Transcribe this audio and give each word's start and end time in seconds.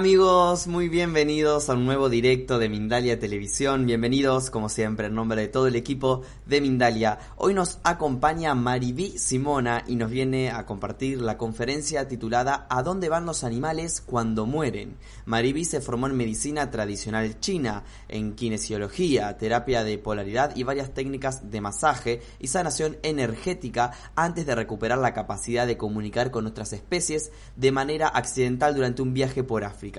Amigos, 0.00 0.66
muy 0.66 0.88
bienvenidos 0.88 1.68
a 1.68 1.74
un 1.74 1.84
nuevo 1.84 2.08
directo 2.08 2.58
de 2.58 2.70
Mindalia 2.70 3.18
Televisión. 3.18 3.84
Bienvenidos, 3.84 4.48
como 4.48 4.70
siempre, 4.70 5.08
en 5.08 5.14
nombre 5.14 5.42
de 5.42 5.48
todo 5.48 5.66
el 5.66 5.76
equipo 5.76 6.22
de 6.46 6.62
Mindalia. 6.62 7.18
Hoy 7.36 7.52
nos 7.52 7.80
acompaña 7.84 8.54
Mariví 8.54 9.18
Simona 9.18 9.84
y 9.86 9.96
nos 9.96 10.10
viene 10.10 10.52
a 10.52 10.64
compartir 10.64 11.20
la 11.20 11.36
conferencia 11.36 12.08
titulada 12.08 12.66
¿A 12.70 12.82
dónde 12.82 13.10
van 13.10 13.26
los 13.26 13.44
animales 13.44 14.00
cuando 14.00 14.46
mueren? 14.46 14.96
Mariví 15.26 15.66
se 15.66 15.82
formó 15.82 16.06
en 16.06 16.16
medicina 16.16 16.70
tradicional 16.70 17.38
china, 17.38 17.84
en 18.08 18.32
kinesiología, 18.34 19.36
terapia 19.36 19.84
de 19.84 19.98
polaridad 19.98 20.56
y 20.56 20.62
varias 20.62 20.94
técnicas 20.94 21.50
de 21.50 21.60
masaje 21.60 22.22
y 22.38 22.46
sanación 22.46 22.96
energética 23.02 23.90
antes 24.14 24.46
de 24.46 24.54
recuperar 24.54 24.96
la 24.96 25.12
capacidad 25.12 25.66
de 25.66 25.76
comunicar 25.76 26.30
con 26.30 26.46
otras 26.46 26.72
especies 26.72 27.32
de 27.54 27.70
manera 27.70 28.08
accidental 28.08 28.74
durante 28.74 29.02
un 29.02 29.12
viaje 29.12 29.44
por 29.44 29.62
África. 29.62 29.89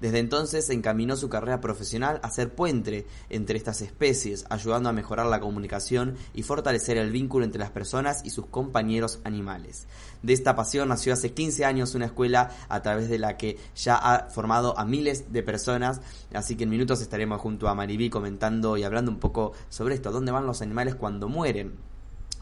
Desde 0.00 0.18
entonces 0.18 0.68
encaminó 0.70 1.16
su 1.16 1.28
carrera 1.28 1.60
profesional 1.60 2.20
a 2.22 2.30
ser 2.30 2.54
puente 2.54 3.06
entre 3.30 3.56
estas 3.56 3.82
especies, 3.82 4.44
ayudando 4.50 4.88
a 4.88 4.92
mejorar 4.92 5.26
la 5.26 5.40
comunicación 5.40 6.16
y 6.34 6.42
fortalecer 6.42 6.96
el 6.96 7.10
vínculo 7.10 7.44
entre 7.44 7.60
las 7.60 7.70
personas 7.70 8.22
y 8.24 8.30
sus 8.30 8.46
compañeros 8.46 9.20
animales. 9.24 9.86
De 10.22 10.32
esta 10.32 10.56
pasión 10.56 10.88
nació 10.88 11.12
hace 11.12 11.32
15 11.32 11.64
años 11.64 11.94
una 11.94 12.06
escuela 12.06 12.50
a 12.68 12.82
través 12.82 13.08
de 13.08 13.18
la 13.18 13.36
que 13.36 13.58
ya 13.76 13.96
ha 13.96 14.30
formado 14.30 14.78
a 14.78 14.84
miles 14.84 15.32
de 15.32 15.42
personas, 15.42 16.00
así 16.32 16.56
que 16.56 16.64
en 16.64 16.70
minutos 16.70 17.00
estaremos 17.00 17.40
junto 17.40 17.68
a 17.68 17.74
Maribí 17.74 18.10
comentando 18.10 18.76
y 18.76 18.84
hablando 18.84 19.10
un 19.10 19.18
poco 19.18 19.52
sobre 19.68 19.94
esto, 19.94 20.10
dónde 20.10 20.32
van 20.32 20.46
los 20.46 20.62
animales 20.62 20.94
cuando 20.94 21.28
mueren 21.28 21.91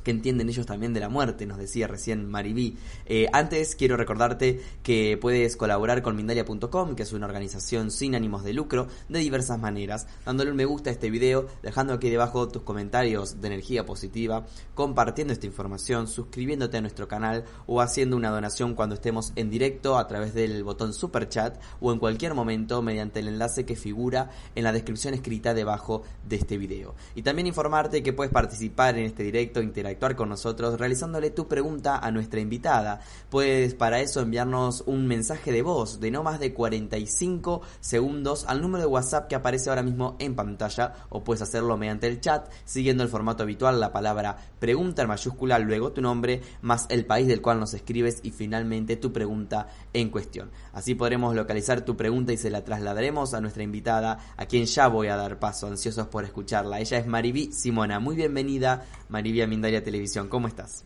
que 0.05 0.11
entienden 0.11 0.49
ellos 0.49 0.67
también 0.67 0.95
de 0.95 1.01
la 1.01 1.09
muerte, 1.09 1.47
nos 1.47 1.59
decía 1.59 1.89
recién 1.89 2.31
Maribí. 2.31 2.77
Eh, 3.07 3.27
antes 3.33 3.75
quiero 3.75 3.97
recordarte 3.97 4.61
que 4.83 5.19
puedes 5.21 5.57
colaborar 5.57 6.03
con 6.03 6.17
Mindalia.com, 6.17 6.95
que 6.95 7.03
es 7.03 7.13
una 7.13 7.27
organización 7.27 7.91
sin 7.91 8.15
ánimos 8.15 8.45
de 8.45 8.53
lucro, 8.53 8.89
de 9.09 9.19
diversas 9.19 9.59
maneras, 9.59 10.07
dándole 10.25 10.51
un 10.51 10.61
me 10.61 10.67
gusta 10.67 10.91
a 10.91 10.93
este 10.93 11.11
video, 11.11 11.47
dejando 11.63 11.95
aquí 11.95 12.11
debajo 12.11 12.49
tus 12.49 12.63
comentarios 12.63 13.41
de 13.41 13.47
energía 13.47 13.87
positiva, 13.87 14.45
compartiendo 14.75 15.33
esta 15.33 15.47
información, 15.47 16.07
suscribiéndote 16.07 16.77
a 16.77 16.81
nuestro 16.83 17.09
canal 17.09 17.45
o 17.67 17.81
haciendo 17.81 18.17
una 18.17 18.29
donación 18.29 18.75
cuando 18.75 18.95
estemos 18.95 19.33
en 19.37 19.49
directo 19.49 19.97
a 19.97 20.07
través 20.07 20.35
del 20.35 20.63
botón 20.65 20.93
super 20.93 21.29
chat 21.29 21.59
o 21.81 21.93
en 21.93 21.99
cualquier 21.99 22.35
momento 22.35 22.83
mediante 22.83 23.21
el 23.21 23.29
enlace 23.29 23.65
que 23.65 23.75
figura 23.75 24.31
en 24.55 24.65
la 24.65 24.73
descripción 24.73 25.15
escrita 25.15 25.55
debajo 25.55 26.03
de 26.29 26.37
este 26.37 26.59
video. 26.59 26.95
Y 27.15 27.23
también 27.23 27.47
informarte 27.47 28.03
que 28.03 28.13
puedes 28.13 28.33
participar 28.33 28.99
en 28.99 29.07
este 29.07 29.23
directo 29.23 29.63
interactivo 29.63 29.90
actuar 29.91 30.17
con 30.17 30.29
nosotros 30.29 30.79
realizándole 30.79 31.31
tu 31.31 31.49
pregunta 31.49 31.99
a 31.99 32.11
nuestra 32.11 32.41
invitada. 32.41 33.01
Puedes 33.29 33.75
para 33.75 34.01
eso 34.01 34.21
enviarnos 34.21 34.85
un 34.87 35.07
mensaje 35.07 35.53
de 35.53 35.63
voz 35.63 36.01
de 36.01 36.11
no 36.11 36.23
más 36.23 36.41
de 36.41 36.53
45 36.55 37.63
segundos 37.81 38.45
al 38.47 38.63
número 38.63 38.83
de 38.83 38.89
WhatsApp 38.89 39.29
que 39.29 39.35
aparece 39.35 39.71
ahora 39.71 39.83
mismo 39.83 40.17
en 40.19 40.35
pantalla 40.35 40.95
o 41.09 41.23
puedes 41.25 41.43
hacerlo 41.43 41.77
mediante 41.77 42.07
el 42.07 42.21
chat 42.21 42.51
siguiendo 42.65 43.03
el 43.03 43.09
formato 43.09 43.43
habitual, 43.43 43.81
la 43.81 43.93
palabra 43.93 44.37
pregunta 44.59 45.03
en 45.03 45.09
mayúscula, 45.09 45.59
luego 45.59 45.93
tu 45.93 46.01
nombre 46.01 46.41
más 46.63 46.87
el 46.89 47.07
país 47.07 47.27
del 47.27 47.41
cual 47.41 47.61
nos 47.61 47.75
escribes 47.75 48.21
y 48.23 48.31
finalmente 48.31 48.97
tu 48.97 49.13
pregunta 49.13 49.69
en 49.93 50.11
cuestión. 50.11 50.51
Así 50.73 50.95
podremos 50.95 51.35
localizar 51.35 51.85
tu 51.85 51.97
pregunta 51.97 52.33
y 52.33 52.37
se 52.37 52.51
la 52.51 52.65
trasladaremos 52.65 53.35
a 53.35 53.41
nuestra 53.41 53.63
invitada, 53.63 54.19
a 54.37 54.47
quien 54.47 54.67
ya 54.67 54.89
voy 54.89 55.09
a 55.09 55.17
dar 55.17 55.39
paso, 55.39 55.67
ansiosos 55.67 56.07
por 56.07 56.25
escucharla. 56.25 56.81
Ella 56.81 56.99
es 56.99 57.07
Mariví 57.07 57.53
Simona. 57.53 58.01
Muy 58.01 58.17
bienvenida, 58.17 58.85
Maribí 59.09 59.45
Mindaria 59.47 59.80
Televisión. 59.83 60.29
¿Cómo 60.29 60.49
estás? 60.49 60.85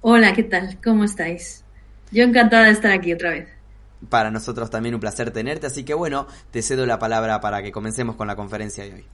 Hola, 0.00 0.32
¿qué 0.32 0.42
tal? 0.42 0.78
¿Cómo 0.82 1.04
estáis? 1.04 1.64
Yo 2.10 2.24
encantada 2.24 2.64
de 2.64 2.72
estar 2.72 2.92
aquí 2.92 3.12
otra 3.12 3.30
vez. 3.30 3.48
Para 4.08 4.30
nosotros 4.30 4.68
también 4.68 4.94
un 4.94 5.00
placer 5.00 5.30
tenerte, 5.30 5.68
así 5.68 5.84
que 5.84 5.94
bueno, 5.94 6.26
te 6.50 6.60
cedo 6.60 6.86
la 6.86 6.98
palabra 6.98 7.40
para 7.40 7.62
que 7.62 7.70
comencemos 7.70 8.16
con 8.16 8.26
la 8.26 8.34
conferencia 8.36 8.84
de 8.84 8.94
hoy. 8.94 9.04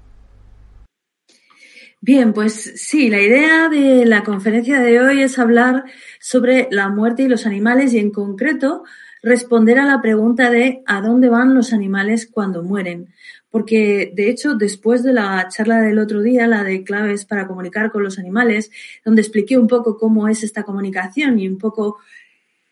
Bien, 2.00 2.32
pues 2.32 2.74
sí, 2.76 3.10
la 3.10 3.20
idea 3.20 3.69
de 3.69 4.06
la 4.06 4.22
conferencia 4.22 4.80
de 4.80 5.00
hoy 5.00 5.20
es 5.20 5.38
hablar 5.38 5.84
sobre 6.20 6.69
la 6.70 6.88
muerte 6.88 7.25
y 7.25 7.28
los 7.28 7.44
animales 7.44 7.92
y 7.92 7.98
en 7.98 8.12
concreto 8.12 8.84
responder 9.20 9.80
a 9.80 9.84
la 9.84 10.00
pregunta 10.00 10.48
de 10.50 10.82
¿a 10.86 11.00
dónde 11.00 11.28
van 11.28 11.54
los 11.54 11.72
animales 11.72 12.26
cuando 12.26 12.62
mueren? 12.62 13.12
Porque 13.50 14.12
de 14.14 14.31
hecho 14.31 14.54
después 14.54 15.03
de 15.03 15.12
la 15.12 15.48
charla 15.48 15.81
del 15.81 15.98
otro 15.98 16.22
día, 16.22 16.47
la 16.47 16.64
de 16.64 16.84
claves 16.84 17.25
para 17.25 17.47
comunicar 17.47 17.91
con 17.91 18.03
los 18.03 18.19
animales, 18.19 18.70
donde 19.04 19.22
expliqué 19.22 19.56
un 19.56 19.69
poco 19.69 19.97
cómo 19.97 20.28
es 20.28 20.42
esta 20.42 20.64
comunicación 20.64 21.38
y 21.38 21.48
un 21.48 21.58
poco 21.58 21.98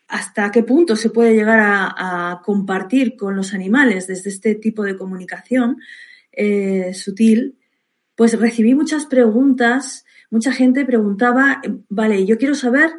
hasta 0.09 0.50
qué 0.50 0.62
punto 0.62 0.94
se 0.94 1.10
puede 1.10 1.34
llegar 1.34 1.60
a, 1.60 2.42
compartir 2.44 3.16
con 3.16 3.34
los 3.34 3.54
animales 3.54 4.06
desde 4.06 4.31
este 4.31 4.54
tipo 4.54 4.84
de 4.84 4.97
comunicación 4.97 5.78
eh, 6.32 6.92
sutil, 6.94 7.59
pues 8.15 8.38
recibí 8.38 8.75
muchas 8.75 9.06
preguntas, 9.06 10.04
mucha 10.31 10.53
gente 10.53 10.84
preguntaba, 10.84 11.60
vale, 11.88 12.25
yo 12.25 12.38
quiero 12.38 12.54
saber, 12.54 12.91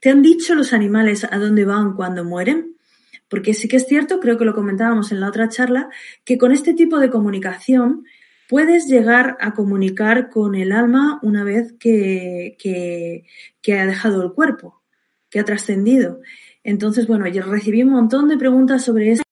¿te 0.00 0.10
han 0.10 0.22
dicho 0.22 0.54
los 0.54 0.72
animales 0.72 1.24
a 1.24 1.38
dónde 1.38 1.64
van 1.64 1.94
cuando 1.94 2.24
mueren? 2.24 2.75
Porque 3.28 3.54
sí 3.54 3.68
que 3.68 3.76
es 3.76 3.86
cierto, 3.86 4.20
creo 4.20 4.38
que 4.38 4.44
lo 4.44 4.54
comentábamos 4.54 5.12
en 5.12 5.20
la 5.20 5.28
otra 5.28 5.48
charla, 5.48 5.88
que 6.24 6.38
con 6.38 6.52
este 6.52 6.74
tipo 6.74 6.98
de 6.98 7.10
comunicación 7.10 8.04
puedes 8.48 8.86
llegar 8.86 9.36
a 9.40 9.54
comunicar 9.54 10.30
con 10.30 10.54
el 10.54 10.72
alma 10.72 11.18
una 11.22 11.44
vez 11.44 11.74
que, 11.78 12.56
que, 12.58 13.74
ha 13.74 13.86
dejado 13.86 14.22
el 14.22 14.32
cuerpo, 14.32 14.82
que 15.30 15.40
ha 15.40 15.44
trascendido. 15.44 16.20
Entonces, 16.62 17.06
bueno, 17.06 17.26
yo 17.28 17.42
recibí 17.42 17.82
un 17.82 17.90
montón 17.90 18.28
de 18.28 18.38
preguntas 18.38 18.84
sobre 18.84 19.12
esto 19.12 19.24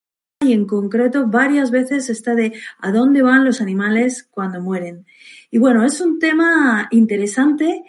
y 0.45 0.53
en 0.53 0.67
concreto 0.67 1.27
varias 1.27 1.71
veces 1.71 2.11
está 2.11 2.35
de 2.35 2.53
a 2.79 2.93
dónde 2.93 3.23
van 3.23 3.45
los 3.45 3.61
animales 3.61 4.29
cuando 4.31 4.61
mueren. 4.61 5.07
Y 5.51 5.59
bueno, 5.59 5.85
es 5.85 6.01
un 6.01 6.19
tema 6.19 6.89
interesante 6.91 7.85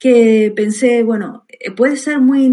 que 0.00 0.52
pensé, 0.56 1.04
bueno, 1.04 1.44
eh, 1.48 1.70
puede 1.70 1.96
ser 1.96 2.20
muy 2.20 2.44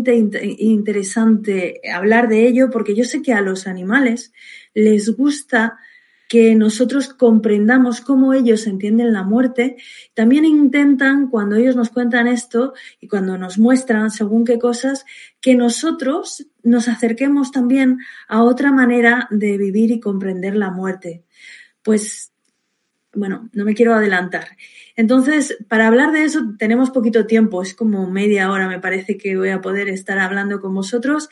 interesante 0.60 1.80
hablar 1.92 2.28
de 2.28 2.46
ello 2.46 2.70
porque 2.70 2.94
yo 2.94 3.06
sé 3.06 3.22
que 3.22 3.34
a 3.34 3.42
los 3.42 3.68
animales 3.68 4.34
les 4.74 5.16
gusta 5.16 5.80
que 6.28 6.56
nosotros 6.56 7.08
comprendamos 7.14 8.02
cómo 8.02 8.34
ellos 8.34 8.68
entienden 8.68 9.14
la 9.14 9.24
muerte. 9.24 9.78
También 10.14 10.44
intentan, 10.44 11.30
cuando 11.30 11.56
ellos 11.56 11.78
nos 11.78 11.90
cuentan 11.90 12.28
esto 12.28 12.74
y 13.00 13.08
cuando 13.08 13.38
nos 13.38 13.58
muestran 13.58 14.12
según 14.12 14.44
qué 14.44 14.60
cosas, 14.60 15.06
que 15.40 15.56
nosotros 15.56 16.48
nos 16.64 16.90
acerquemos 16.90 17.54
también 17.54 18.00
a 18.28 18.44
otra 18.44 18.74
manera 18.74 19.30
de 19.32 19.58
vivir 19.58 19.92
y 19.92 20.02
comprender 20.02 20.58
la 20.58 20.70
muerte. 20.70 21.24
Pues, 21.82 22.34
bueno, 23.18 23.50
no 23.54 23.66
me 23.66 23.74
quiero 23.74 23.94
adelantar. 23.94 24.58
Entonces, 24.96 25.58
para 25.68 25.88
hablar 25.88 26.12
de 26.12 26.24
eso 26.24 26.56
tenemos 26.58 26.90
poquito 26.92 27.26
tiempo, 27.26 27.62
es 27.62 27.74
como 27.74 28.10
media 28.10 28.52
hora 28.52 28.68
me 28.68 28.80
parece 28.80 29.18
que 29.18 29.36
voy 29.38 29.50
a 29.50 29.62
poder 29.62 29.90
estar 29.90 30.20
hablando 30.20 30.60
con 30.60 30.74
vosotros, 30.74 31.30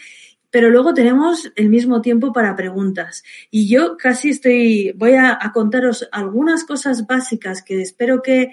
pero 0.52 0.70
luego 0.70 0.94
tenemos 0.94 1.52
el 1.56 1.70
mismo 1.70 2.02
tiempo 2.02 2.32
para 2.32 2.56
preguntas. 2.56 3.24
Y 3.52 3.68
yo 3.68 3.98
casi 3.98 4.30
estoy, 4.30 4.94
voy 4.96 5.14
a, 5.14 5.38
a 5.40 5.52
contaros 5.52 6.08
algunas 6.12 6.64
cosas 6.64 7.08
básicas 7.08 7.62
que 7.62 7.82
espero 7.82 8.22
que 8.22 8.52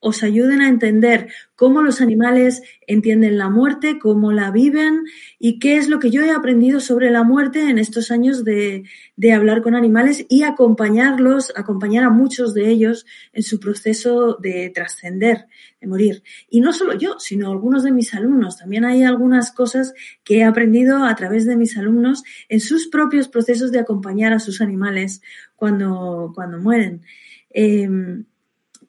os 0.00 0.22
ayuden 0.22 0.62
a 0.62 0.68
entender 0.68 1.28
cómo 1.54 1.82
los 1.82 2.00
animales 2.00 2.62
entienden 2.86 3.36
la 3.36 3.50
muerte, 3.50 3.98
cómo 3.98 4.32
la 4.32 4.50
viven 4.50 5.04
y 5.38 5.58
qué 5.58 5.76
es 5.76 5.88
lo 5.88 5.98
que 5.98 6.10
yo 6.10 6.22
he 6.22 6.30
aprendido 6.30 6.80
sobre 6.80 7.10
la 7.10 7.22
muerte 7.22 7.68
en 7.68 7.78
estos 7.78 8.10
años 8.10 8.42
de, 8.42 8.84
de 9.16 9.32
hablar 9.32 9.60
con 9.60 9.74
animales 9.74 10.24
y 10.30 10.42
acompañarlos, 10.42 11.52
acompañar 11.54 12.04
a 12.04 12.10
muchos 12.10 12.54
de 12.54 12.70
ellos 12.70 13.04
en 13.34 13.42
su 13.42 13.60
proceso 13.60 14.38
de 14.40 14.70
trascender, 14.74 15.46
de 15.82 15.86
morir. 15.86 16.22
Y 16.48 16.62
no 16.62 16.72
solo 16.72 16.94
yo, 16.94 17.18
sino 17.18 17.50
algunos 17.50 17.84
de 17.84 17.92
mis 17.92 18.14
alumnos. 18.14 18.56
También 18.56 18.86
hay 18.86 19.04
algunas 19.04 19.52
cosas 19.52 19.92
que 20.24 20.38
he 20.38 20.44
aprendido 20.44 21.04
a 21.04 21.14
través 21.14 21.44
de 21.44 21.56
mis 21.56 21.76
alumnos 21.76 22.22
en 22.48 22.60
sus 22.60 22.88
propios 22.88 23.28
procesos 23.28 23.70
de 23.70 23.80
acompañar 23.80 24.32
a 24.32 24.40
sus 24.40 24.62
animales 24.62 25.20
cuando, 25.56 26.32
cuando 26.34 26.58
mueren. 26.58 27.02
Em, 27.50 28.24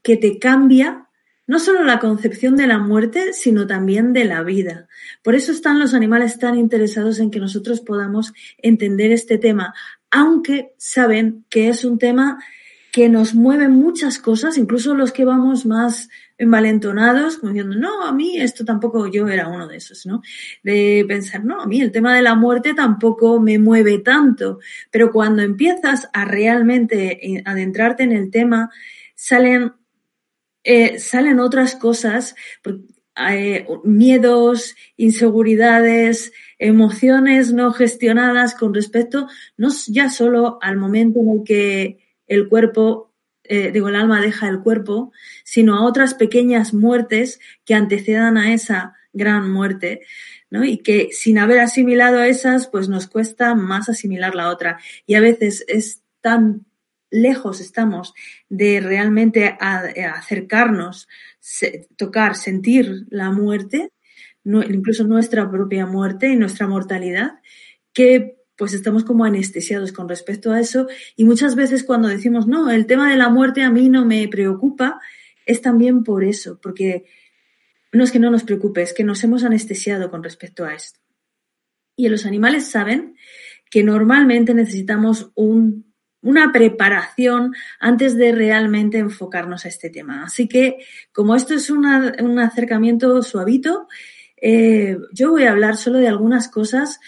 que 0.01 0.17
te 0.17 0.39
cambia 0.39 1.07
no 1.47 1.59
solo 1.59 1.83
la 1.83 1.99
concepción 1.99 2.55
de 2.55 2.65
la 2.65 2.77
muerte, 2.77 3.33
sino 3.33 3.67
también 3.67 4.13
de 4.13 4.23
la 4.23 4.41
vida. 4.41 4.87
Por 5.21 5.35
eso 5.35 5.51
están 5.51 5.79
los 5.79 5.93
animales 5.93 6.39
tan 6.39 6.57
interesados 6.57 7.19
en 7.19 7.29
que 7.29 7.41
nosotros 7.41 7.81
podamos 7.81 8.31
entender 8.57 9.11
este 9.11 9.37
tema, 9.37 9.73
aunque 10.09 10.73
saben 10.77 11.43
que 11.49 11.67
es 11.67 11.83
un 11.83 11.97
tema 11.97 12.39
que 12.91 13.09
nos 13.09 13.33
mueve 13.35 13.67
muchas 13.69 14.17
cosas, 14.17 14.57
incluso 14.57 14.95
los 14.95 15.11
que 15.11 15.25
vamos 15.25 15.65
más 15.65 16.09
envalentonados, 16.37 17.37
como 17.37 17.53
diciendo, 17.53 17.77
no, 17.77 18.05
a 18.05 18.13
mí 18.13 18.37
esto 18.39 18.63
tampoco, 18.63 19.07
yo 19.07 19.27
era 19.27 19.47
uno 19.47 19.67
de 19.67 19.77
esos, 19.77 20.05
¿no? 20.05 20.21
De 20.63 21.05
pensar, 21.07 21.43
no, 21.43 21.61
a 21.61 21.67
mí 21.67 21.81
el 21.81 21.91
tema 21.91 22.15
de 22.15 22.21
la 22.21 22.35
muerte 22.35 22.73
tampoco 22.73 23.39
me 23.39 23.59
mueve 23.59 23.99
tanto, 23.99 24.59
pero 24.89 25.11
cuando 25.11 25.41
empiezas 25.41 26.09
a 26.13 26.23
realmente 26.25 27.25
eh, 27.25 27.43
adentrarte 27.45 28.03
en 28.03 28.11
el 28.11 28.31
tema, 28.31 28.69
salen 29.15 29.73
eh, 30.63 30.99
salen 30.99 31.39
otras 31.39 31.75
cosas. 31.75 32.35
eh, 33.29 33.67
miedos, 33.83 34.75
inseguridades, 34.97 36.31
emociones 36.57 37.53
no 37.53 37.73
gestionadas 37.73 38.55
con 38.55 38.73
respecto 38.73 39.27
no 39.57 39.69
ya 39.87 40.09
solo 40.09 40.59
al 40.61 40.77
momento 40.77 41.19
en 41.19 41.29
el 41.29 41.43
que 41.43 41.99
el 42.27 42.47
cuerpo, 42.47 43.13
eh, 43.43 43.71
digo, 43.71 43.89
el 43.89 43.95
alma 43.95 44.21
deja 44.21 44.47
el 44.47 44.61
cuerpo, 44.61 45.11
sino 45.43 45.75
a 45.75 45.85
otras 45.85 46.13
pequeñas 46.13 46.73
muertes 46.73 47.39
que 47.65 47.73
antecedan 47.73 48.37
a 48.37 48.53
esa 48.53 48.95
gran 49.11 49.51
muerte. 49.51 50.01
¿no? 50.49 50.63
Y 50.65 50.77
que 50.79 51.09
sin 51.11 51.39
haber 51.39 51.59
asimilado 51.59 52.21
esas, 52.23 52.67
pues 52.67 52.89
nos 52.89 53.07
cuesta 53.07 53.55
más 53.55 53.89
asimilar 53.89 54.35
la 54.35 54.49
otra. 54.49 54.79
Y 55.05 55.15
a 55.15 55.21
veces 55.21 55.65
es 55.67 56.03
tan 56.21 56.65
lejos 57.11 57.59
estamos 57.59 58.13
de 58.51 58.81
realmente 58.81 59.57
acercarnos, 59.61 61.07
tocar, 61.95 62.35
sentir 62.35 63.05
la 63.09 63.31
muerte, 63.31 63.93
incluso 64.43 65.05
nuestra 65.05 65.49
propia 65.49 65.85
muerte 65.85 66.27
y 66.27 66.35
nuestra 66.35 66.67
mortalidad, 66.67 67.39
que 67.93 68.39
pues 68.57 68.73
estamos 68.73 69.05
como 69.05 69.23
anestesiados 69.23 69.93
con 69.93 70.09
respecto 70.09 70.51
a 70.51 70.59
eso. 70.59 70.87
Y 71.15 71.23
muchas 71.23 71.55
veces 71.55 71.85
cuando 71.85 72.09
decimos, 72.09 72.45
no, 72.45 72.69
el 72.69 72.87
tema 72.87 73.09
de 73.09 73.15
la 73.15 73.29
muerte 73.29 73.61
a 73.61 73.71
mí 73.71 73.87
no 73.87 74.05
me 74.05 74.27
preocupa, 74.27 74.99
es 75.45 75.61
también 75.61 76.03
por 76.03 76.25
eso, 76.25 76.59
porque 76.61 77.05
no 77.93 78.03
es 78.03 78.11
que 78.11 78.19
no 78.19 78.29
nos 78.29 78.43
preocupe, 78.43 78.81
es 78.81 78.93
que 78.93 79.05
nos 79.05 79.23
hemos 79.23 79.45
anestesiado 79.45 80.11
con 80.11 80.23
respecto 80.23 80.65
a 80.65 80.73
esto. 80.73 80.99
Y 81.95 82.09
los 82.09 82.25
animales 82.25 82.67
saben 82.67 83.15
que 83.69 83.81
normalmente 83.83 84.53
necesitamos 84.53 85.31
una 86.21 86.51
preparación 86.51 87.53
antes 87.79 88.15
de 88.15 88.31
realmente 88.31 88.97
enfocarnos 88.99 89.65
a 89.65 89.69
este 89.69 89.89
tema. 89.89 90.23
Así 90.23 90.47
que, 90.47 90.77
como 91.11 91.35
esto 91.35 91.53
es 91.53 91.69
un 91.69 91.85
acercamiento 92.39 93.21
suavito, 93.23 93.87
eh, 94.41 94.97
yo 95.13 95.31
voy 95.31 95.43
a 95.43 95.51
hablar 95.51 95.77
solo 95.77 95.99
de 95.99 96.07
algunas 96.07 96.49
cosas 96.49 96.99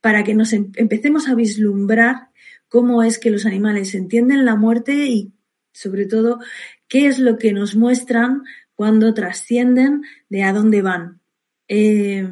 para 0.00 0.24
que 0.24 0.34
nos 0.34 0.52
em-, 0.52 0.72
empecemos 0.74 1.28
a 1.28 1.34
vislumbrar 1.34 2.30
cómo 2.68 3.02
es 3.02 3.18
que 3.18 3.30
los 3.30 3.46
animales 3.46 3.94
entienden 3.94 4.44
la 4.44 4.56
muerte 4.56 5.06
y, 5.06 5.32
sobre 5.72 6.06
todo, 6.06 6.40
qué 6.88 7.06
es 7.06 7.18
lo 7.18 7.38
que 7.38 7.52
nos 7.52 7.76
muestran 7.76 8.44
cuando 8.74 9.14
trascienden 9.14 10.02
de 10.28 10.42
a 10.42 10.52
dónde 10.52 10.82
van. 10.82 11.20
Eh, 11.68 12.28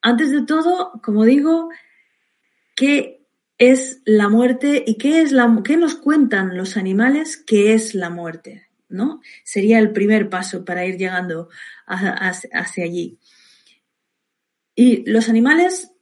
antes 0.00 0.30
de 0.30 0.42
todo, 0.42 1.00
como 1.02 1.24
digo, 1.24 1.70
¿qué 2.76 3.23
es 3.58 4.00
la 4.04 4.28
muerte 4.28 4.84
y 4.86 4.98
qué, 4.98 5.22
es 5.22 5.32
la, 5.32 5.60
qué 5.64 5.76
nos 5.76 5.94
cuentan 5.94 6.56
los 6.56 6.76
animales 6.76 7.36
que 7.36 7.74
es 7.74 7.94
la 7.94 8.10
muerte? 8.10 8.68
¿no? 8.94 9.20
Sería 9.42 9.78
el 9.78 9.92
primer 9.92 10.30
paso 10.30 10.64
para 10.64 10.86
ir 10.86 10.96
llegando 10.96 11.48
hacia 11.86 12.84
allí. 12.84 13.18
Y 14.74 15.08
los 15.08 15.28
animales, 15.28 15.92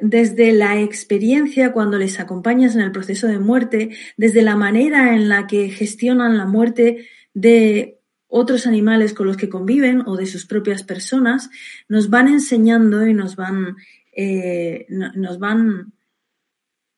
desde 0.00 0.52
la 0.52 0.80
experiencia 0.80 1.72
cuando 1.72 1.98
les 1.98 2.20
acompañas 2.20 2.74
en 2.74 2.82
el 2.82 2.92
proceso 2.92 3.26
de 3.26 3.38
muerte, 3.38 3.90
desde 4.16 4.42
la 4.42 4.56
manera 4.56 5.14
en 5.14 5.28
la 5.28 5.46
que 5.46 5.70
gestionan 5.70 6.36
la 6.36 6.46
muerte, 6.46 7.08
de 7.32 8.00
otros 8.26 8.66
animales 8.66 9.14
con 9.14 9.26
los 9.26 9.36
que 9.36 9.48
conviven 9.48 10.02
o 10.06 10.16
de 10.16 10.26
sus 10.26 10.46
propias 10.46 10.82
personas, 10.82 11.50
nos 11.88 12.10
van 12.10 12.28
enseñando 12.28 13.06
y 13.06 13.14
nos 13.14 13.36
van, 13.36 13.76
eh, 14.12 14.86
nos 14.88 15.38
van 15.38 15.92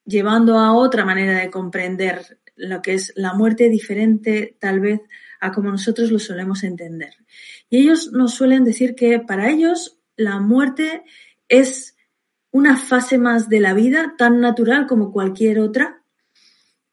llevando 0.05 0.59
a 0.59 0.73
otra 0.73 1.05
manera 1.05 1.39
de 1.39 1.51
comprender 1.51 2.39
lo 2.57 2.83
que 2.83 2.95
es 2.95 3.13
la 3.17 3.35
muerte 3.35 3.69
diferente 3.69 4.57
tal 4.61 4.81
vez 4.81 5.01
a 5.41 5.53
como 5.53 5.71
nosotros 5.71 6.11
lo 6.11 6.19
solemos 6.19 6.63
entender. 6.63 7.15
Y 7.69 7.79
ellos 7.79 8.13
nos 8.13 8.35
suelen 8.35 8.65
decir 8.65 8.95
que 8.95 9.19
para 9.19 9.51
ellos 9.51 9.99
la 10.17 10.39
muerte 10.39 11.03
es 11.49 11.97
una 12.51 12.77
fase 12.77 13.19
más 13.19 13.49
de 13.49 13.61
la 13.61 13.75
vida 13.75 14.15
tan 14.17 14.41
natural 14.41 14.87
como 14.87 15.11
cualquier 15.11 15.59
otra, 15.59 16.03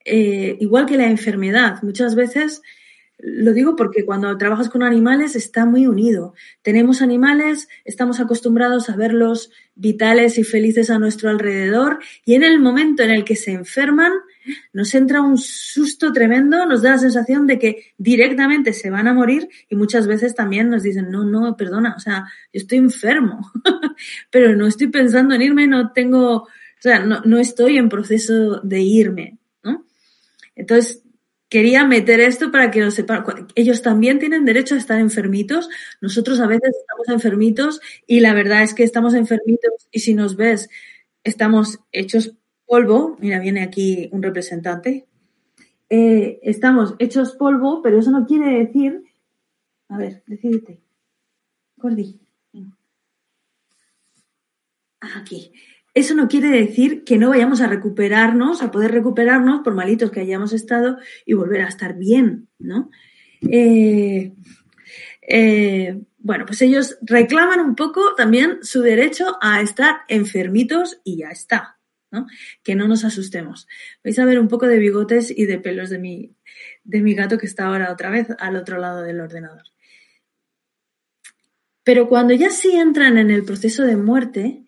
eh, 0.06 0.58
igual 0.60 0.86
que 0.86 0.98
la 0.98 1.08
enfermedad. 1.08 1.84
Muchas 1.84 2.16
veces 2.16 2.62
lo 3.22 3.54
digo 3.54 3.76
porque 3.76 4.06
cuando 4.06 4.38
trabajas 4.38 4.70
con 4.70 4.82
animales 4.82 5.36
está 5.36 5.66
muy 5.66 5.88
unido. 5.88 6.34
Tenemos 6.62 7.02
animales, 7.02 7.68
estamos 7.84 8.20
acostumbrados 8.20 8.90
a 8.90 8.96
verlos 8.96 9.52
vitales 9.76 10.38
y 10.38 10.44
felices 10.44 10.90
a 10.90 11.00
nuestro 11.00 11.30
alrededor 11.30 12.00
y 12.26 12.36
en 12.36 12.44
el 12.44 12.60
momento 12.60 13.04
en 13.04 13.12
el 13.12 13.26
que 13.26 13.36
se 13.36 13.52
enferman 13.52 14.14
nos 14.74 14.96
entra 14.96 15.22
un 15.22 15.38
susto 15.38 16.12
tremendo, 16.14 16.66
nos 16.66 16.82
da 16.82 16.92
la 16.92 16.98
sensación 16.98 17.46
de 17.46 17.60
que 17.60 17.94
directamente 17.98 18.74
se 18.74 18.90
van 18.90 19.08
a 19.08 19.14
morir 19.14 19.50
y 19.70 19.76
muchas 19.76 20.08
veces 20.08 20.34
también 20.34 20.70
nos 20.70 20.84
dicen, 20.84 21.12
no, 21.12 21.24
no, 21.24 21.56
perdona, 21.58 21.96
o 21.96 22.00
sea, 22.00 22.26
yo 22.54 22.60
estoy 22.60 22.78
enfermo, 22.78 23.52
pero 24.32 24.56
no 24.56 24.66
estoy 24.66 24.88
pensando 24.88 25.36
en 25.36 25.42
irme, 25.42 25.68
no 25.68 25.92
tengo, 25.92 26.44
o 26.44 26.48
sea, 26.80 27.00
no, 27.00 27.22
no 27.26 27.38
estoy 27.38 27.78
en 27.78 27.90
proceso 27.90 28.62
de 28.62 28.82
irme, 28.82 29.38
¿no? 29.62 29.86
Entonces, 30.56 31.04
quería 31.50 31.86
meter 31.86 32.20
esto 32.20 32.52
para 32.52 32.72
que 32.72 32.82
lo 32.82 32.92
sepan. 32.92 33.26
Ellos 33.56 33.82
también 33.82 34.20
tienen 34.20 34.46
derecho 34.46 34.76
a 34.76 34.78
estar 34.78 35.00
enfermitos. 35.00 35.70
Nosotros 36.00 36.40
a 36.40 36.48
veces 36.48 36.76
estamos 36.80 37.10
enfermitos 37.10 37.82
y 38.08 38.20
la 38.22 38.34
verdad 38.34 38.64
es 38.64 38.74
que 38.74 38.84
estamos 38.84 39.14
enfermitos 39.16 39.88
y 39.92 40.00
si 40.00 40.14
nos 40.14 40.36
ves, 40.36 40.70
estamos 41.24 41.80
hechos 41.92 42.36
polvo. 42.66 43.18
Mira, 43.20 43.40
viene 43.40 43.64
aquí 43.64 44.10
un 44.12 44.22
representante. 44.22 45.08
Eh, 45.90 46.40
estamos 46.44 46.96
hechos 47.00 47.34
polvo, 47.34 47.82
pero 47.82 48.00
eso 48.00 48.12
no 48.12 48.26
quiere 48.26 48.66
decir. 48.66 49.04
A 49.90 49.98
ver, 49.98 50.24
decídete. 50.28 50.80
Gordi. 51.78 52.20
Aquí. 55.02 55.52
Eso 56.00 56.16
no 56.16 56.30
quiere 56.30 56.48
decir 56.48 57.04
que 57.04 57.18
no 57.18 57.28
vayamos 57.28 57.60
a 57.60 57.68
recuperarnos, 57.68 58.64
a 58.64 58.72
poder 58.72 58.92
recuperarnos 58.92 59.64
por 59.66 59.76
malitos 59.76 60.12
que 60.12 60.22
hayamos 60.22 60.54
estado 60.54 60.98
y 61.26 61.34
volver 61.34 61.62
a 61.62 61.68
estar 61.68 61.98
bien, 61.98 62.48
¿no? 62.58 62.90
Eh, 63.42 64.34
eh, 65.22 66.00
bueno, 66.20 66.46
pues 66.46 66.62
ellos 66.62 66.98
reclaman 67.02 67.60
un 67.60 67.76
poco 67.76 68.16
también 68.16 68.60
su 68.62 68.82
derecho 68.82 69.38
a 69.42 69.60
estar 69.60 70.04
enfermitos 70.08 71.02
y 71.04 71.18
ya 71.18 71.32
está, 71.32 71.80
¿no? 72.12 72.28
Que 72.64 72.76
no 72.76 72.88
nos 72.88 73.04
asustemos. 73.04 73.68
Vais 74.02 74.18
a 74.20 74.24
ver 74.24 74.40
un 74.40 74.48
poco 74.48 74.68
de 74.68 74.80
bigotes 74.80 75.30
y 75.38 75.48
de 75.48 75.60
pelos 75.60 75.90
de 75.90 76.00
mi, 76.00 76.34
de 76.86 77.02
mi 77.02 77.14
gato 77.14 77.38
que 77.38 77.46
está 77.46 77.66
ahora 77.66 77.92
otra 77.92 78.10
vez 78.10 78.28
al 78.40 78.56
otro 78.56 78.78
lado 78.78 79.02
del 79.02 79.20
ordenador. 79.20 79.64
Pero 81.84 82.08
cuando 82.08 82.34
ya 82.36 82.52
sí 82.52 82.72
entran 82.72 83.18
en 83.18 83.32
el 83.32 83.44
proceso 83.44 83.84
de 83.84 83.98
muerte, 83.98 84.64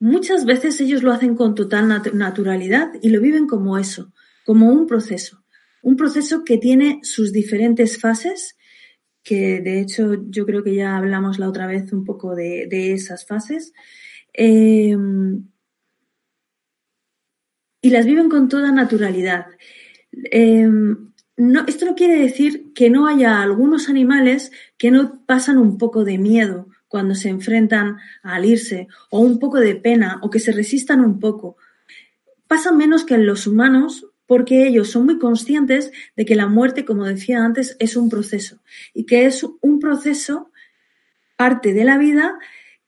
Muchas 0.00 0.44
veces 0.44 0.80
ellos 0.80 1.02
lo 1.02 1.12
hacen 1.12 1.34
con 1.34 1.56
total 1.56 1.88
naturalidad 2.14 2.92
y 3.02 3.10
lo 3.10 3.20
viven 3.20 3.48
como 3.48 3.78
eso, 3.78 4.12
como 4.44 4.70
un 4.70 4.86
proceso. 4.86 5.44
Un 5.82 5.96
proceso 5.96 6.44
que 6.44 6.56
tiene 6.56 7.00
sus 7.02 7.32
diferentes 7.32 8.00
fases, 8.00 8.56
que 9.24 9.60
de 9.60 9.80
hecho 9.80 10.24
yo 10.28 10.46
creo 10.46 10.62
que 10.62 10.74
ya 10.74 10.96
hablamos 10.96 11.40
la 11.40 11.48
otra 11.48 11.66
vez 11.66 11.92
un 11.92 12.04
poco 12.04 12.36
de, 12.36 12.92
esas 12.92 13.26
fases. 13.26 13.72
Em, 14.32 15.48
y 17.82 17.90
las 17.90 18.06
viven 18.06 18.28
con 18.28 18.48
toda 18.48 18.70
naturalidad. 18.70 19.46
Em, 20.12 21.12
esto 21.66 21.86
no 21.86 21.94
quiere 21.96 22.20
decir 22.20 22.72
que 22.72 22.88
no 22.88 23.08
haya 23.08 23.42
algunos 23.42 23.88
animales 23.88 24.52
que 24.76 24.90
no 24.92 25.24
pasan 25.26 25.58
un 25.58 25.76
poco 25.76 26.04
de 26.04 26.18
miedo 26.18 26.68
cuando 26.88 27.14
se 27.14 27.28
enfrentan 27.28 27.98
al 28.22 28.44
irse, 28.44 28.88
o 29.10 29.20
un 29.20 29.38
poco 29.38 29.58
de 29.58 29.76
pena, 29.76 30.18
o 30.22 30.30
que 30.30 30.40
se 30.40 30.52
resistan 30.52 31.00
un 31.00 31.20
poco. 31.20 31.56
Pasa 32.46 32.72
menos 32.72 33.04
que 33.04 33.14
en 33.14 33.26
los 33.26 33.46
humanos 33.46 34.06
porque 34.26 34.66
ellos 34.66 34.90
son 34.90 35.06
muy 35.06 35.18
conscientes 35.18 35.90
de 36.14 36.26
que 36.26 36.36
la 36.36 36.46
muerte, 36.46 36.84
como 36.84 37.06
decía 37.06 37.42
antes, 37.42 37.76
es 37.78 37.96
un 37.96 38.10
proceso 38.10 38.58
y 38.92 39.06
que 39.06 39.24
es 39.24 39.44
un 39.62 39.80
proceso, 39.80 40.50
parte 41.36 41.72
de 41.72 41.84
la 41.84 41.96
vida, 41.96 42.38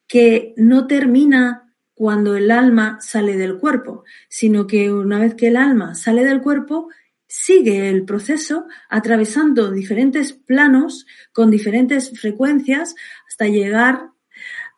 que 0.07 0.53
no 0.57 0.87
termina 0.87 1.73
cuando 1.95 2.37
el 2.37 2.51
alma 2.51 2.99
sale 3.01 3.37
del 3.37 3.59
cuerpo, 3.59 4.05
sino 4.29 4.67
que 4.67 4.93
una 4.93 5.19
vez 5.19 5.35
que 5.35 5.49
el 5.49 5.57
alma 5.57 5.95
sale 5.95 6.25
del 6.25 6.43
cuerpo, 6.43 6.89
sigue 7.33 7.89
el 7.89 8.05
proceso 8.05 8.67
atravesando 8.89 9.71
diferentes 9.71 10.33
planos 10.33 11.07
con 11.33 11.49
diferentes 11.49 12.11
frecuencias 12.19 12.97
hasta 13.29 13.47
llegar 13.47 14.09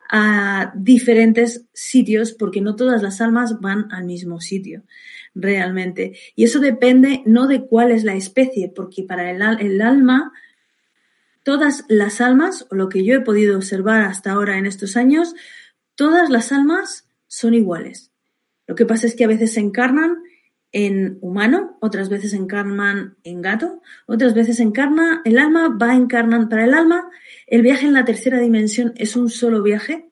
a 0.07 0.71
diferentes 0.75 1.65
sitios, 1.73 2.31
porque 2.31 2.61
no 2.61 2.75
todas 2.75 3.01
las 3.01 3.21
almas 3.21 3.59
van 3.59 3.91
al 3.91 4.05
mismo 4.05 4.39
sitio 4.39 4.83
realmente. 5.33 6.15
Y 6.35 6.43
eso 6.43 6.59
depende 6.59 7.23
no 7.25 7.47
de 7.47 7.65
cuál 7.65 7.89
es 7.89 8.03
la 8.03 8.13
especie, 8.13 8.71
porque 8.73 9.01
para 9.01 9.31
el, 9.31 9.81
alma, 9.81 10.31
todas 11.41 11.85
las 11.87 12.21
almas, 12.21 12.67
o 12.69 12.75
lo 12.75 12.87
que 12.87 13.03
yo 13.03 13.15
he 13.15 13.21
podido 13.21 13.55
observar 13.57 14.03
hasta 14.03 14.33
ahora 14.33 14.59
en 14.59 14.67
estos 14.67 14.95
años, 14.95 15.33
todas 15.95 16.29
las 16.29 16.51
almas 16.51 17.07
son 17.25 17.55
iguales. 17.55 18.11
Lo 18.67 18.75
que 18.75 18.85
pasa 18.85 19.07
es 19.07 19.15
que 19.15 19.23
a 19.23 19.27
veces 19.27 19.53
se 19.53 19.59
encarnan 19.59 20.21
en 20.73 21.19
humano, 21.21 21.77
otras 21.79 22.09
veces 22.09 22.33
encarnan 22.33 23.15
en 23.23 23.41
gato, 23.41 23.81
otras 24.07 24.33
veces 24.33 24.59
encarna, 24.59 25.21
el 25.23 25.37
alma 25.37 25.69
va 25.69 25.95
encarnando, 25.95 26.49
para 26.49 26.65
el 26.65 26.73
alma 26.73 27.09
el 27.45 27.61
viaje 27.61 27.85
en 27.85 27.93
la 27.93 28.05
tercera 28.05 28.39
dimensión 28.39 28.91
es 28.97 29.15
un 29.15 29.29
solo 29.29 29.61
viaje 29.61 30.09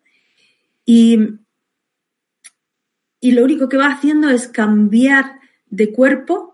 y, 0.85 1.17
y 3.19 3.31
lo 3.31 3.43
único 3.43 3.67
que 3.67 3.77
va 3.77 3.87
haciendo 3.87 4.29
es 4.29 4.47
cambiar 4.47 5.39
de 5.65 5.91
cuerpo 5.91 6.53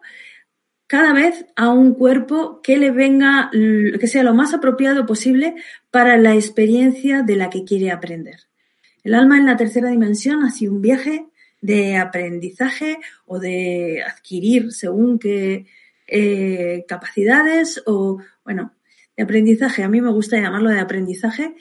cada 0.87 1.11
vez 1.11 1.45
a 1.57 1.69
un 1.69 1.93
cuerpo 1.93 2.61
que 2.61 2.77
le 2.77 2.91
venga, 2.91 3.51
que 3.51 4.07
sea 4.07 4.23
lo 4.23 4.33
más 4.33 4.53
apropiado 4.53 5.05
posible 5.05 5.55
para 5.91 6.15
la 6.15 6.33
experiencia 6.33 7.23
de 7.23 7.35
la 7.35 7.49
que 7.49 7.65
quiere 7.65 7.91
aprender. 7.91 8.47
El 9.03 9.13
alma 9.13 9.37
en 9.37 9.45
la 9.45 9.57
tercera 9.57 9.89
dimensión 9.89 10.43
ha 10.43 10.51
sido 10.51 10.71
un 10.71 10.81
viaje 10.81 11.27
de 11.61 11.97
aprendizaje 11.97 12.97
o 13.25 13.39
de 13.39 14.03
adquirir 14.03 14.71
según 14.71 15.19
qué 15.19 15.65
eh, 16.07 16.85
capacidades 16.87 17.81
o, 17.85 18.19
bueno, 18.43 18.73
de 19.15 19.23
aprendizaje. 19.23 19.83
A 19.83 19.89
mí 19.89 20.01
me 20.01 20.11
gusta 20.11 20.39
llamarlo 20.39 20.69
de 20.69 20.79
aprendizaje. 20.79 21.55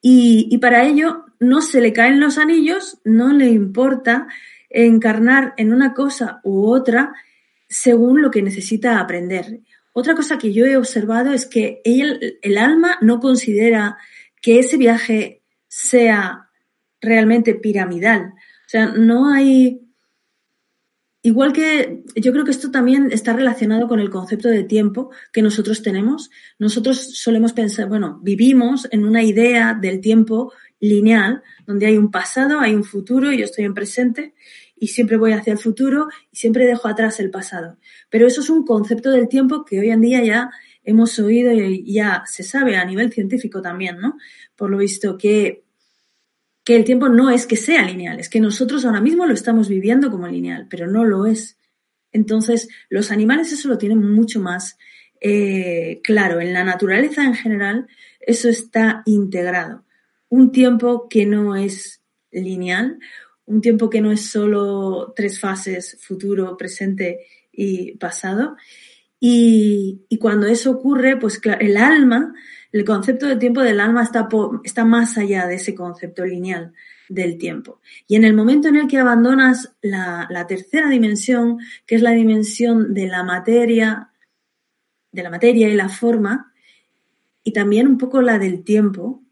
Y, 0.00 0.48
y 0.50 0.58
para 0.58 0.84
ello 0.84 1.24
no 1.40 1.62
se 1.62 1.80
le 1.80 1.92
caen 1.92 2.20
los 2.20 2.38
anillos, 2.38 2.98
no 3.04 3.32
le 3.32 3.48
importa 3.48 4.26
encarnar 4.68 5.54
en 5.56 5.72
una 5.72 5.94
cosa 5.94 6.40
u 6.42 6.66
otra 6.66 7.14
según 7.68 8.20
lo 8.20 8.30
que 8.30 8.42
necesita 8.42 8.98
aprender. 8.98 9.60
Otra 9.92 10.14
cosa 10.14 10.38
que 10.38 10.52
yo 10.52 10.66
he 10.66 10.76
observado 10.76 11.32
es 11.32 11.46
que 11.46 11.80
el, 11.84 12.38
el 12.42 12.58
alma 12.58 12.98
no 13.00 13.20
considera 13.20 13.96
que 14.42 14.58
ese 14.58 14.76
viaje 14.76 15.42
sea 15.68 16.50
realmente 17.00 17.54
piramidal. 17.54 18.34
Sea, 18.74 18.86
no 18.86 19.28
hay... 19.28 19.82
Igual 21.22 21.52
que 21.52 22.02
yo 22.16 22.32
creo 22.32 22.44
que 22.44 22.50
esto 22.50 22.72
también 22.72 23.10
está 23.12 23.32
relacionado 23.32 23.86
con 23.86 24.00
el 24.00 24.10
concepto 24.10 24.48
de 24.48 24.64
tiempo 24.64 25.12
que 25.32 25.42
nosotros 25.42 25.80
tenemos. 25.80 26.28
Nosotros 26.58 27.16
solemos 27.16 27.52
pensar, 27.52 27.88
bueno, 27.88 28.18
vivimos 28.20 28.88
en 28.90 29.04
una 29.04 29.22
idea 29.22 29.78
del 29.80 30.00
tiempo 30.00 30.52
lineal, 30.80 31.44
donde 31.68 31.86
hay 31.86 31.96
un 31.96 32.10
pasado, 32.10 32.58
hay 32.58 32.74
un 32.74 32.82
futuro 32.82 33.30
y 33.30 33.38
yo 33.38 33.44
estoy 33.44 33.64
en 33.64 33.74
presente 33.74 34.34
y 34.74 34.88
siempre 34.88 35.18
voy 35.18 35.34
hacia 35.34 35.52
el 35.52 35.60
futuro 35.60 36.08
y 36.32 36.36
siempre 36.36 36.66
dejo 36.66 36.88
atrás 36.88 37.20
el 37.20 37.30
pasado. 37.30 37.78
Pero 38.10 38.26
eso 38.26 38.40
es 38.40 38.50
un 38.50 38.66
concepto 38.66 39.12
del 39.12 39.28
tiempo 39.28 39.64
que 39.64 39.78
hoy 39.78 39.90
en 39.90 40.00
día 40.00 40.24
ya 40.24 40.50
hemos 40.82 41.16
oído 41.20 41.52
y 41.52 41.92
ya 41.92 42.24
se 42.26 42.42
sabe 42.42 42.76
a 42.76 42.84
nivel 42.84 43.12
científico 43.12 43.62
también, 43.62 43.98
¿no? 44.00 44.16
Por 44.56 44.68
lo 44.68 44.78
visto 44.78 45.16
que, 45.16 45.63
que 46.64 46.76
el 46.76 46.84
tiempo 46.84 47.08
no 47.08 47.30
es 47.30 47.46
que 47.46 47.56
sea 47.56 47.84
lineal, 47.84 48.18
es 48.18 48.28
que 48.28 48.40
nosotros 48.40 48.84
ahora 48.84 49.00
mismo 49.00 49.26
lo 49.26 49.34
estamos 49.34 49.68
viviendo 49.68 50.10
como 50.10 50.26
lineal, 50.26 50.66
pero 50.68 50.86
no 50.86 51.04
lo 51.04 51.26
es. 51.26 51.58
Entonces, 52.10 52.68
los 52.88 53.10
animales 53.10 53.52
eso 53.52 53.68
lo 53.68 53.78
tienen 53.78 54.12
mucho 54.12 54.40
más 54.40 54.78
eh, 55.20 56.00
claro. 56.02 56.40
En 56.40 56.52
la 56.52 56.64
naturaleza 56.64 57.24
en 57.24 57.34
general, 57.34 57.86
eso 58.20 58.48
está 58.48 59.02
integrado. 59.06 59.84
Un 60.28 60.52
tiempo 60.52 61.08
que 61.08 61.26
no 61.26 61.56
es 61.56 62.02
lineal, 62.30 62.98
un 63.46 63.60
tiempo 63.60 63.88
que 63.88 64.00
no 64.00 64.12
es 64.12 64.26
solo 64.26 65.12
tres 65.16 65.40
fases, 65.40 65.98
futuro, 66.00 66.56
presente 66.56 67.20
y 67.52 67.92
pasado. 67.96 68.56
Y, 69.18 70.06
cuando 70.20 70.46
eso 70.46 70.70
ocurre, 70.70 71.16
pues 71.16 71.40
el 71.60 71.76
alma, 71.78 72.34
el 72.74 72.84
concepto 72.84 73.26
del 73.26 73.38
tiempo 73.38 73.60
del 73.60 73.78
alma 73.78 74.02
está, 74.02 74.28
está 74.64 74.84
más 74.84 75.16
allá 75.16 75.46
de 75.46 75.54
ese 75.54 75.76
concepto 75.76 76.24
lineal 76.24 76.72
del 77.08 77.38
tiempo. 77.38 77.80
Y 78.08 78.16
en 78.16 78.24
el 78.24 78.34
momento 78.34 78.66
en 78.66 78.74
el 78.74 78.88
que 78.88 78.98
abandonas 78.98 79.76
la, 79.80 80.26
la 80.28 80.48
tercera 80.48 80.88
dimensión, 80.88 81.60
que 81.86 81.94
es 81.94 82.02
la 82.02 82.10
dimensión 82.10 82.92
de 82.92 83.06
la 83.06 83.22
materia, 83.22 84.10
de 85.12 85.22
la 85.22 85.30
materia 85.30 85.68
y 85.68 85.74
la 85.74 85.88
forma, 85.88 86.52
y 87.44 87.52
también 87.52 87.86
un 87.86 87.96
poco 87.96 88.20
la 88.22 88.40
del 88.40 88.64
tiempo, 88.64 89.22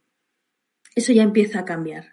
eso 0.94 1.12
ya 1.12 1.24
empieza 1.24 1.58
a 1.58 1.64
cambiar. 1.64 2.12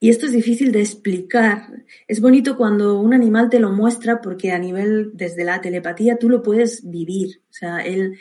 Y 0.00 0.08
esto 0.08 0.24
es 0.24 0.32
difícil 0.32 0.72
de 0.72 0.80
explicar. 0.80 1.84
Es 2.08 2.22
bonito 2.22 2.56
cuando 2.56 2.98
un 3.00 3.12
animal 3.12 3.50
te 3.50 3.60
lo 3.60 3.70
muestra 3.70 4.22
porque 4.22 4.50
a 4.50 4.58
nivel, 4.58 5.10
desde 5.12 5.44
la 5.44 5.60
telepatía, 5.60 6.16
tú 6.16 6.30
lo 6.30 6.42
puedes 6.42 6.88
vivir. 6.88 7.42
O 7.50 7.52
sea, 7.52 7.80
él, 7.80 8.18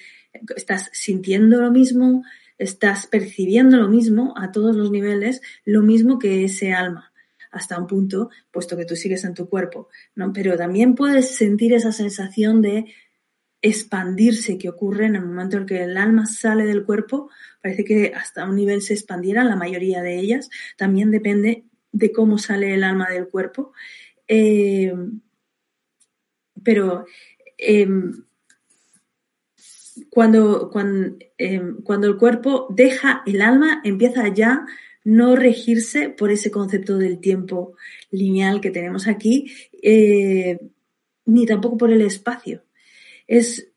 estás 0.56 0.90
sintiendo 0.94 1.62
lo 1.62 1.72
mismo, 1.72 2.24
estás 2.58 3.08
percibiendo 3.08 3.78
lo 3.78 3.90
mismo 3.90 4.34
a 4.38 4.52
todos 4.52 4.76
los 4.76 4.92
niveles, 4.92 5.42
lo 5.66 5.82
mismo 5.82 6.20
que 6.20 6.46
ese 6.46 6.74
alma, 6.74 7.12
hasta 7.52 7.80
un 7.80 7.88
punto, 7.88 8.30
puesto 8.52 8.78
que 8.78 8.86
tú 8.86 8.96
sigues 8.96 9.24
en 9.24 9.34
tu 9.34 9.50
cuerpo, 9.50 9.90
¿no? 10.16 10.34
Pero 10.34 10.58
también 10.58 10.96
puedes 10.96 11.36
sentir 11.36 11.74
esa 11.74 11.92
sensación 11.92 12.62
de 12.62 12.86
expandirse 13.62 14.58
que 14.58 14.70
ocurre 14.70 15.08
en 15.08 15.16
el 15.16 15.26
momento 15.26 15.58
en 15.58 15.66
que 15.66 15.84
el 15.84 15.98
alma 15.98 16.26
sale 16.26 16.66
del 16.66 16.86
cuerpo, 16.86 17.30
parece 17.62 17.84
que 17.84 18.14
hasta 18.14 18.48
un 18.48 18.56
nivel 18.56 18.82
se 18.82 18.94
expandieran, 18.94 19.48
la 19.48 19.56
mayoría 19.56 20.02
de 20.02 20.20
ellas, 20.20 20.50
también 20.78 21.10
depende 21.10 21.66
de 21.92 22.12
cómo 22.12 22.38
sale 22.38 22.74
el 22.74 22.84
alma 22.84 23.10
del 23.10 23.28
cuerpo. 23.28 23.74
Eh, 24.28 24.94
pero 26.64 27.06
em, 27.58 28.25
cuando, 30.16 30.70
cuando, 30.72 31.18
em, 31.38 31.82
cuando, 31.84 32.08
el 32.08 32.16
cuerpo 32.16 32.68
deja 32.70 33.22
el 33.26 33.42
alma, 33.42 33.82
empieza 33.84 34.30
ya 34.30 34.66
no 35.04 35.36
regirse 35.36 36.08
por 36.08 36.32
ese 36.32 36.52
concepto 36.52 36.98
del 36.98 37.20
tiempo 37.20 37.76
lineal 38.12 38.62
que 38.62 38.72
tenemos 38.72 39.10
aquí, 39.10 39.52
eh, 39.84 40.58
ni 41.26 41.46
tampoco 41.46 41.76
por 41.76 41.92
el 41.92 42.00
espacio. 42.00 42.64
Es, 43.28 43.74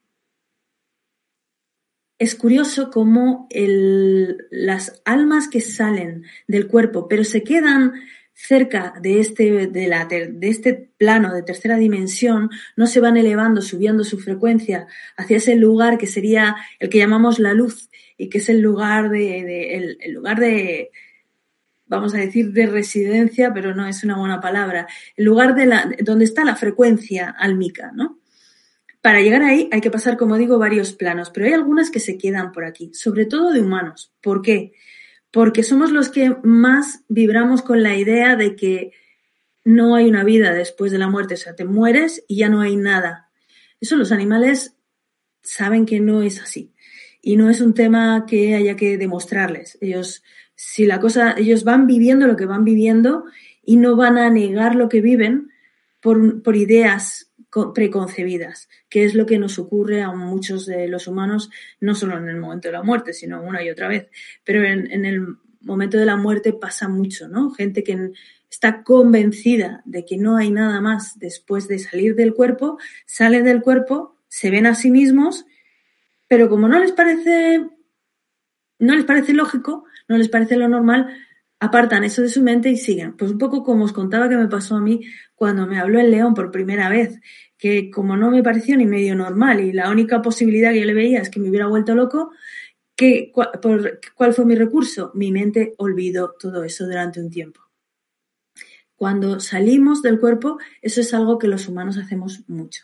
es 2.21 2.37
curioso 2.37 2.91
cómo 2.93 3.49
el, 3.51 4.47
las 4.53 5.03
almas 5.05 5.49
que 5.49 5.61
salen 5.61 6.23
del 6.47 6.69
cuerpo, 6.69 7.09
pero 7.09 7.25
se 7.25 7.43
quedan 7.43 7.95
cerca 8.41 8.95
de 9.03 9.19
este, 9.19 9.67
de, 9.67 9.89
la, 9.89 10.05
de 10.05 10.49
este 10.49 10.73
plano 10.97 11.35
de 11.35 11.43
tercera 11.43 11.77
dimensión, 11.77 12.51
no 12.77 12.87
se 12.87 13.01
van 13.01 13.17
elevando, 13.17 13.61
subiendo 13.61 14.05
su 14.05 14.21
frecuencia 14.21 14.87
hacia 15.17 15.39
ese 15.39 15.57
lugar 15.57 15.99
que 15.99 16.07
sería 16.07 16.55
el 16.79 16.89
que 16.89 16.99
llamamos 16.99 17.41
la 17.41 17.53
luz 17.53 17.91
y 18.17 18.29
que 18.29 18.39
es 18.39 18.49
el 18.49 18.61
lugar 18.61 19.11
de, 19.11 19.97
el 20.01 20.13
lugar 20.13 20.39
de, 20.39 20.93
vamos 21.87 22.15
a 22.15 22.19
decir, 22.19 22.53
de 22.53 22.67
residencia, 22.67 23.53
pero 23.53 23.75
no 23.75 23.89
es 23.89 24.05
una 24.05 24.17
buena 24.17 24.41
palabra, 24.41 24.87
el 25.17 25.25
lugar 25.25 25.57
de 25.57 25.67
la, 25.67 25.91
donde 26.05 26.25
está 26.25 26.45
la 26.45 26.55
frecuencia 26.55 27.35
álmica, 27.37 27.91
¿no? 27.93 28.21
Para 29.03 29.21
llegar 29.21 29.43
ahí 29.43 29.69
hay 29.73 29.81
que 29.81 29.91
pasar, 29.91 30.17
como 30.17 30.37
digo, 30.37 30.59
varios 30.59 30.93
planos, 30.93 31.31
pero 31.31 31.47
hay 31.47 31.55
algunas 31.55 31.91
que 31.91 31.99
se 31.99 32.17
quedan 32.17 32.53
por 32.53 32.65
aquí, 32.65 32.93
sobre 32.95 33.27
todo 33.27 33.53
de 33.53 33.61
humanos. 33.61 34.13
¿Por 34.21 34.43
qué? 34.43 34.73
Porque 35.31 35.63
somos 35.63 35.93
los 35.93 36.09
que 36.09 36.37
más 36.43 37.05
vibramos 37.09 37.63
con 37.63 37.83
la 37.83 37.97
idea 37.97 38.37
de 38.37 38.57
que 38.57 38.93
no 39.65 39.95
hay 39.95 40.09
una 40.09 40.25
vida 40.25 40.53
después 40.53 40.93
de 40.93 40.99
la 40.99 41.09
muerte, 41.09 41.35
o 41.35 41.37
sea, 41.37 41.55
te 41.55 41.65
mueres 41.65 42.25
y 42.27 42.37
ya 42.37 42.49
no 42.49 42.61
hay 42.61 42.77
nada. 42.77 43.31
Eso 43.81 43.97
los 43.97 44.13
animales 44.13 44.77
saben 45.43 45.87
que 45.87 46.01
no 46.01 46.23
es 46.23 46.41
así. 46.41 46.73
Y 47.21 47.37
no 47.37 47.51
es 47.51 47.61
un 47.61 47.75
tema 47.75 48.25
que 48.27 48.55
haya 48.55 48.77
que 48.77 48.97
demostrarles. 48.97 49.77
Ellos, 49.81 50.23
si 50.55 50.87
la 50.87 51.01
cosa, 51.01 51.35
ellos 51.37 51.65
van 51.65 51.87
viviendo 51.87 52.27
lo 52.27 52.37
que 52.37 52.47
van 52.47 52.65
viviendo 52.65 53.25
y 53.63 53.77
no 53.77 53.97
van 53.97 54.19
a 54.19 54.31
negar 54.31 54.75
lo 54.75 54.89
que 54.89 55.01
viven 55.01 55.51
por, 56.01 56.43
por 56.43 56.57
ideas 56.57 57.28
preconcebidas, 57.75 58.69
que 58.89 59.05
es 59.05 59.15
lo 59.15 59.27
que 59.27 59.39
nos 59.39 59.59
ocurre 59.59 60.03
a 60.03 60.13
muchos 60.13 60.67
de 60.67 60.89
los 60.89 61.07
humanos, 61.07 61.51
no 61.81 61.95
solo 61.95 62.17
en 62.17 62.29
el 62.29 62.39
momento 62.39 62.69
de 62.69 62.73
la 62.73 62.83
muerte, 62.83 63.13
sino 63.13 63.43
una 63.43 63.63
y 63.63 63.71
otra 63.71 63.89
vez. 63.89 64.09
Pero 64.45 64.65
en, 64.65 65.05
el 65.05 65.27
momento 65.61 65.99
de 65.99 66.07
la 66.07 66.17
muerte 66.17 66.53
pasa 66.53 66.89
mucho, 66.89 67.29
¿no? 67.29 67.51
Gente 67.51 67.83
que 67.83 68.13
está 68.51 68.83
convencida 68.83 69.83
de 69.85 70.05
que 70.05 70.17
no 70.17 70.37
hay 70.37 70.51
nada 70.51 70.81
más 70.81 71.19
después 71.19 71.69
de 71.69 71.79
salir 71.79 72.15
del 72.15 72.35
cuerpo, 72.35 72.79
sale 73.07 73.43
del 73.43 73.63
cuerpo, 73.63 74.17
se 74.29 74.51
ven 74.51 74.67
a 74.67 74.75
sí 74.75 74.91
mismos, 74.91 75.47
pero 76.29 76.49
como 76.49 76.69
no 76.69 76.79
les 76.79 76.93
parece, 76.93 77.67
no 78.79 78.95
les 78.95 79.05
parece 79.05 79.33
lógico, 79.33 79.85
no 80.09 80.17
les 80.17 80.29
parece 80.29 80.57
lo 80.57 80.69
normal, 80.69 81.15
apartan 81.61 82.05
eso 82.05 82.23
de 82.23 82.29
su 82.29 82.43
mente 82.43 82.71
y 82.71 82.77
siguen. 82.77 83.17
Pues 83.17 83.31
un 83.31 83.39
poco 83.39 83.63
como 83.63 83.85
os 83.85 83.93
contaba 83.93 84.29
que 84.29 84.37
me 84.37 84.49
pasó 84.49 84.77
a 84.77 84.81
mí 84.81 85.01
cuando 85.35 85.67
me 85.67 85.79
habló 85.79 86.01
el 86.01 86.11
león 86.11 86.35
por 86.35 86.51
primera 86.51 86.89
vez, 86.89 87.21
que 87.57 87.91
como 87.91 88.17
no 88.17 88.31
me 88.31 88.43
pareció 88.43 88.77
ni 88.77 88.87
medio 88.87 89.15
normal 89.15 89.61
y 89.61 89.73
la 89.73 89.91
única 89.91 90.23
posibilidad 90.23 90.73
que 90.73 90.81
yo 90.81 90.87
le 90.87 90.95
veía 90.95 91.21
es 91.21 91.31
que 91.31 91.41
me 91.41 91.49
hubiera 91.49 91.67
vuelto 91.67 91.95
loco, 91.95 92.31
¿qué, 92.95 93.33
por, 93.61 94.01
¿cuál 94.15 94.35
fue 94.35 94.45
mi 94.45 94.55
recurso? 94.55 95.11
Mi 95.15 95.33
mente 95.33 95.75
olvidó 95.79 96.35
todo 96.39 96.63
eso 96.65 96.87
durante 96.87 97.21
un 97.21 97.31
tiempo. 97.31 97.61
Cuando 98.95 99.39
salimos 99.39 100.03
del 100.03 100.19
cuerpo, 100.19 100.59
eso 100.83 101.01
es 101.01 101.15
algo 101.15 101.39
que 101.39 101.47
los 101.47 101.69
humanos 101.69 101.99
hacemos 101.99 102.43
mucho. 102.49 102.83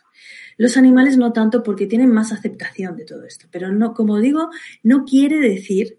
Los 0.57 0.77
animales 0.77 1.17
no 1.17 1.33
tanto 1.33 1.65
porque 1.65 1.87
tienen 1.89 2.13
más 2.13 2.31
aceptación 2.31 2.97
de 2.97 3.05
todo 3.05 3.25
esto, 3.25 3.49
pero 3.51 3.73
no, 3.73 3.95
como 3.95 4.21
digo, 4.21 4.51
no 4.85 5.05
quiere 5.05 5.41
decir 5.41 5.99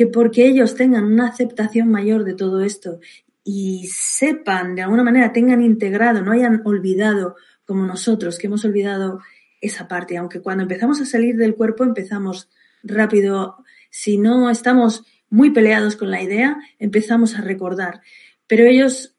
que 0.00 0.06
porque 0.06 0.46
ellos 0.46 0.76
tengan 0.76 1.04
una 1.04 1.28
aceptación 1.28 1.90
mayor 1.90 2.24
de 2.24 2.32
todo 2.32 2.62
esto 2.62 3.00
y 3.44 3.86
sepan, 3.92 4.74
de 4.74 4.80
alguna 4.80 5.04
manera, 5.04 5.30
tengan 5.30 5.60
integrado, 5.60 6.22
no 6.22 6.32
hayan 6.32 6.62
olvidado 6.64 7.36
como 7.66 7.84
nosotros, 7.84 8.38
que 8.38 8.46
hemos 8.46 8.64
olvidado 8.64 9.20
esa 9.60 9.88
parte, 9.88 10.16
aunque 10.16 10.40
cuando 10.40 10.62
empezamos 10.62 11.02
a 11.02 11.04
salir 11.04 11.36
del 11.36 11.54
cuerpo 11.54 11.84
empezamos 11.84 12.48
rápido, 12.82 13.62
si 13.90 14.16
no 14.16 14.48
estamos 14.48 15.04
muy 15.28 15.50
peleados 15.50 15.96
con 15.96 16.10
la 16.10 16.22
idea, 16.22 16.56
empezamos 16.78 17.34
a 17.34 17.42
recordar. 17.42 18.00
Pero 18.46 18.64
ellos 18.64 19.18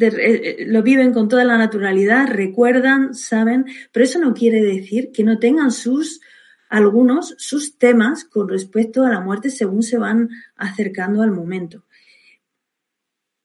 eh, 0.00 0.10
eh, 0.10 0.64
lo 0.66 0.82
viven 0.82 1.12
con 1.12 1.28
toda 1.28 1.44
la 1.44 1.56
naturalidad, 1.56 2.26
recuerdan, 2.26 3.14
saben, 3.14 3.66
pero 3.92 4.02
eso 4.06 4.18
no 4.18 4.34
quiere 4.34 4.60
decir 4.60 5.12
que 5.12 5.22
no 5.22 5.38
tengan 5.38 5.70
sus 5.70 6.20
algunos 6.68 7.34
sus 7.38 7.78
temas 7.78 8.24
con 8.24 8.48
respecto 8.48 9.04
a 9.04 9.10
la 9.10 9.20
muerte 9.20 9.50
según 9.50 9.82
se 9.82 9.98
van 9.98 10.30
acercando 10.56 11.22
al 11.22 11.30
momento. 11.30 11.84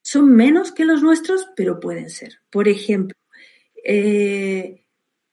Son 0.02 0.28
menos 0.34 0.72
que 0.72 0.84
los 0.84 1.02
nuestros, 1.02 1.48
pero 1.56 1.80
pueden 1.80 2.10
ser. 2.10 2.40
Por 2.50 2.68
ejemplo, 2.68 3.16
eh, 3.84 4.84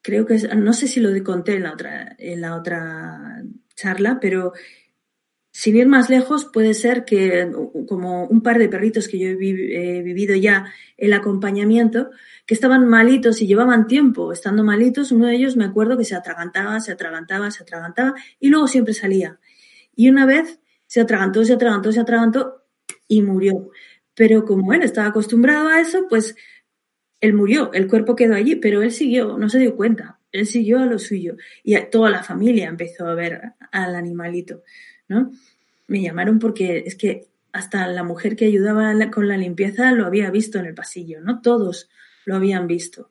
creo 0.02 0.26
que 0.26 0.38
no 0.56 0.74
sé 0.74 0.88
si 0.88 1.00
lo 1.00 1.24
conté 1.24 1.56
en 1.56 1.64
la 1.64 1.74
otra, 1.74 2.16
en 2.18 2.42
la 2.42 2.56
otra 2.56 3.44
charla, 3.76 4.20
pero 4.20 4.54
sin 5.60 5.76
ir 5.76 5.90
más 5.90 6.10
lejos, 6.10 6.46
puede 6.46 6.74
ser 6.74 7.04
que 7.04 7.52
como 7.86 8.24
un 8.28 8.42
par 8.42 8.60
de 8.60 8.70
perritos 8.70 9.10
que 9.10 9.20
yo 9.20 9.28
he, 9.28 9.36
vivido 9.36 10.34
ya 10.34 10.72
el 10.96 11.12
acompañamiento, 11.12 12.12
que 12.46 12.54
estaban 12.54 12.88
malitos 12.88 13.42
y 13.42 13.48
llevaban 13.48 13.86
tiempo 13.86 14.32
estando 14.32 14.64
malitos, 14.64 15.12
uno 15.12 15.28
de 15.28 15.36
ellos 15.36 15.58
me 15.58 15.66
acuerdo 15.66 15.98
que 15.98 16.06
se 16.06 16.16
atragantaba, 16.16 16.80
se 16.80 16.94
atragantaba, 16.94 17.52
se 17.52 17.64
atragantaba 17.64 18.16
y 18.40 18.48
luego 18.48 18.70
siempre 18.70 18.94
salía. 18.94 19.38
Y 19.94 20.08
una 20.08 20.26
vez 20.26 20.62
se 20.88 21.02
atragantó, 21.02 21.44
se 21.44 21.56
atragantó, 21.56 21.92
se 21.92 22.00
atragantó 22.00 22.64
y 23.10 23.22
murió. 23.22 23.70
Pero 24.16 24.46
como 24.46 24.72
él 24.72 24.82
estaba 24.82 25.10
acostumbrado 25.10 25.68
a 25.68 25.82
eso, 25.82 26.08
pues 26.08 26.38
él 27.20 27.34
murió, 27.34 27.74
el 27.74 27.90
cuerpo 27.90 28.16
quedó 28.16 28.36
allí, 28.36 28.56
pero 28.56 28.82
él 28.82 28.94
siguió, 28.94 29.38
no 29.38 29.50
se 29.50 29.60
dio 29.60 29.76
cuenta, 29.76 30.22
él 30.32 30.46
siguió 30.46 30.80
a 30.80 30.86
lo 30.86 31.00
suyo 31.00 31.36
y 31.66 31.76
toda 31.92 32.10
la 32.10 32.24
familia 32.24 32.70
empezó 32.70 33.08
a 33.08 33.14
ver 33.14 33.42
al 33.74 33.96
animalito, 33.96 34.64
¿no? 35.10 35.32
Me 35.90 36.02
llamaron 36.02 36.40
porque 36.40 36.84
es 36.86 36.96
que 36.96 37.28
hasta 37.52 37.88
la 37.88 38.04
mujer 38.04 38.36
que 38.36 38.46
ayudaba 38.46 38.94
con 39.10 39.28
la 39.28 39.38
limpieza 39.38 39.92
lo 39.92 40.06
había 40.06 40.30
visto 40.30 40.60
en 40.60 40.68
el 40.68 40.76
pasillo, 40.76 41.20
¿no? 41.22 41.42
Todos 41.42 41.90
lo 42.26 42.36
habían 42.36 42.68
visto. 42.68 43.10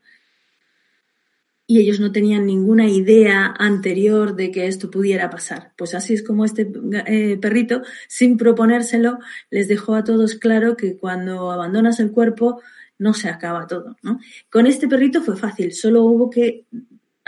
Y 1.67 1.81
ellos 1.81 2.01
no 2.01 2.13
tenían 2.13 2.47
ninguna 2.47 2.89
idea 2.89 3.55
anterior 3.59 4.35
de 4.35 4.51
que 4.51 4.67
esto 4.67 4.91
pudiera 4.91 5.29
pasar. 5.29 5.73
Pues 5.77 5.95
así 5.95 6.15
es 6.15 6.23
como 6.23 6.47
este 6.47 6.71
eh, 7.07 7.37
perrito, 7.37 7.83
sin 8.09 8.39
proponérselo, 8.39 9.19
les 9.51 9.69
dejó 9.69 9.95
a 9.95 10.05
todos 10.05 10.37
claro 10.37 10.77
que 10.77 10.97
cuando 10.97 11.51
abandonas 11.51 12.01
el 12.01 12.13
cuerpo 12.13 12.63
no 12.97 13.13
se 13.13 13.29
acaba 13.29 13.67
todo, 13.67 13.97
¿no? 14.03 14.19
Con 14.51 14.67
este 14.67 14.89
perrito 14.89 15.23
fue 15.23 15.37
fácil, 15.37 15.73
solo 15.73 16.05
hubo 16.05 16.31
que 16.31 16.65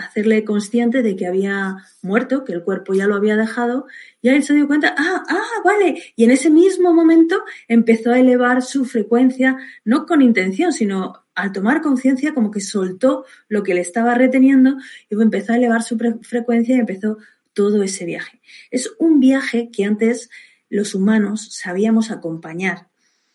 hacerle 0.00 0.44
consciente 0.44 1.02
de 1.02 1.16
que 1.16 1.26
había 1.26 1.78
muerto, 2.02 2.44
que 2.44 2.52
el 2.52 2.62
cuerpo 2.62 2.94
ya 2.94 3.06
lo 3.06 3.14
había 3.14 3.36
dejado, 3.36 3.86
y 4.20 4.28
él 4.28 4.42
se 4.42 4.54
dio 4.54 4.66
cuenta, 4.66 4.94
ah, 4.96 5.24
ah, 5.28 5.62
vale, 5.64 6.02
y 6.16 6.24
en 6.24 6.30
ese 6.30 6.50
mismo 6.50 6.92
momento 6.92 7.42
empezó 7.68 8.10
a 8.10 8.18
elevar 8.18 8.62
su 8.62 8.84
frecuencia, 8.84 9.56
no 9.84 10.06
con 10.06 10.22
intención, 10.22 10.72
sino 10.72 11.24
al 11.34 11.52
tomar 11.52 11.80
conciencia 11.80 12.34
como 12.34 12.50
que 12.50 12.60
soltó 12.60 13.24
lo 13.48 13.62
que 13.62 13.74
le 13.74 13.80
estaba 13.80 14.14
reteniendo 14.14 14.76
y 15.08 15.20
empezó 15.20 15.52
a 15.52 15.56
elevar 15.56 15.82
su 15.82 15.96
frecuencia 16.22 16.76
y 16.76 16.80
empezó 16.80 17.18
todo 17.52 17.82
ese 17.82 18.04
viaje. 18.04 18.40
Es 18.70 18.92
un 18.98 19.20
viaje 19.20 19.70
que 19.70 19.84
antes 19.84 20.30
los 20.68 20.94
humanos 20.94 21.48
sabíamos 21.52 22.10
acompañar 22.10 22.88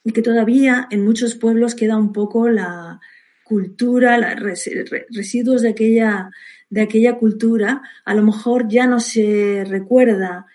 y 0.04 0.12
que 0.12 0.21
todavía 0.21 0.88
en 0.91 1.04
muchos 1.04 1.36
pueblos 1.36 1.75
queda 1.75 1.97
un 1.97 2.13
poco 2.13 2.47
la 2.49 3.01
cultura, 3.45 4.17
los 4.17 4.58
residuos 5.10 5.62
de 5.62 5.69
aquella 5.69 6.31
de 6.69 6.81
aquella 6.81 7.17
cultura, 7.17 7.81
a 8.03 8.13
lo 8.15 8.23
mejor 8.23 8.67
ya 8.67 8.88
no 8.88 8.99
se 8.99 9.63
recuerda 9.65 10.45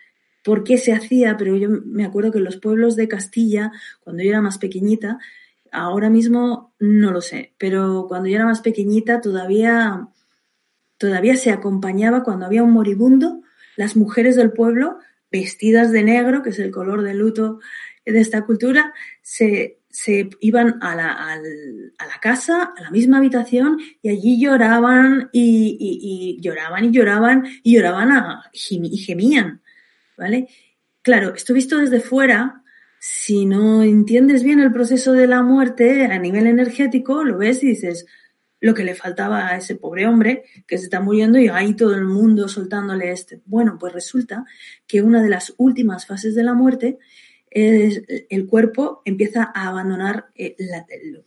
por 0.44 0.64
qué 0.64 0.76
se 0.76 0.92
hacía, 0.92 1.36
pero 1.36 1.56
yo 1.56 1.68
me 1.70 2.04
acuerdo 2.04 2.32
que 2.32 2.38
en 2.38 2.44
los 2.44 2.56
pueblos 2.56 2.96
de 2.96 3.08
Castilla, 3.08 3.72
cuando 4.00 4.22
yo 4.22 4.30
era 4.30 4.40
más 4.40 4.58
pequeñita, 4.58 5.18
ahora 5.72 6.10
mismo 6.10 6.74
no 6.78 7.10
lo 7.12 7.20
sé, 7.20 7.54
pero 7.58 8.06
cuando 8.08 8.28
yo 8.28 8.36
era 8.36 8.44
más 8.44 8.60
pequeñita 8.60 9.20
todavía, 9.20 10.08
todavía 10.98 11.36
se 11.36 11.50
acompañaba 11.50 12.22
cuando 12.22 12.46
había 12.46 12.62
un 12.62 12.72
moribundo, 12.72 13.42
las 13.76 13.96
mujeres 13.96 14.36
del 14.36 14.52
pueblo, 14.52 14.98
vestidas 15.30 15.92
de 15.92 16.02
negro, 16.02 16.42
que 16.42 16.50
es 16.50 16.58
el 16.58 16.70
color 16.70 17.02
de 17.02 17.14
luto 17.14 17.60
de 18.04 18.20
esta 18.20 18.44
cultura, 18.44 18.92
se, 19.22 19.79
se 19.90 20.30
iban 20.40 20.78
a 20.80 20.94
la, 20.94 21.12
a 21.12 21.36
la, 21.36 22.20
casa, 22.20 22.72
a 22.76 22.82
la 22.82 22.90
misma 22.90 23.18
habitación, 23.18 23.78
y 24.02 24.08
allí 24.08 24.40
lloraban 24.40 25.28
y, 25.32 25.76
y, 25.80 26.40
lloraban 26.40 26.84
y 26.84 26.90
lloraban 26.90 27.46
y 27.62 27.74
lloraban 27.74 28.38
y 28.52 28.96
gemían, 28.98 29.60
¿vale? 30.16 30.48
Claro, 31.02 31.34
esto 31.34 31.54
visto 31.54 31.78
desde 31.78 32.00
fuera, 32.00 32.62
si 33.00 33.46
no 33.46 33.82
entiendes 33.82 34.42
bien 34.44 34.60
el 34.60 34.72
proceso 34.72 35.12
de 35.12 35.26
la 35.26 35.42
muerte 35.42 36.06
a 36.06 36.18
nivel 36.18 36.46
energético, 36.46 37.24
lo 37.24 37.38
ves 37.38 37.62
y 37.62 37.68
dices, 37.68 38.06
lo 38.60 38.74
que 38.74 38.84
le 38.84 38.94
faltaba 38.94 39.48
a 39.48 39.56
ese 39.56 39.74
pobre 39.74 40.06
hombre 40.06 40.44
que 40.66 40.78
se 40.78 40.84
está 40.84 41.00
muriendo 41.00 41.38
y 41.38 41.48
ahí 41.48 41.74
todo 41.74 41.94
el 41.94 42.04
mundo 42.04 42.46
soltándole 42.48 43.10
este. 43.10 43.40
Bueno, 43.46 43.78
pues 43.80 43.92
resulta 43.92 44.44
que 44.86 45.02
una 45.02 45.22
de 45.22 45.30
las 45.30 45.54
últimas 45.56 46.06
fases 46.06 46.34
de 46.34 46.44
la 46.44 46.54
muerte 46.54 46.98
el 47.50 48.46
cuerpo 48.46 49.02
empieza 49.04 49.50
a 49.54 49.68
abandonar 49.68 50.26
eh, 50.34 50.56
el, 50.58 51.24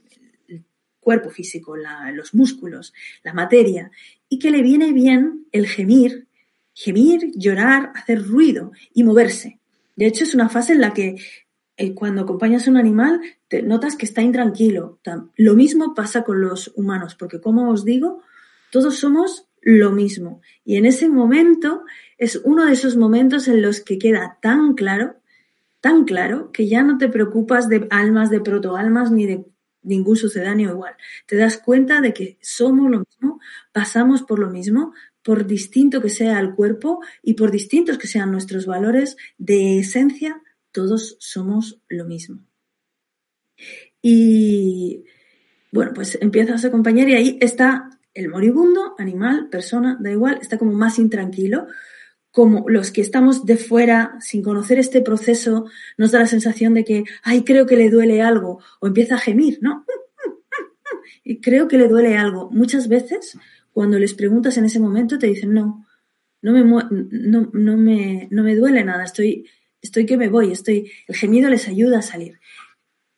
cuerpo 1.00 1.30
físico, 1.30 1.76
los 2.14 2.34
músculos, 2.34 2.94
la 3.24 3.34
materia, 3.34 3.92
y 4.30 4.40
que 4.40 4.52
le 4.52 4.62
viene 4.62 4.94
bien 4.94 5.46
el 5.52 5.68
gemir, 5.68 6.28
gemir, 6.74 7.32
llorar, 7.36 7.92
hacer 7.94 8.26
ruido 8.26 8.72
y 8.94 9.04
moverse. 9.04 9.60
De 9.98 10.08
hecho, 10.08 10.24
es 10.24 10.34
una 10.34 10.48
fase 10.48 10.74
en 10.74 10.80
la 10.82 10.94
que 10.94 11.18
eh, 11.76 11.94
cuando 11.94 12.22
acompañas 12.22 12.68
a 12.68 12.72
un 12.72 12.78
animal 12.78 13.22
te 13.48 13.62
notas 13.62 13.96
que 13.96 14.06
está 14.06 14.22
intranquilo. 14.22 15.00
Lo 15.36 15.56
mismo 15.56 15.94
pasa 15.94 16.24
con 16.24 16.40
los 16.42 16.72
humanos, 16.76 17.16
porque 17.16 17.42
como 17.42 17.70
os 17.70 17.84
digo, 17.84 18.22
todos 18.72 18.98
somos 18.98 19.48
lo 19.62 19.92
mismo. 19.92 20.42
Y 20.64 20.78
en 20.78 20.86
ese 20.86 21.10
momento 21.10 21.84
es 22.18 22.42
uno 22.44 22.66
de 22.66 22.74
esos 22.74 22.96
momentos 22.96 23.48
en 23.48 23.62
los 23.62 23.82
que 23.82 23.98
queda 23.98 24.38
tan 24.42 24.74
claro 24.74 25.16
tan 25.84 26.06
claro 26.06 26.50
que 26.54 26.66
ya 26.70 26.82
no 26.82 26.98
te 26.98 27.10
preocupas 27.10 27.68
de 27.68 27.88
almas, 27.90 28.30
de 28.30 28.40
protoalmas, 28.40 29.12
ni 29.12 29.26
de 29.26 29.46
ningún 29.82 30.16
sucedáneo 30.16 30.72
igual. 30.72 30.96
Te 31.28 31.36
das 31.36 31.58
cuenta 31.58 32.00
de 32.00 32.14
que 32.14 32.38
somos 32.42 32.90
lo 32.90 33.00
mismo, 33.00 33.42
pasamos 33.74 34.24
por 34.24 34.40
lo 34.40 34.50
mismo, 34.50 34.94
por 35.22 35.46
distinto 35.46 36.02
que 36.02 36.08
sea 36.08 36.40
el 36.40 36.56
cuerpo 36.56 37.02
y 37.22 37.34
por 37.34 37.52
distintos 37.52 37.98
que 37.98 38.08
sean 38.08 38.32
nuestros 38.32 38.66
valores 38.66 39.18
de 39.38 39.80
esencia, 39.80 40.42
todos 40.72 41.18
somos 41.20 41.82
lo 41.90 42.06
mismo. 42.06 42.46
Y 44.02 45.04
bueno, 45.70 45.92
pues 45.94 46.18
empiezas 46.22 46.64
a 46.64 46.70
acompañar 46.70 47.10
y 47.10 47.16
ahí 47.16 47.38
está 47.42 47.90
el 48.14 48.30
moribundo, 48.30 48.96
animal, 48.98 49.50
persona, 49.50 49.98
da 50.00 50.12
igual, 50.12 50.40
está 50.42 50.58
como 50.58 50.72
más 50.72 50.98
intranquilo, 50.98 51.68
como 52.34 52.68
los 52.68 52.90
que 52.90 53.02
estamos 53.02 53.46
de 53.46 53.58
fuera, 53.58 54.18
sin 54.20 54.42
conocer 54.42 54.80
este 54.80 55.02
proceso, 55.02 55.68
nos 56.00 56.12
da 56.12 56.18
la 56.18 56.26
sensación 56.26 56.74
de 56.74 56.84
que, 56.84 57.04
ay, 57.22 57.44
creo 57.44 57.68
que 57.68 57.76
le 57.76 57.92
duele 57.92 58.24
algo, 58.24 58.60
o 58.80 58.88
empieza 58.88 59.16
a 59.16 59.20
gemir, 59.20 59.60
¿no? 59.62 59.86
Y 61.24 61.42
creo 61.42 61.68
que 61.68 61.78
le 61.78 61.88
duele 61.88 62.18
algo. 62.18 62.50
Muchas 62.50 62.88
veces, 62.88 63.38
cuando 63.72 64.00
les 64.00 64.16
preguntas 64.16 64.58
en 64.58 64.66
ese 64.66 64.80
momento, 64.80 65.20
te 65.20 65.28
dicen, 65.28 65.54
no, 65.54 65.86
no 66.42 66.54
me, 66.54 66.64
no, 66.64 67.52
no 67.54 67.78
me, 67.78 68.28
no 68.32 68.44
me 68.44 68.56
duele 68.56 68.84
nada, 68.84 69.04
estoy, 69.04 69.48
estoy 69.80 70.08
que 70.08 70.18
me 70.18 70.28
voy, 70.28 70.52
estoy, 70.52 70.92
el 71.08 71.16
gemido 71.16 71.52
les 71.52 71.68
ayuda 71.68 72.00
a 72.00 72.02
salir. 72.02 72.40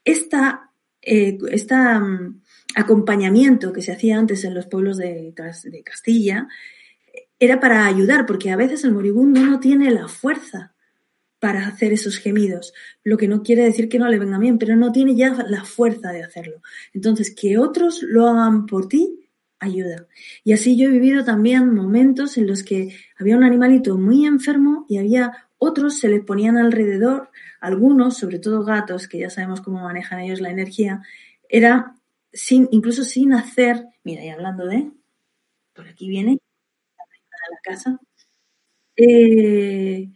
Esta, 0.04 0.72
eh, 1.02 1.38
mm, 1.40 2.42
acompañamiento 2.76 3.72
que 3.72 3.82
se 3.82 3.94
hacía 3.94 4.18
antes 4.18 4.44
en 4.44 4.56
los 4.56 4.66
pueblos 4.66 4.98
de, 4.98 5.34
de 5.64 5.84
Castilla, 5.84 6.50
era 7.40 7.60
para 7.60 7.86
ayudar, 7.86 8.26
porque 8.26 8.52
a 8.52 8.56
veces 8.56 8.84
el 8.84 8.94
moribundo 8.94 9.42
no 9.42 9.60
tiene 9.60 9.92
la 9.92 10.08
fuerza 10.08 10.74
para 11.40 11.68
hacer 11.68 11.94
esos 11.94 12.18
gemidos, 12.18 12.74
lo 13.04 13.18
que 13.18 13.28
no 13.28 13.44
quiere 13.44 13.64
decir 13.64 13.90
que 13.90 14.00
no 14.00 14.08
le 14.08 14.18
venga 14.18 14.40
bien, 14.40 14.58
pero 14.58 14.76
no 14.76 14.92
tiene 14.92 15.16
ya 15.16 15.36
la 15.48 15.64
fuerza 15.64 16.12
de 16.12 16.24
hacerlo. 16.24 16.62
Entonces, 16.94 17.36
que 17.36 17.58
otros 17.58 18.02
lo 18.02 18.28
hagan 18.28 18.66
por 18.66 18.88
ti, 18.88 19.20
ayuda. 19.60 20.08
Y 20.44 20.54
así 20.54 20.78
yo 20.78 20.88
he 20.88 20.92
vivido 20.92 21.24
también 21.24 21.74
momentos 21.74 22.38
en 22.38 22.48
los 22.48 22.64
que 22.64 22.96
había 23.18 23.38
un 23.38 23.44
animalito 23.44 23.98
muy 23.98 24.26
enfermo 24.26 24.86
y 24.90 24.98
había 24.98 25.34
otros, 25.58 26.00
se 26.00 26.10
le 26.10 26.22
ponían 26.22 26.58
alrededor, 26.58 27.30
algunos, 27.60 28.18
sobre 28.18 28.40
todo 28.40 28.64
gatos, 28.64 29.08
que 29.08 29.20
ya 29.20 29.30
sabemos 29.30 29.62
cómo 29.62 29.82
manejan 29.82 30.20
ellos 30.20 30.42
la 30.42 30.50
energía, 30.50 31.02
era 31.50 31.96
sin, 32.34 32.68
incluso 32.72 33.04
sin 33.04 33.34
hacer, 33.34 33.86
mira, 34.04 34.24
y 34.24 34.30
hablando 34.30 34.66
de, 34.66 34.92
por 35.74 35.88
aquí 35.88 36.08
viene, 36.08 36.40
la 37.52 37.60
casa. 37.64 38.00
Eh, 38.98 40.10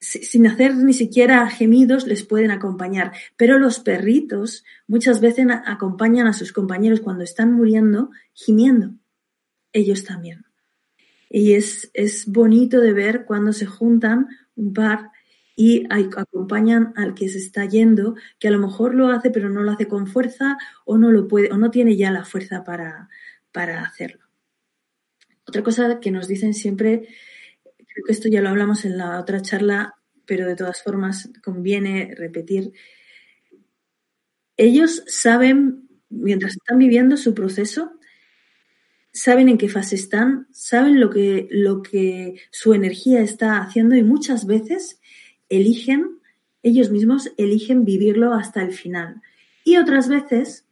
sin 0.00 0.46
hacer 0.46 0.74
ni 0.76 0.94
siquiera 0.94 1.48
gemidos 1.48 2.06
les 2.06 2.24
pueden 2.24 2.50
acompañar. 2.50 3.12
Pero 3.36 3.58
los 3.58 3.80
perritos 3.80 4.64
muchas 4.86 5.20
veces 5.20 5.46
acompañan 5.66 6.26
a 6.26 6.32
sus 6.32 6.52
compañeros 6.52 7.00
cuando 7.00 7.24
están 7.24 7.52
muriendo 7.52 8.10
gimiendo. 8.32 8.94
Ellos 9.72 10.04
también. 10.04 10.46
Y 11.28 11.52
es, 11.52 11.90
es 11.94 12.26
bonito 12.26 12.80
de 12.80 12.92
ver 12.92 13.24
cuando 13.24 13.52
se 13.52 13.66
juntan 13.66 14.28
un 14.56 14.72
par 14.72 15.10
y 15.54 15.84
acompañan 15.90 16.94
al 16.96 17.14
que 17.14 17.28
se 17.28 17.36
está 17.36 17.66
yendo, 17.66 18.14
que 18.38 18.48
a 18.48 18.50
lo 18.50 18.58
mejor 18.58 18.94
lo 18.94 19.08
hace, 19.08 19.30
pero 19.30 19.50
no 19.50 19.62
lo 19.62 19.72
hace 19.72 19.86
con 19.86 20.06
fuerza 20.06 20.56
o 20.86 20.96
no 20.96 21.12
lo 21.12 21.28
puede, 21.28 21.52
o 21.52 21.58
no 21.58 21.70
tiene 21.70 21.96
ya 21.96 22.10
la 22.10 22.24
fuerza 22.24 22.64
para, 22.64 23.10
para 23.52 23.82
hacerlo. 23.82 24.29
Otra 25.50 25.64
cosa 25.64 25.98
que 25.98 26.12
nos 26.12 26.28
dicen 26.28 26.54
siempre, 26.54 27.08
creo 27.74 28.04
que 28.06 28.12
esto 28.12 28.28
ya 28.28 28.40
lo 28.40 28.50
hablamos 28.50 28.84
en 28.84 28.96
la 28.96 29.18
otra 29.18 29.42
charla, 29.42 29.96
pero 30.24 30.46
de 30.46 30.54
todas 30.54 30.80
formas 30.80 31.28
conviene 31.42 32.14
repetir. 32.16 32.72
Ellos 34.56 35.02
saben, 35.08 35.88
mientras 36.08 36.52
están 36.52 36.78
viviendo 36.78 37.16
su 37.16 37.34
proceso, 37.34 37.90
saben 39.12 39.48
en 39.48 39.58
qué 39.58 39.68
fase 39.68 39.96
están, 39.96 40.46
saben 40.52 41.00
lo 41.00 41.10
que, 41.10 41.48
lo 41.50 41.82
que 41.82 42.36
su 42.52 42.72
energía 42.72 43.20
está 43.20 43.58
haciendo 43.58 43.96
y 43.96 44.04
muchas 44.04 44.46
veces 44.46 45.00
eligen, 45.48 46.20
ellos 46.62 46.92
mismos 46.92 47.32
eligen 47.38 47.84
vivirlo 47.84 48.34
hasta 48.34 48.62
el 48.62 48.72
final. 48.72 49.20
Y 49.64 49.78
otras 49.78 50.08
veces 50.08 50.64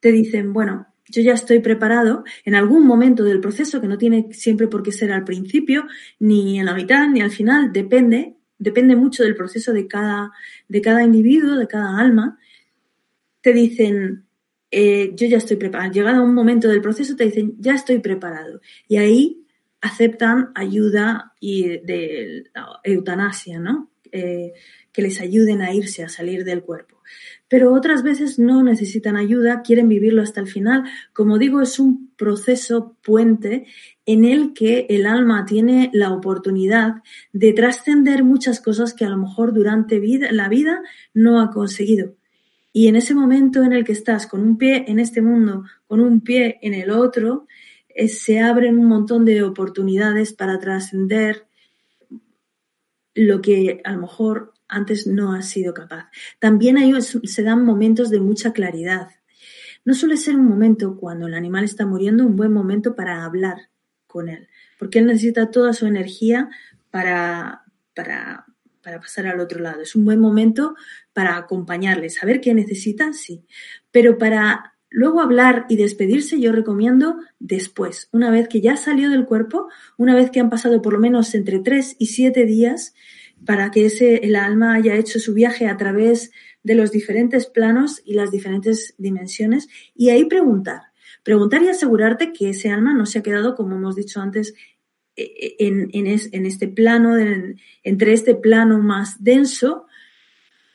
te 0.00 0.10
dicen, 0.10 0.52
bueno, 0.52 0.88
yo 1.08 1.22
ya 1.22 1.32
estoy 1.34 1.60
preparado 1.60 2.24
en 2.44 2.54
algún 2.54 2.86
momento 2.86 3.24
del 3.24 3.40
proceso, 3.40 3.80
que 3.80 3.88
no 3.88 3.98
tiene 3.98 4.28
siempre 4.32 4.68
por 4.68 4.82
qué 4.82 4.92
ser 4.92 5.12
al 5.12 5.24
principio, 5.24 5.86
ni 6.18 6.58
en 6.58 6.66
la 6.66 6.74
mitad, 6.74 7.08
ni 7.08 7.20
al 7.20 7.30
final, 7.30 7.72
depende, 7.72 8.36
depende 8.58 8.96
mucho 8.96 9.22
del 9.22 9.36
proceso 9.36 9.72
de 9.72 9.86
cada, 9.86 10.32
de 10.68 10.80
cada 10.80 11.02
individuo, 11.02 11.56
de 11.56 11.66
cada 11.66 11.98
alma, 11.98 12.38
te 13.40 13.52
dicen, 13.52 14.26
eh, 14.70 15.12
yo 15.14 15.26
ya 15.28 15.36
estoy 15.36 15.56
preparado. 15.56 15.92
Llegado 15.92 16.20
a 16.20 16.24
un 16.24 16.34
momento 16.34 16.68
del 16.68 16.80
proceso 16.80 17.14
te 17.16 17.24
dicen, 17.24 17.54
ya 17.58 17.74
estoy 17.74 18.00
preparado. 18.00 18.60
Y 18.88 18.96
ahí 18.96 19.46
aceptan 19.80 20.50
ayuda 20.54 21.34
y 21.38 21.78
de 21.84 22.50
eutanasia, 22.82 23.60
¿no? 23.60 23.92
Eh, 24.10 24.52
que 24.92 25.02
les 25.02 25.20
ayuden 25.20 25.62
a 25.62 25.72
irse, 25.72 26.02
a 26.02 26.08
salir 26.08 26.44
del 26.44 26.62
cuerpo. 26.62 26.95
Pero 27.48 27.72
otras 27.72 28.02
veces 28.02 28.38
no 28.38 28.62
necesitan 28.62 29.16
ayuda, 29.16 29.62
quieren 29.62 29.88
vivirlo 29.88 30.22
hasta 30.22 30.40
el 30.40 30.48
final. 30.48 30.84
Como 31.12 31.38
digo, 31.38 31.60
es 31.60 31.78
un 31.78 32.10
proceso 32.16 32.96
puente 33.02 33.66
en 34.04 34.24
el 34.24 34.52
que 34.52 34.86
el 34.88 35.06
alma 35.06 35.44
tiene 35.46 35.90
la 35.92 36.12
oportunidad 36.12 37.02
de 37.32 37.52
trascender 37.52 38.24
muchas 38.24 38.60
cosas 38.60 38.94
que 38.94 39.04
a 39.04 39.10
lo 39.10 39.16
mejor 39.16 39.52
durante 39.52 40.00
la 40.30 40.48
vida 40.48 40.82
no 41.14 41.40
ha 41.40 41.50
conseguido. 41.50 42.14
Y 42.72 42.88
en 42.88 42.96
ese 42.96 43.14
momento 43.14 43.62
en 43.62 43.72
el 43.72 43.84
que 43.84 43.92
estás 43.92 44.26
con 44.26 44.42
un 44.42 44.58
pie 44.58 44.84
en 44.88 44.98
este 44.98 45.22
mundo, 45.22 45.64
con 45.86 46.00
un 46.00 46.20
pie 46.20 46.58
en 46.60 46.74
el 46.74 46.90
otro, 46.90 47.46
eh, 47.88 48.08
se 48.08 48.40
abren 48.40 48.78
un 48.78 48.86
montón 48.86 49.24
de 49.24 49.42
oportunidades 49.42 50.34
para 50.34 50.58
trascender 50.58 51.46
lo 53.14 53.40
que 53.40 53.80
a 53.82 53.92
lo 53.92 54.00
mejor 54.02 54.52
antes 54.68 55.06
no 55.06 55.32
has 55.32 55.48
sido 55.48 55.74
capaz. 55.74 56.10
También 56.38 56.78
hay, 56.78 56.92
se 57.00 57.42
dan 57.42 57.64
momentos 57.64 58.10
de 58.10 58.20
mucha 58.20 58.52
claridad. 58.52 59.08
No 59.84 59.94
suele 59.94 60.16
ser 60.16 60.36
un 60.36 60.46
momento 60.46 60.96
cuando 60.96 61.26
el 61.26 61.34
animal 61.34 61.64
está 61.64 61.86
muriendo 61.86 62.26
un 62.26 62.36
buen 62.36 62.52
momento 62.52 62.94
para 62.94 63.24
hablar 63.24 63.70
con 64.06 64.28
él, 64.28 64.48
porque 64.78 64.98
él 64.98 65.06
necesita 65.06 65.50
toda 65.50 65.72
su 65.72 65.86
energía 65.86 66.48
para, 66.90 67.64
para 67.94 68.46
para 68.86 69.00
pasar 69.00 69.26
al 69.26 69.40
otro 69.40 69.58
lado. 69.58 69.82
Es 69.82 69.96
un 69.96 70.04
buen 70.04 70.20
momento 70.20 70.76
para 71.12 71.36
acompañarle, 71.36 72.08
saber 72.08 72.40
qué 72.40 72.54
necesitan, 72.54 73.14
sí. 73.14 73.44
Pero 73.90 74.16
para 74.16 74.76
luego 74.90 75.20
hablar 75.20 75.66
y 75.68 75.74
despedirse, 75.74 76.40
yo 76.40 76.52
recomiendo 76.52 77.16
después, 77.40 78.08
una 78.12 78.30
vez 78.30 78.46
que 78.46 78.60
ya 78.60 78.76
salió 78.76 79.10
del 79.10 79.26
cuerpo, 79.26 79.68
una 79.96 80.14
vez 80.14 80.30
que 80.30 80.38
han 80.38 80.50
pasado 80.50 80.82
por 80.82 80.92
lo 80.92 81.00
menos 81.00 81.34
entre 81.34 81.58
tres 81.58 81.96
y 81.98 82.06
siete 82.06 82.46
días, 82.46 82.94
para 83.46 83.70
que 83.70 83.86
ese, 83.86 84.16
el 84.16 84.36
alma 84.36 84.74
haya 84.74 84.96
hecho 84.96 85.18
su 85.18 85.32
viaje 85.32 85.66
a 85.66 85.76
través 85.76 86.32
de 86.62 86.74
los 86.74 86.90
diferentes 86.90 87.46
planos 87.46 88.02
y 88.04 88.14
las 88.14 88.30
diferentes 88.30 88.94
dimensiones, 88.98 89.68
y 89.94 90.10
ahí 90.10 90.24
preguntar. 90.24 90.82
Preguntar 91.22 91.62
y 91.62 91.68
asegurarte 91.68 92.32
que 92.32 92.50
ese 92.50 92.70
alma 92.70 92.94
no 92.94 93.06
se 93.06 93.20
ha 93.20 93.22
quedado, 93.22 93.54
como 93.54 93.76
hemos 93.76 93.96
dicho 93.96 94.20
antes, 94.20 94.54
en, 95.16 95.88
en, 95.92 96.46
este 96.46 96.68
plano, 96.68 97.16
entre 97.82 98.12
este 98.12 98.34
plano 98.34 98.78
más 98.78 99.22
denso, 99.24 99.86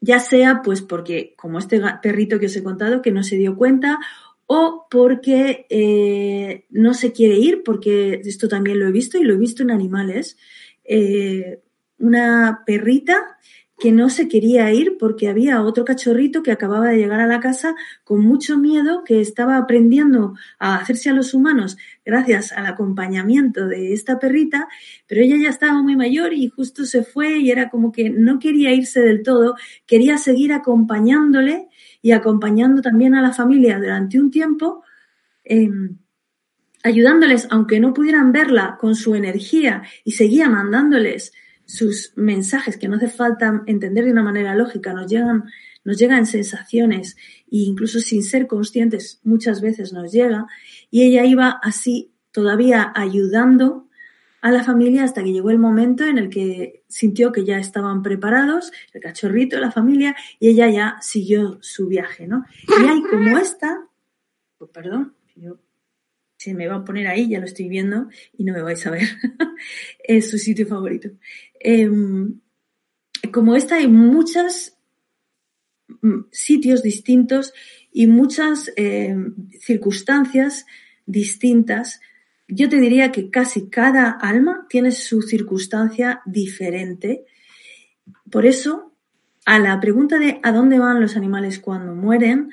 ya 0.02 0.20
sea 0.20 0.62
pues 0.64 0.82
porque, 0.82 1.36
como 1.38 1.60
este 1.60 1.80
perrito 2.02 2.40
que 2.40 2.48
os 2.48 2.56
he 2.56 2.64
contado, 2.64 3.02
que 3.02 3.12
no 3.12 3.24
se 3.24 3.38
dio 3.38 3.56
cuenta, 3.56 4.00
o 4.48 4.88
porque 4.90 5.68
eh, 5.70 6.66
no 6.72 6.94
se 6.94 7.12
quiere 7.14 7.38
ir, 7.38 7.64
porque 7.64 8.22
esto 8.26 8.48
también 8.48 8.80
lo 8.80 8.88
he 8.88 8.92
visto 8.92 9.18
y 9.18 9.24
lo 9.24 9.36
he 9.36 9.38
visto 9.38 9.64
en 9.64 9.72
animales. 9.72 10.38
Eh, 10.84 11.62
una 12.02 12.64
perrita 12.66 13.38
que 13.82 13.92
no 13.92 14.12
se 14.12 14.28
quería 14.28 14.72
ir 14.72 14.98
porque 15.00 15.28
había 15.28 15.64
otro 15.64 15.84
cachorrito 15.86 16.44
que 16.44 16.52
acababa 16.52 16.90
de 16.90 16.98
llegar 16.98 17.20
a 17.20 17.26
la 17.26 17.40
casa 17.40 17.74
con 18.04 18.22
mucho 18.22 18.60
miedo, 18.60 19.04
que 19.04 19.20
estaba 19.22 19.58
aprendiendo 19.58 20.36
a 20.60 20.76
hacerse 20.76 21.10
a 21.10 21.14
los 21.14 21.34
humanos 21.34 21.78
gracias 22.06 22.52
al 22.52 22.68
acompañamiento 22.68 23.68
de 23.68 23.92
esta 23.94 24.20
perrita, 24.20 24.68
pero 25.08 25.22
ella 25.22 25.36
ya 25.42 25.50
estaba 25.50 25.82
muy 25.82 25.96
mayor 25.96 26.32
y 26.32 26.48
justo 26.48 26.86
se 26.86 27.04
fue 27.04 27.40
y 27.40 27.50
era 27.50 27.72
como 27.72 27.92
que 27.92 28.12
no 28.12 28.38
quería 28.38 28.72
irse 28.72 29.02
del 29.02 29.24
todo, 29.24 29.56
quería 29.88 30.20
seguir 30.20 30.54
acompañándole 30.54 31.68
y 32.04 32.12
acompañando 32.12 32.84
también 32.84 33.16
a 33.16 33.22
la 33.24 33.34
familia 33.34 33.80
durante 33.80 34.20
un 34.20 34.30
tiempo. 34.30 34.84
Em, 35.44 35.98
ayudándoles, 36.84 37.48
aunque 37.50 37.80
no 37.80 37.96
pudieran 37.96 38.32
verla 38.32 38.78
con 38.80 38.94
su 38.94 39.16
energía 39.16 39.82
y 40.04 40.12
seguía 40.12 40.50
mandándoles 40.50 41.32
sus 41.72 42.12
mensajes 42.18 42.76
que 42.76 42.90
no 42.90 42.98
hace 42.98 43.08
falta 43.08 43.64
entender 43.66 44.04
de 44.04 44.12
una 44.12 44.24
manera 44.24 44.56
lógica, 44.56 44.94
nos 44.94 45.10
llegan, 45.10 45.46
nos 45.86 45.98
llegan 45.98 46.26
sensaciones 46.26 47.16
e 47.50 47.60
incluso 47.60 48.00
sin 48.00 48.24
ser 48.24 48.46
conscientes 48.46 49.22
muchas 49.24 49.62
veces 49.62 49.94
nos 49.94 50.12
llega 50.12 50.48
y 50.90 51.04
ella 51.04 51.24
iba 51.24 51.60
así 51.64 52.12
todavía 52.32 52.92
ayudando 52.94 53.88
a 54.42 54.52
la 54.52 54.66
familia 54.66 55.06
hasta 55.06 55.24
que 55.24 55.32
llegó 55.32 55.50
el 55.50 55.60
momento 55.60 56.04
en 56.04 56.18
el 56.18 56.30
que 56.30 56.84
sintió 56.90 57.32
que 57.32 57.46
ya 57.46 57.58
estaban 57.58 58.02
preparados, 58.04 58.74
el 58.92 59.02
cachorrito, 59.02 59.58
la 59.60 59.72
familia, 59.72 60.16
y 60.40 60.50
ella 60.50 60.70
ya 60.70 60.98
siguió 61.00 61.60
su 61.62 61.88
viaje, 61.88 62.28
¿no? 62.28 62.44
Y 62.68 62.86
hay 62.86 63.02
como 63.04 63.38
esta, 63.38 63.88
oh, 64.58 64.68
perdón, 64.68 65.14
yo 65.36 65.60
se 66.42 66.56
me 66.56 66.68
va 66.68 66.78
a 66.78 66.84
poner 66.84 67.06
ahí, 67.06 67.30
ya 67.30 67.40
lo 67.40 67.46
estoy 67.46 67.70
viendo 67.70 68.10
y 68.36 68.44
no 68.44 68.54
me 68.54 68.64
vais 68.64 68.84
a 68.88 68.90
ver. 68.90 69.04
es 70.04 70.32
su 70.32 70.40
sitio 70.40 70.66
favorito. 70.66 71.10
Em, 71.63 72.39
como 73.32 73.56
esta 73.56 73.76
hay 73.76 73.88
muchos 73.88 74.74
mm, 76.02 76.21
sitios 76.32 76.82
distintos 76.82 77.54
y 77.91 78.08
muchas 78.08 78.71
em, 78.76 79.36
circunstancias 79.60 80.65
distintas. 81.06 82.02
Yo 82.47 82.67
te 82.67 82.78
diría 82.78 83.12
que 83.12 83.30
casi 83.30 83.69
cada 83.69 84.10
alma 84.10 84.65
tiene 84.69 84.91
su 84.91 85.21
circunstancia 85.21 86.21
diferente. 86.26 87.26
Por 88.30 88.45
eso, 88.45 88.93
a 89.45 89.60
la 89.60 89.80
pregunta 89.80 90.19
de 90.19 90.39
¿a 90.43 90.52
dónde 90.52 90.80
van 90.80 91.00
los 91.00 91.15
animales 91.15 91.60
cuando 91.60 91.93
mueren? 91.93 92.50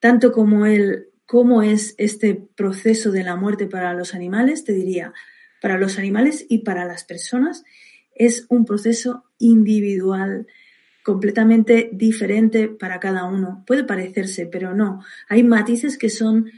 Tanto 0.00 0.32
como 0.32 0.66
el 0.66 1.08
cómo 1.26 1.62
es 1.62 1.94
este 1.96 2.34
proceso 2.34 3.12
de 3.12 3.22
la 3.22 3.36
muerte 3.36 3.66
para 3.66 3.94
los 3.94 4.14
animales, 4.14 4.64
te 4.64 4.72
diría, 4.72 5.14
para 5.62 5.78
los 5.78 5.98
animales 5.98 6.44
y 6.48 6.58
para 6.58 6.84
las 6.84 7.04
personas 7.04 7.64
es 8.14 8.46
un 8.48 8.64
proceso 8.64 9.24
individual, 9.38 10.46
completamente 11.02 11.90
diferente 11.92 12.68
para 12.68 13.00
cada 13.00 13.24
uno. 13.24 13.64
Puede 13.66 13.84
parecerse, 13.84 14.46
pero 14.46 14.74
no. 14.74 15.02
Hay 15.28 15.42
matices 15.42 15.98
que 15.98 16.10
son 16.10 16.50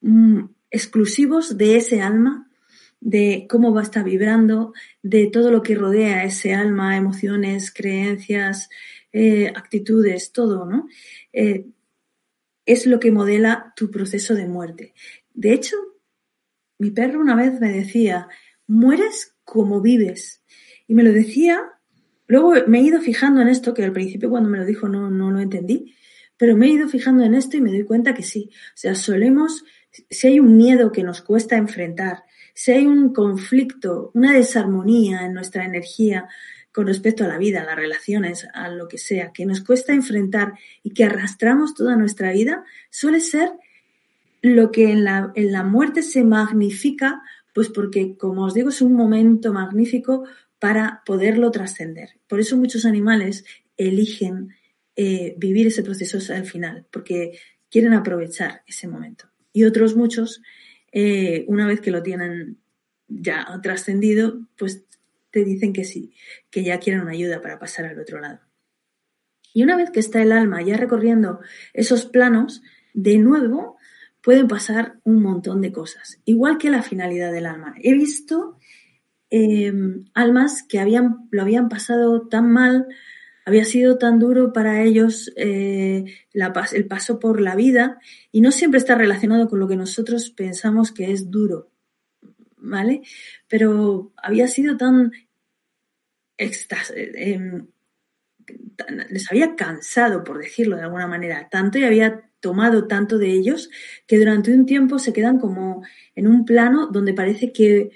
mm, 0.00 0.44
exclusivos 0.70 1.56
de 1.58 1.76
ese 1.76 2.00
alma, 2.00 2.48
de 3.00 3.46
cómo 3.48 3.72
va 3.72 3.80
a 3.80 3.84
estar 3.84 4.04
vibrando, 4.04 4.72
de 5.02 5.26
todo 5.26 5.50
lo 5.50 5.62
que 5.62 5.74
rodea 5.74 6.18
a 6.18 6.24
ese 6.24 6.54
alma, 6.54 6.96
emociones, 6.96 7.72
creencias, 7.72 8.68
eh, 9.12 9.48
actitudes, 9.54 10.32
todo, 10.32 10.66
¿no? 10.66 10.86
Eh, 11.32 11.66
es 12.66 12.86
lo 12.86 13.00
que 13.00 13.10
modela 13.10 13.72
tu 13.74 13.90
proceso 13.90 14.34
de 14.34 14.46
muerte. 14.46 14.94
De 15.34 15.52
hecho, 15.52 15.76
mi 16.78 16.90
perro 16.90 17.20
una 17.20 17.34
vez 17.34 17.58
me 17.60 17.72
decía, 17.72 18.28
mueres 18.66 19.34
como 19.44 19.80
vives. 19.80 20.42
Y 20.90 20.94
me 20.96 21.04
lo 21.04 21.12
decía, 21.12 21.70
luego 22.26 22.52
me 22.66 22.80
he 22.80 22.82
ido 22.82 23.00
fijando 23.00 23.40
en 23.40 23.46
esto, 23.46 23.74
que 23.74 23.84
al 23.84 23.92
principio 23.92 24.28
cuando 24.28 24.50
me 24.50 24.58
lo 24.58 24.64
dijo 24.64 24.88
no, 24.88 25.08
no 25.08 25.30
lo 25.30 25.38
entendí, 25.38 25.94
pero 26.36 26.56
me 26.56 26.66
he 26.66 26.70
ido 26.70 26.88
fijando 26.88 27.22
en 27.22 27.34
esto 27.34 27.56
y 27.56 27.60
me 27.60 27.70
doy 27.70 27.84
cuenta 27.84 28.12
que 28.12 28.24
sí. 28.24 28.50
O 28.50 28.76
sea, 28.76 28.96
solemos, 28.96 29.64
si 30.10 30.26
hay 30.26 30.40
un 30.40 30.56
miedo 30.56 30.90
que 30.90 31.04
nos 31.04 31.22
cuesta 31.22 31.56
enfrentar, 31.56 32.24
si 32.54 32.72
hay 32.72 32.88
un 32.88 33.12
conflicto, 33.12 34.10
una 34.14 34.32
desarmonía 34.32 35.24
en 35.24 35.32
nuestra 35.32 35.64
energía, 35.64 36.26
con 36.72 36.88
respecto 36.88 37.22
a 37.22 37.28
la 37.28 37.38
vida, 37.38 37.62
a 37.62 37.66
las 37.66 37.76
relaciones, 37.76 38.48
a 38.52 38.68
lo 38.68 38.88
que 38.88 38.98
sea, 38.98 39.30
que 39.30 39.46
nos 39.46 39.60
cuesta 39.60 39.92
enfrentar 39.92 40.54
y 40.82 40.90
que 40.90 41.04
arrastramos 41.04 41.74
toda 41.74 41.94
nuestra 41.94 42.32
vida, 42.32 42.64
suele 42.90 43.20
ser 43.20 43.52
lo 44.42 44.72
que 44.72 44.90
en 44.90 45.04
la, 45.04 45.30
en 45.36 45.52
la 45.52 45.62
muerte 45.62 46.02
se 46.02 46.24
magnifica, 46.24 47.22
pues 47.54 47.68
porque, 47.68 48.16
como 48.16 48.46
os 48.46 48.54
digo, 48.54 48.70
es 48.70 48.82
un 48.82 48.94
momento 48.94 49.52
magnífico 49.52 50.24
para 50.60 51.02
poderlo 51.04 51.50
trascender. 51.50 52.20
Por 52.28 52.38
eso 52.38 52.56
muchos 52.56 52.84
animales 52.84 53.44
eligen 53.76 54.54
eh, 54.94 55.34
vivir 55.38 55.66
ese 55.66 55.82
proceso 55.82 56.18
hasta 56.18 56.36
el 56.36 56.44
final, 56.44 56.86
porque 56.92 57.38
quieren 57.70 57.94
aprovechar 57.94 58.62
ese 58.66 58.86
momento. 58.86 59.24
Y 59.52 59.64
otros 59.64 59.96
muchos, 59.96 60.42
eh, 60.92 61.44
una 61.48 61.66
vez 61.66 61.80
que 61.80 61.90
lo 61.90 62.02
tienen 62.02 62.58
ya 63.08 63.58
trascendido, 63.62 64.46
pues 64.56 64.84
te 65.30 65.44
dicen 65.44 65.72
que 65.72 65.84
sí, 65.84 66.12
que 66.50 66.62
ya 66.62 66.78
quieren 66.78 67.02
una 67.02 67.12
ayuda 67.12 67.40
para 67.40 67.58
pasar 67.58 67.86
al 67.86 67.98
otro 67.98 68.20
lado. 68.20 68.40
Y 69.52 69.62
una 69.62 69.76
vez 69.76 69.90
que 69.90 70.00
está 70.00 70.22
el 70.22 70.32
alma 70.32 70.62
ya 70.62 70.76
recorriendo 70.76 71.40
esos 71.72 72.04
planos, 72.04 72.62
de 72.92 73.18
nuevo 73.18 73.78
pueden 74.20 74.48
pasar 74.48 75.00
un 75.04 75.22
montón 75.22 75.62
de 75.62 75.72
cosas, 75.72 76.20
igual 76.24 76.58
que 76.58 76.70
la 76.70 76.82
finalidad 76.82 77.32
del 77.32 77.46
alma. 77.46 77.74
He 77.82 77.94
visto 77.94 78.58
em, 79.30 80.04
almas 80.14 80.62
que 80.62 80.78
habían, 80.78 81.28
lo 81.30 81.42
habían 81.42 81.68
pasado 81.68 82.28
tan 82.28 82.50
mal, 82.50 82.86
había 83.44 83.64
sido 83.64 83.98
tan 83.98 84.18
duro 84.18 84.52
para 84.52 84.82
ellos 84.82 85.32
eh, 85.36 86.04
el 86.32 86.86
paso 86.86 87.18
por 87.18 87.40
la 87.40 87.54
vida 87.54 87.98
y 88.30 88.40
no 88.40 88.52
siempre 88.52 88.78
está 88.78 88.94
relacionado 88.94 89.48
con 89.48 89.58
lo 89.58 89.68
que 89.68 89.76
nosotros 89.76 90.30
pensamos 90.30 90.92
que 90.92 91.10
es 91.10 91.30
duro, 91.30 91.70
¿vale? 92.56 93.02
Pero 93.48 94.12
había 94.16 94.46
sido 94.46 94.76
tan, 94.76 95.12
em, 96.36 97.66
les 99.10 99.30
había 99.30 99.56
cansado, 99.56 100.22
por 100.24 100.38
decirlo 100.38 100.76
de 100.76 100.82
alguna 100.82 101.06
manera, 101.06 101.48
tanto 101.50 101.78
y 101.78 101.84
había 101.84 102.30
tomado 102.40 102.86
tanto 102.86 103.18
de 103.18 103.30
ellos 103.32 103.70
que 104.06 104.18
durante 104.18 104.52
un 104.52 104.66
tiempo 104.66 104.98
se 104.98 105.12
quedan 105.12 105.38
como 105.38 105.82
en 106.14 106.26
un 106.26 106.44
plano 106.44 106.86
donde 106.86 107.14
parece 107.14 107.52
que, 107.52 107.90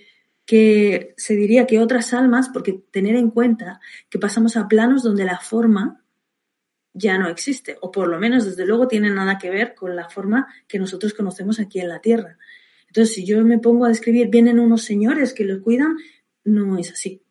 que 0.46 1.14
se 1.16 1.35
diría 1.37 1.66
que 1.66 1.80
otras 1.80 2.12
almas, 2.12 2.48
porque 2.48 2.85
tener 2.90 3.16
en 3.16 3.30
cuenta 3.30 3.80
que 4.11 4.18
pasamos 4.18 4.57
a 4.57 4.68
planos 4.68 5.02
donde 5.02 5.24
la 5.24 5.38
forma 5.38 6.04
ya 6.92 7.18
no 7.18 7.28
existe, 7.28 7.76
o 7.80 7.90
por 7.90 8.09
lo 8.09 8.18
menos 8.18 8.44
desde 8.44 8.66
luego 8.66 8.87
tiene 8.87 9.11
nada 9.11 9.37
que 9.38 9.50
ver 9.50 9.74
con 9.74 9.96
la 9.96 10.09
forma 10.09 10.46
que 10.68 10.78
nosotros 10.78 11.12
conocemos 11.12 11.59
aquí 11.59 11.80
en 11.80 11.88
la 11.88 12.00
Tierra. 12.00 12.38
Entonces, 12.87 13.14
si 13.14 13.26
yo 13.26 13.42
me 13.44 13.59
pongo 13.59 13.87
a 13.87 13.88
describir, 13.88 14.28
vienen 14.28 14.61
unos 14.61 14.83
señores 14.83 15.35
que 15.35 15.44
lo 15.44 15.61
cuidan, 15.61 15.96
no 16.44 16.78
es 16.78 16.92
así. 16.92 17.22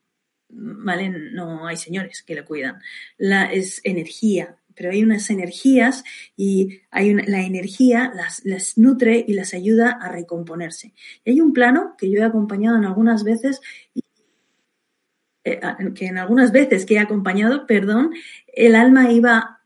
¿Vale? 0.50 1.10
No 1.10 1.66
hay 1.66 1.78
señores 1.78 2.22
que 2.22 2.36
lo 2.36 2.46
cuidan. 2.46 2.82
La, 3.18 3.46
es 3.46 3.80
energía, 3.86 4.58
pero 4.76 4.92
hay 4.92 5.04
unas 5.04 5.30
energías 5.30 6.04
y 6.36 6.82
hay 6.92 7.14
la 7.14 7.42
energía 7.42 8.12
las, 8.16 8.78
nutre 8.78 9.24
y 9.28 9.34
las 9.34 9.54
ayuda 9.54 9.92
a 9.92 10.12
recomponerse. 10.12 10.94
Y 11.24 11.32
hay 11.32 11.42
un 11.42 11.54
plano 11.54 11.96
que 11.98 12.10
yo 12.10 12.20
he 12.20 12.24
acompañado 12.24 12.78
en 12.78 12.86
algunas 12.86 13.24
veces, 13.24 13.62
eh, 15.44 15.60
que 15.96 16.06
en 16.06 16.18
algunas 16.18 16.52
veces 16.52 16.86
que 16.86 16.96
he 16.96 17.00
acompañado, 17.00 17.68
perdón, 17.68 18.12
el 18.48 18.76
alma 18.76 19.12
iba 19.12 19.62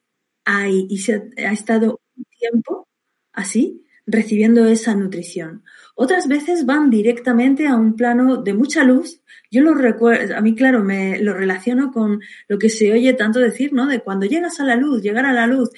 ahí 0.45 0.87
y 0.89 0.99
se 0.99 1.29
ha 1.37 1.51
estado 1.51 2.01
un 2.15 2.23
tiempo 2.25 2.87
así, 3.33 3.86
recibiendo 4.07 4.65
esa 4.65 4.95
nutrición. 4.95 5.63
Otras 5.93 6.27
veces 6.27 6.65
van 6.65 6.89
directamente 6.89 7.67
a 7.67 7.75
un 7.75 7.95
plano 7.95 8.37
de 8.37 8.53
mucha 8.53 8.83
luz, 8.83 9.21
yo 9.51 9.61
lo 9.61 9.73
recuerdo, 9.73 10.35
a 10.35 10.41
mí 10.41 10.55
claro, 10.55 10.83
me 10.83 11.19
lo 11.19 11.33
relaciono 11.33 11.91
con 11.91 12.21
lo 12.47 12.57
que 12.57 12.69
se 12.69 12.91
oye 12.91 13.13
tanto 13.13 13.39
decir, 13.39 13.73
¿no? 13.73 13.85
De 13.87 14.01
cuando 14.01 14.25
llegas 14.25 14.59
a 14.59 14.65
la 14.65 14.75
luz, 14.75 15.01
llegar 15.01 15.25
a 15.25 15.33
la 15.33 15.47
luz. 15.47 15.69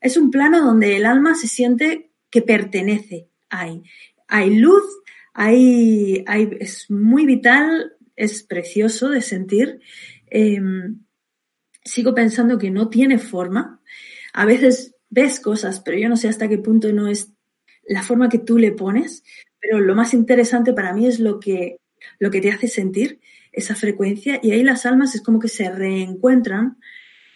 Es 0.00 0.16
un 0.16 0.30
plano 0.30 0.64
donde 0.64 0.96
el 0.96 1.06
alma 1.06 1.34
se 1.34 1.48
siente 1.48 2.10
que 2.30 2.42
pertenece 2.42 3.28
ahí. 3.48 3.82
Hay 4.28 4.56
luz, 4.56 4.84
hay, 5.32 6.24
hay, 6.26 6.50
es 6.60 6.90
muy 6.90 7.24
vital, 7.26 7.92
es 8.16 8.42
precioso 8.42 9.08
de 9.08 9.22
sentir. 9.22 9.80
Em, 10.26 11.04
sigo 11.84 12.14
pensando 12.14 12.58
que 12.58 12.70
no 12.70 12.88
tiene 12.88 13.18
forma. 13.18 13.80
A 14.32 14.44
veces 14.44 14.96
ves 15.10 15.40
cosas, 15.40 15.80
pero 15.80 15.98
yo 15.98 16.08
no 16.08 16.16
sé 16.16 16.28
hasta 16.28 16.48
qué 16.48 16.58
punto 16.58 16.92
no 16.92 17.08
es 17.08 17.33
la 17.86 18.02
forma 18.02 18.28
que 18.28 18.38
tú 18.38 18.58
le 18.58 18.72
pones. 18.72 19.24
Pero 19.60 19.80
lo 19.80 19.94
más 19.94 20.14
interesante 20.14 20.72
para 20.72 20.92
mí 20.92 21.06
es 21.06 21.20
lo 21.20 21.40
que 21.40 21.78
lo 22.18 22.30
que 22.30 22.40
te 22.40 22.50
hace 22.50 22.68
sentir 22.68 23.20
esa 23.52 23.74
frecuencia 23.74 24.40
y 24.42 24.50
ahí 24.50 24.62
las 24.62 24.84
almas 24.86 25.14
es 25.14 25.22
como 25.22 25.38
que 25.38 25.48
se 25.48 25.70
reencuentran 25.70 26.78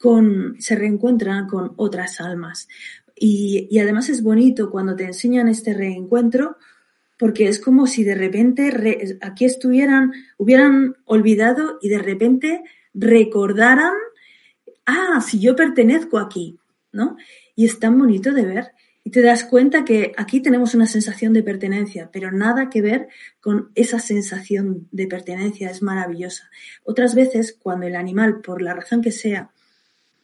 con, 0.01 0.57
se 0.59 0.77
reencuentran 0.77 1.47
con 1.47 1.73
otras 1.77 2.21
almas. 2.21 2.69
Y, 3.15 3.79
además 3.81 4.09
es 4.09 4.23
bonito 4.23 4.71
cuando 4.71 4.95
te 4.95 5.05
enseñan 5.05 5.49
este 5.49 5.75
reencuentro 5.75 6.57
porque 7.19 7.49
es 7.49 7.59
como 7.59 7.89
si 7.89 8.05
de 8.05 8.15
repente 8.15 9.19
aquí 9.21 9.45
estuvieran, 9.45 10.13
hubieran 10.37 10.95
olvidado 11.05 11.79
y 11.83 11.89
de 11.89 11.99
repente 11.99 12.63
recordaran, 12.95 13.93
ah, 14.87 15.21
si 15.21 15.41
yo 15.41 15.57
pertenezco 15.57 16.19
aquí, 16.19 16.61
¿no? 16.93 17.17
Y 17.57 17.67
es 17.67 17.81
tan 17.81 17.99
bonito 17.99 18.33
de 18.33 18.45
ver 18.45 18.73
y 19.05 19.11
te 19.11 19.23
das 19.23 19.45
cuenta 19.45 19.85
que 19.85 20.13
aquí 20.17 20.41
tenemos 20.41 20.75
una 20.75 20.87
sensación 20.87 21.33
de 21.33 21.43
pertenencia, 21.43 22.11
pero 22.13 22.31
nada 22.31 22.69
que 22.69 22.83
ver 22.83 23.09
con 23.41 23.71
esa 23.75 23.99
sensación 24.01 24.87
de 24.91 25.07
pertenencia, 25.07 25.71
es 25.71 25.83
maravillosa. 25.83 26.51
Otras 26.85 27.15
veces, 27.15 27.57
cuando 27.59 27.87
el 27.87 27.97
animal, 27.97 28.41
por 28.41 28.61
la 28.61 28.75
razón 28.75 29.01
que 29.01 29.13
sea, 29.13 29.51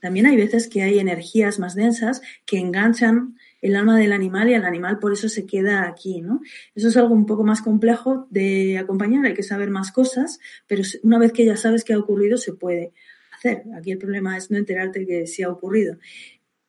también 0.01 0.27
hay 0.27 0.37
veces 0.37 0.69
que 0.69 0.83
hay 0.83 0.99
energías 0.99 1.59
más 1.59 1.75
densas 1.75 2.21
que 2.45 2.59
enganchan 2.59 3.39
el 3.63 3.75
alma 3.75 3.97
del 3.97 4.13
animal 4.13 4.51
y 4.51 4.53
el 4.53 4.67
animal 4.67 4.99
por 4.99 5.15
eso 5.15 5.31
se 5.31 5.47
queda 5.47 5.89
aquí, 5.89 6.21
¿no? 6.21 6.43
Eso 6.75 6.89
es 6.89 6.97
algo 6.99 7.15
un 7.15 7.25
poco 7.25 7.43
más 7.43 7.63
complejo 7.63 8.27
de 8.29 8.77
acompañar, 8.77 9.25
hay 9.25 9.33
que 9.33 9.43
saber 9.43 9.71
más 9.71 9.91
cosas, 9.93 10.41
pero 10.67 10.83
una 11.03 11.19
vez 11.19 11.33
que 11.33 11.47
ya 11.47 11.57
sabes 11.57 11.85
qué 11.85 11.95
ha 11.95 11.99
ocurrido, 11.99 12.37
se 12.37 12.53
puede 12.53 12.93
hacer. 13.33 13.63
Aquí 13.75 13.93
el 13.93 13.99
problema 13.99 14.37
es 14.37 14.51
no 14.51 14.59
enterarte 14.59 15.07
que 15.07 15.27
sí 15.27 15.43
ha 15.43 15.49
ocurrido. 15.49 15.97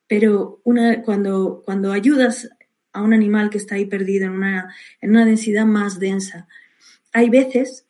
Pero 0.06 0.60
una, 0.64 1.02
cuando, 1.02 1.62
cuando 1.64 1.92
ayudas 1.92 2.48
a 2.92 3.02
un 3.02 3.12
animal 3.12 3.50
que 3.50 3.58
está 3.58 3.74
ahí 3.74 3.86
perdido 3.86 4.26
en 4.26 4.32
una, 4.32 4.74
en 5.00 5.10
una 5.10 5.24
densidad 5.24 5.66
más 5.66 5.98
densa, 5.98 6.48
hay 7.12 7.30
veces, 7.30 7.86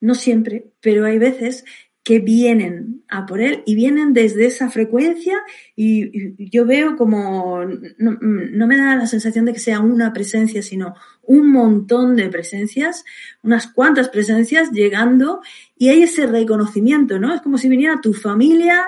no 0.00 0.14
siempre, 0.14 0.72
pero 0.80 1.04
hay 1.04 1.18
veces 1.18 1.64
que 2.02 2.18
vienen 2.18 3.04
a 3.08 3.26
por 3.26 3.40
él 3.40 3.62
y 3.66 3.74
vienen 3.74 4.12
desde 4.12 4.46
esa 4.46 4.70
frecuencia 4.70 5.38
y, 5.76 6.50
yo 6.50 6.64
veo 6.64 6.96
como 6.96 7.64
no, 7.98 8.18
no, 8.20 8.66
me 8.66 8.76
da 8.78 8.96
la 8.96 9.06
sensación 9.06 9.44
de 9.44 9.52
que 9.52 9.58
sea 9.58 9.80
una 9.80 10.12
presencia, 10.12 10.62
sino 10.62 10.94
un 11.30 11.52
montón 11.52 12.16
de 12.16 12.28
presencias, 12.28 13.04
unas 13.44 13.68
cuantas 13.68 14.08
presencias 14.08 14.72
llegando 14.72 15.42
y 15.78 15.88
hay 15.88 16.02
ese 16.02 16.26
reconocimiento, 16.26 17.20
¿no? 17.20 17.32
Es 17.32 17.40
como 17.40 17.56
si 17.56 17.68
viniera 17.68 18.00
tu 18.00 18.14
familia 18.14 18.84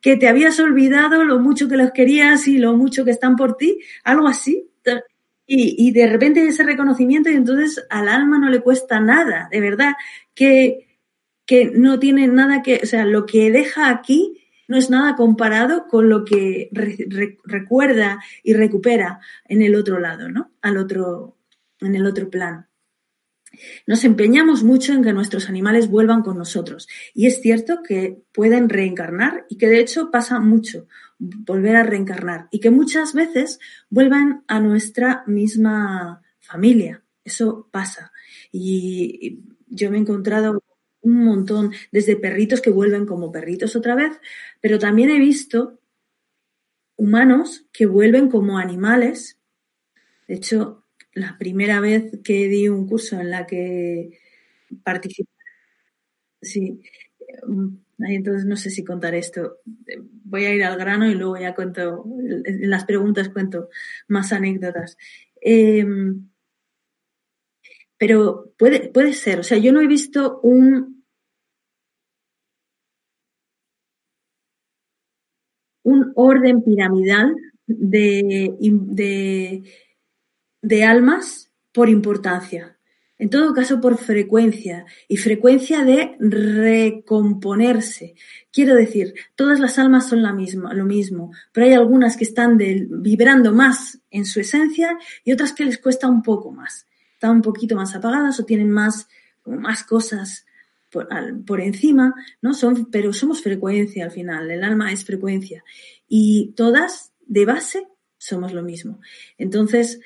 que 0.00 0.16
te 0.16 0.26
habías 0.26 0.58
olvidado 0.58 1.22
lo 1.22 1.38
mucho 1.38 1.68
que 1.68 1.76
los 1.76 1.90
querías 1.90 2.48
y 2.48 2.56
lo 2.56 2.74
mucho 2.74 3.04
que 3.04 3.10
están 3.10 3.36
por 3.36 3.58
ti, 3.58 3.78
algo 4.04 4.26
así. 4.26 4.70
Y, 5.46 5.86
y 5.86 5.92
de 5.92 6.06
repente 6.06 6.40
hay 6.40 6.48
ese 6.48 6.62
reconocimiento 6.62 7.28
y 7.28 7.34
entonces 7.34 7.84
al 7.90 8.08
alma 8.08 8.38
no 8.38 8.48
le 8.48 8.60
cuesta 8.60 8.98
nada, 8.98 9.50
de 9.52 9.60
verdad, 9.60 9.92
que, 10.34 10.98
que 11.44 11.72
no 11.74 11.98
tiene 11.98 12.26
nada 12.26 12.62
que, 12.62 12.80
o 12.82 12.86
sea, 12.86 13.04
lo 13.04 13.26
que 13.26 13.50
deja 13.50 13.90
aquí 13.90 14.38
no 14.66 14.78
es 14.78 14.88
nada 14.88 15.14
comparado 15.14 15.88
con 15.88 16.08
lo 16.08 16.24
que 16.24 16.70
recuerda 17.44 18.18
y 18.42 18.54
recupera 18.54 19.20
en 19.44 19.60
el 19.60 19.74
otro 19.74 20.00
lado, 20.00 20.30
¿no? 20.30 20.52
Al 20.62 20.78
otro, 20.78 21.36
en 21.86 21.94
el 21.94 22.06
otro 22.06 22.30
plano. 22.30 22.66
Nos 23.86 24.04
empeñamos 24.04 24.62
mucho 24.62 24.92
en 24.92 25.02
que 25.02 25.12
nuestros 25.12 25.48
animales 25.48 25.88
vuelvan 25.88 26.22
con 26.22 26.38
nosotros. 26.38 26.88
Y 27.14 27.26
es 27.26 27.40
cierto 27.40 27.82
que 27.82 28.22
pueden 28.32 28.68
reencarnar 28.68 29.44
y 29.48 29.58
que 29.58 29.68
de 29.68 29.80
hecho 29.80 30.10
pasa 30.10 30.40
mucho 30.40 30.86
volver 31.18 31.76
a 31.76 31.82
reencarnar 31.82 32.48
y 32.50 32.60
que 32.60 32.70
muchas 32.70 33.14
veces 33.14 33.60
vuelvan 33.90 34.44
a 34.48 34.60
nuestra 34.60 35.22
misma 35.26 36.22
familia. 36.40 37.04
Eso 37.24 37.68
pasa. 37.70 38.12
Y 38.50 39.40
yo 39.68 39.90
me 39.90 39.98
he 39.98 40.00
encontrado 40.00 40.62
un 41.02 41.24
montón, 41.24 41.72
desde 41.90 42.16
perritos 42.16 42.60
que 42.60 42.70
vuelven 42.70 43.06
como 43.06 43.32
perritos 43.32 43.76
otra 43.76 43.94
vez, 43.94 44.12
pero 44.60 44.78
también 44.78 45.10
he 45.10 45.18
visto 45.18 45.80
humanos 46.96 47.66
que 47.72 47.86
vuelven 47.86 48.28
como 48.28 48.58
animales. 48.58 49.38
De 50.28 50.34
hecho, 50.34 50.81
la 51.14 51.36
primera 51.38 51.80
vez 51.80 52.10
que 52.24 52.48
di 52.48 52.68
un 52.68 52.86
curso 52.88 53.20
en 53.20 53.30
la 53.30 53.46
que 53.46 54.18
participé. 54.84 55.30
Sí. 56.40 56.80
Mm, 57.46 57.76
entonces 58.08 58.44
no 58.46 58.56
sé 58.56 58.70
si 58.70 58.84
contar 58.84 59.14
esto. 59.14 59.58
Voy 60.24 60.44
a 60.44 60.54
ir 60.54 60.64
al 60.64 60.78
grano 60.78 61.06
y 61.10 61.14
luego 61.14 61.38
ya 61.38 61.54
cuento, 61.54 62.04
en 62.44 62.70
las 62.70 62.84
preguntas 62.84 63.28
cuento 63.30 63.68
más 64.08 64.32
anécdotas. 64.32 64.96
Em, 65.40 66.28
pero 67.98 68.52
puede, 68.58 68.88
puede 68.88 69.12
ser, 69.12 69.40
o 69.40 69.42
sea, 69.42 69.58
yo 69.58 69.72
no 69.72 69.80
he 69.80 69.86
visto 69.86 70.40
un, 70.42 71.04
un 75.84 76.12
orden 76.16 76.62
piramidal 76.62 77.34
de 77.66 79.62
de 80.62 80.84
almas 80.84 81.52
por 81.72 81.88
importancia. 81.88 82.78
En 83.18 83.30
todo 83.30 83.54
caso, 83.54 83.80
por 83.80 83.98
frecuencia 83.98 84.84
y 85.06 85.16
frecuencia 85.16 85.84
de 85.84 86.16
recomponerse. 86.18 88.14
Quiero 88.50 88.74
decir, 88.74 89.14
todas 89.36 89.60
las 89.60 89.78
almas 89.78 90.08
son 90.08 90.22
la 90.22 90.32
misma, 90.32 90.74
lo 90.74 90.84
mismo, 90.84 91.30
pero 91.52 91.66
hay 91.66 91.74
algunas 91.74 92.16
que 92.16 92.24
están 92.24 92.58
vibrando 92.58 93.52
más 93.52 94.00
en 94.10 94.24
su 94.24 94.40
esencia 94.40 94.98
y 95.24 95.32
otras 95.32 95.52
que 95.52 95.64
les 95.64 95.78
cuesta 95.78 96.08
un 96.08 96.22
poco 96.22 96.50
más. 96.50 96.88
Están 97.12 97.36
un 97.36 97.42
poquito 97.42 97.76
más 97.76 97.94
apagadas 97.94 98.40
o 98.40 98.44
tienen 98.44 98.72
más, 98.72 99.06
más 99.44 99.84
cosas 99.84 100.44
por, 100.90 101.08
por, 101.44 101.60
encima, 101.60 102.14
¿no? 102.40 102.54
Son, 102.54 102.90
pero 102.90 103.12
somos 103.12 103.40
frecuencia 103.40 104.04
al 104.04 104.10
final, 104.10 104.50
el 104.50 104.64
alma 104.64 104.90
es 104.90 105.04
frecuencia. 105.04 105.62
Y 106.08 106.54
todas, 106.56 107.12
de 107.20 107.44
base, 107.44 107.86
somos 108.18 108.52
lo 108.52 108.64
mismo. 108.64 109.00
Entonces, 109.38 110.00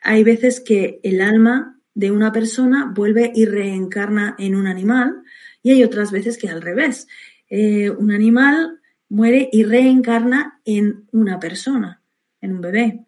hay 0.00 0.24
veces 0.24 0.60
que 0.60 1.00
el 1.02 1.20
alma 1.20 1.80
de 1.94 2.10
una 2.10 2.32
persona 2.32 2.90
vuelve 2.94 3.32
y 3.34 3.44
reencarna 3.44 4.34
en 4.38 4.54
un 4.54 4.66
animal 4.66 5.22
y 5.62 5.70
hay 5.72 5.84
otras 5.84 6.10
veces 6.10 6.38
que 6.38 6.48
al 6.48 6.62
revés. 6.62 7.06
Eh, 7.48 7.90
un 7.90 8.12
animal 8.12 8.80
muere 9.08 9.48
y 9.52 9.64
reencarna 9.64 10.60
en 10.64 11.06
una 11.12 11.38
persona, 11.38 12.02
en 12.40 12.52
un 12.52 12.60
bebé. 12.60 13.06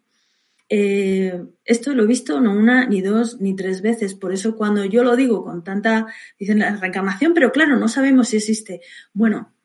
Eh, 0.69 1.43
esto 1.65 1.93
lo 1.93 2.03
he 2.03 2.07
visto 2.07 2.39
no 2.39 2.53
una, 2.53 2.87
ni 2.87 3.01
dos, 3.01 3.39
ni 3.39 3.55
tres 3.55 3.81
veces. 3.81 4.15
Por 4.15 4.33
eso 4.33 4.55
cuando 4.55 4.85
yo 4.85 5.03
lo 5.03 5.15
digo 5.15 5.43
con 5.43 5.63
tanta, 5.63 6.07
dicen 6.37 6.59
la 6.59 6.75
reencarnación, 6.75 7.33
pero 7.33 7.51
claro, 7.51 7.77
no 7.77 7.87
sabemos 7.87 8.29
si 8.29 8.37
existe. 8.37 8.81
Bueno, 9.13 9.55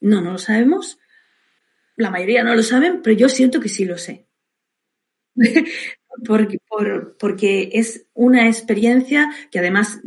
no, 0.00 0.20
no 0.20 0.32
lo 0.32 0.38
sabemos. 0.38 0.98
La 1.96 2.10
mayoría 2.10 2.42
no 2.42 2.54
lo 2.54 2.62
saben, 2.62 3.02
pero 3.02 3.16
yo 3.16 3.28
siento 3.28 3.60
que 3.60 3.68
sí 3.68 3.84
lo 3.84 3.98
sé. 3.98 4.26
porque, 6.26 6.58
por, 6.68 7.16
porque 7.18 7.70
es 7.72 8.06
una 8.14 8.48
experiencia 8.48 9.30
que 9.50 9.58
además 9.58 10.00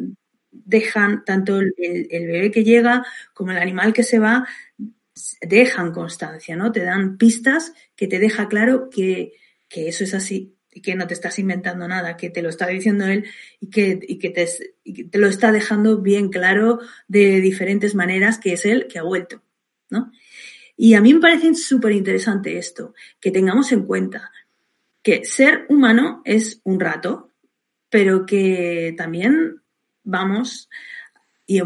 dejan 0.51 1.23
tanto 1.23 1.59
el, 1.59 2.07
bebé 2.09 2.51
que 2.51 2.63
llega 2.63 3.05
como 3.33 3.51
el 3.51 3.57
animal 3.57 3.93
que 3.93 4.03
se 4.03 4.19
va, 4.19 4.47
dejan 5.41 5.91
constancia, 5.91 6.55
¿no? 6.55 6.71
Te 6.71 6.83
dan 6.83 7.17
pistas 7.17 7.73
que 7.95 8.07
te 8.07 8.19
deja 8.19 8.47
claro 8.47 8.89
que, 8.89 9.33
que 9.67 9.87
eso 9.87 10.03
es 10.03 10.13
así 10.13 10.55
y 10.71 10.81
que 10.81 10.95
no 10.95 11.07
te 11.07 11.15
estás 11.15 11.39
inventando 11.39 11.87
nada, 11.87 12.17
que 12.17 12.29
te 12.29 12.41
lo 12.41 12.49
está 12.49 12.67
diciendo 12.67 13.05
él 13.05 13.25
y 13.59 13.69
que, 13.69 13.99
y 13.99 14.19
que, 14.19 14.29
te 14.29 15.17
lo 15.17 15.27
está 15.27 15.51
dejando 15.51 16.01
bien 16.01 16.29
claro 16.29 16.79
de 17.07 17.41
diferentes 17.41 17.95
maneras 17.95 18.37
que 18.37 18.53
es 18.53 18.65
él 18.65 18.87
que 18.87 18.99
ha 18.99 19.03
vuelto, 19.03 19.41
¿no? 19.89 20.11
Y 20.79 20.93
a 20.93 21.01
mí 21.01 21.15
me 21.15 21.19
parece 21.19 21.55
súper 21.55 21.93
interesante 21.93 22.59
esto, 22.59 22.93
que 23.19 23.31
tengamos 23.31 23.71
en 23.71 23.85
cuenta 23.85 24.31
que 25.07 25.23
ser 25.23 25.65
humano 25.69 26.21
es 26.25 26.59
un 26.65 26.81
rato, 26.81 27.31
pero 27.89 28.25
que 28.25 28.93
también 28.97 29.61
vamos 30.03 30.67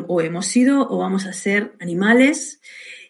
o 0.08 0.21
hemos 0.21 0.45
sido 0.45 0.88
o 0.88 0.99
vamos 0.99 1.25
a 1.25 1.34
ser 1.34 1.73
animales. 1.80 2.62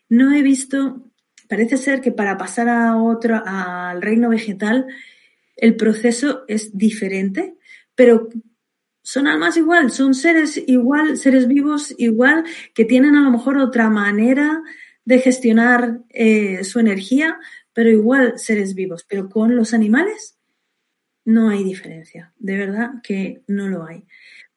No 0.07 0.31
he 0.31 0.41
visto, 0.41 1.11
parece 1.49 1.75
ser 1.75 1.99
que 1.99 2.13
para 2.13 2.37
pasar 2.37 2.69
a 2.69 2.95
otro, 2.95 3.43
al 3.45 4.01
reino 4.01 4.29
vegetal, 4.29 4.87
el 5.57 5.75
proceso 5.75 6.45
es 6.47 6.77
diferente, 6.77 7.57
pero 7.93 8.29
son 9.03 9.27
almas 9.27 9.57
igual, 9.57 9.91
son 9.91 10.13
seres 10.13 10.63
igual, 10.65 11.17
seres 11.17 11.45
vivos 11.45 11.93
igual, 11.97 12.45
que 12.73 12.85
tienen 12.85 13.17
a 13.17 13.21
lo 13.21 13.31
mejor 13.31 13.57
otra 13.57 13.89
manera 13.89 14.63
de 15.03 15.19
gestionar 15.19 15.99
eh, 16.07 16.63
su 16.63 16.79
energía, 16.79 17.37
pero 17.73 17.89
igual 17.89 18.37
seres 18.37 18.75
vivos. 18.75 19.05
Pero 19.07 19.29
con 19.29 19.55
los 19.55 19.73
animales 19.73 20.37
no 21.25 21.49
hay 21.49 21.63
diferencia, 21.63 22.33
de 22.37 22.57
verdad 22.57 22.91
que 23.03 23.43
no 23.47 23.67
lo 23.67 23.85
hay. 23.85 24.05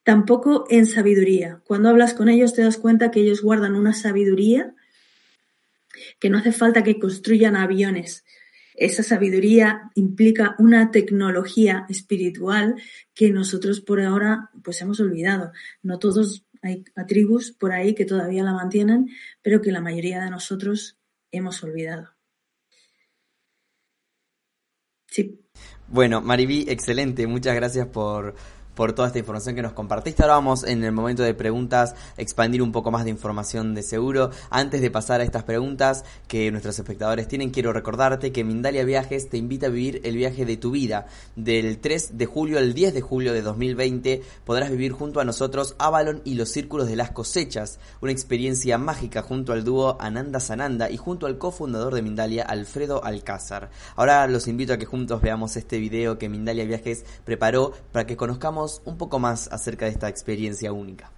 Tampoco 0.03 0.65
en 0.69 0.85
sabiduría. 0.85 1.61
Cuando 1.65 1.89
hablas 1.89 2.13
con 2.13 2.29
ellos 2.29 2.53
te 2.53 2.61
das 2.61 2.77
cuenta 2.77 3.11
que 3.11 3.21
ellos 3.21 3.41
guardan 3.41 3.75
una 3.75 3.93
sabiduría 3.93 4.75
que 6.19 6.29
no 6.29 6.37
hace 6.37 6.51
falta 6.51 6.83
que 6.83 6.99
construyan 6.99 7.55
aviones. 7.55 8.25
Esa 8.75 9.03
sabiduría 9.03 9.89
implica 9.95 10.55
una 10.59 10.91
tecnología 10.91 11.85
espiritual 11.89 12.75
que 13.13 13.31
nosotros 13.31 13.79
por 13.79 14.01
ahora 14.01 14.49
pues 14.63 14.81
hemos 14.81 14.99
olvidado. 14.99 15.53
No 15.81 15.97
todos 15.97 16.45
hay 16.61 16.83
tribus 17.07 17.51
por 17.51 17.71
ahí 17.71 17.95
que 17.95 18.05
todavía 18.05 18.43
la 18.43 18.53
mantienen, 18.53 19.09
pero 19.41 19.61
que 19.61 19.71
la 19.71 19.81
mayoría 19.81 20.23
de 20.23 20.29
nosotros 20.29 20.97
hemos 21.31 21.63
olvidado. 21.63 22.14
Bueno, 25.87 26.21
Mariví, 26.21 26.65
excelente. 26.67 27.27
Muchas 27.27 27.55
gracias 27.55 27.87
por, 27.87 28.35
por 28.75 28.93
toda 28.93 29.07
esta 29.07 29.19
información 29.19 29.55
que 29.55 29.61
nos 29.61 29.73
compartiste. 29.73 30.21
Ahora 30.21 30.35
vamos 30.35 30.63
en 30.63 30.83
el 30.83 30.91
momento 30.91 31.23
de 31.23 31.33
preguntas 31.33 31.95
expandir 32.17 32.61
un 32.61 32.71
poco 32.71 32.91
más 32.91 33.05
de 33.05 33.09
información 33.09 33.73
de 33.73 33.81
seguro. 33.81 34.29
Antes 34.49 34.81
de 34.81 34.91
pasar 34.91 35.21
a 35.21 35.23
estas 35.23 35.43
preguntas 35.43 36.03
que 36.27 36.51
nuestros 36.51 36.77
espectadores 36.77 37.27
tienen, 37.27 37.51
quiero 37.51 37.73
recordarte 37.73 38.31
que 38.31 38.43
Mindalia 38.43 38.83
Viajes 38.83 39.29
te 39.29 39.37
invita 39.37 39.67
a 39.67 39.69
vivir 39.69 40.01
el 40.03 40.17
viaje 40.17 40.45
de 40.45 40.57
tu 40.57 40.71
vida. 40.71 41.07
Del 41.35 41.79
3 41.79 42.17
de 42.17 42.25
julio 42.25 42.59
al 42.59 42.73
10 42.73 42.93
de 42.93 43.01
julio 43.01 43.33
de 43.33 43.41
2020 43.41 44.21
podrás 44.43 44.69
vivir 44.69 44.91
junto 44.91 45.19
a 45.19 45.25
nosotros 45.25 45.75
Avalon 45.79 46.21
y 46.25 46.35
los 46.35 46.49
círculos 46.49 46.87
de 46.87 46.95
las 46.95 47.11
cosechas, 47.11 47.79
una 48.01 48.11
experiencia 48.11 48.77
mágica 48.77 49.21
junto 49.21 49.53
al 49.53 49.63
dúo 49.63 49.97
Ananda 49.99 50.39
Sananda 50.39 50.89
y 50.89 50.97
junto 50.97 51.25
al 51.25 51.37
cofundador 51.37 51.93
de 51.93 52.01
Mindalia, 52.01 52.43
Alfredo 52.43 53.03
Alcázar. 53.03 53.69
Ahora 53.95 54.27
los 54.27 54.47
invito 54.47 54.73
a 54.73 54.77
que 54.77 54.85
juntos 54.85 55.21
veamos 55.21 55.55
este 55.55 55.77
video 55.79 56.17
que 56.17 56.29
Mindalia 56.29 56.65
Viajes 56.65 57.05
preparó 57.23 57.73
para 57.91 58.05
que 58.05 58.17
conozcamos 58.17 58.64
un 58.85 58.97
poco 58.97 59.19
más 59.19 59.51
acerca 59.51 59.85
de 59.85 59.91
esta 59.91 60.09
experiencia 60.09 60.71
única. 60.71 61.11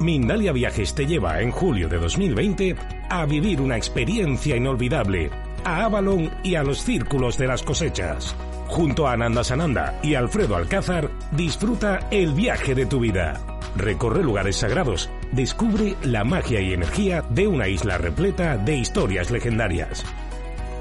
Mindalia 0.00 0.52
Viajes 0.52 0.94
te 0.94 1.06
lleva 1.06 1.40
en 1.40 1.50
julio 1.52 1.88
de 1.88 1.98
2020 1.98 2.76
a 3.08 3.24
vivir 3.24 3.60
una 3.60 3.76
experiencia 3.76 4.56
inolvidable 4.56 5.30
a 5.64 5.84
Avalon 5.84 6.30
y 6.42 6.56
a 6.56 6.62
los 6.62 6.82
círculos 6.82 7.38
de 7.38 7.46
las 7.46 7.62
cosechas. 7.62 8.34
Junto 8.66 9.06
a 9.06 9.12
Ananda 9.12 9.44
Sananda 9.44 10.00
y 10.02 10.14
Alfredo 10.14 10.56
Alcázar, 10.56 11.10
disfruta 11.30 12.08
el 12.10 12.32
viaje 12.32 12.74
de 12.74 12.86
tu 12.86 13.00
vida. 13.00 13.40
Recorre 13.76 14.22
lugares 14.22 14.56
sagrados, 14.56 15.08
descubre 15.30 15.96
la 16.02 16.24
magia 16.24 16.60
y 16.60 16.72
energía 16.72 17.22
de 17.30 17.46
una 17.46 17.68
isla 17.68 17.98
repleta 17.98 18.56
de 18.56 18.76
historias 18.76 19.30
legendarias. 19.30 20.04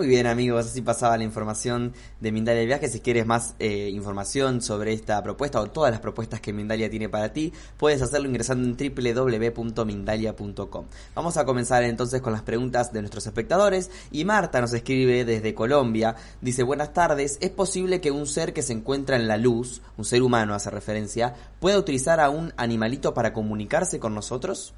Muy 0.00 0.08
bien 0.08 0.26
amigos, 0.26 0.64
así 0.64 0.80
pasaba 0.80 1.18
la 1.18 1.24
información 1.24 1.92
de 2.20 2.32
Mindalia 2.32 2.64
Viaje. 2.64 2.88
Si 2.88 3.00
quieres 3.00 3.26
más 3.26 3.54
eh, 3.58 3.90
información 3.90 4.62
sobre 4.62 4.94
esta 4.94 5.22
propuesta 5.22 5.60
o 5.60 5.66
todas 5.66 5.90
las 5.90 6.00
propuestas 6.00 6.40
que 6.40 6.54
Mindalia 6.54 6.88
tiene 6.88 7.10
para 7.10 7.34
ti, 7.34 7.52
puedes 7.76 8.00
hacerlo 8.00 8.26
ingresando 8.26 8.66
en 8.66 8.94
www.mindalia.com. 8.94 10.86
Vamos 11.14 11.36
a 11.36 11.44
comenzar 11.44 11.82
entonces 11.82 12.22
con 12.22 12.32
las 12.32 12.40
preguntas 12.40 12.94
de 12.94 13.02
nuestros 13.02 13.26
espectadores 13.26 13.90
y 14.10 14.24
Marta 14.24 14.62
nos 14.62 14.72
escribe 14.72 15.26
desde 15.26 15.52
Colombia. 15.52 16.16
Dice, 16.40 16.62
buenas 16.62 16.94
tardes, 16.94 17.36
¿es 17.42 17.50
posible 17.50 18.00
que 18.00 18.10
un 18.10 18.26
ser 18.26 18.54
que 18.54 18.62
se 18.62 18.72
encuentra 18.72 19.16
en 19.16 19.28
la 19.28 19.36
luz, 19.36 19.82
un 19.98 20.06
ser 20.06 20.22
humano 20.22 20.54
hace 20.54 20.70
referencia, 20.70 21.34
pueda 21.60 21.78
utilizar 21.78 22.20
a 22.20 22.30
un 22.30 22.54
animalito 22.56 23.12
para 23.12 23.34
comunicarse 23.34 24.00
con 24.00 24.14
nosotros? 24.14 24.72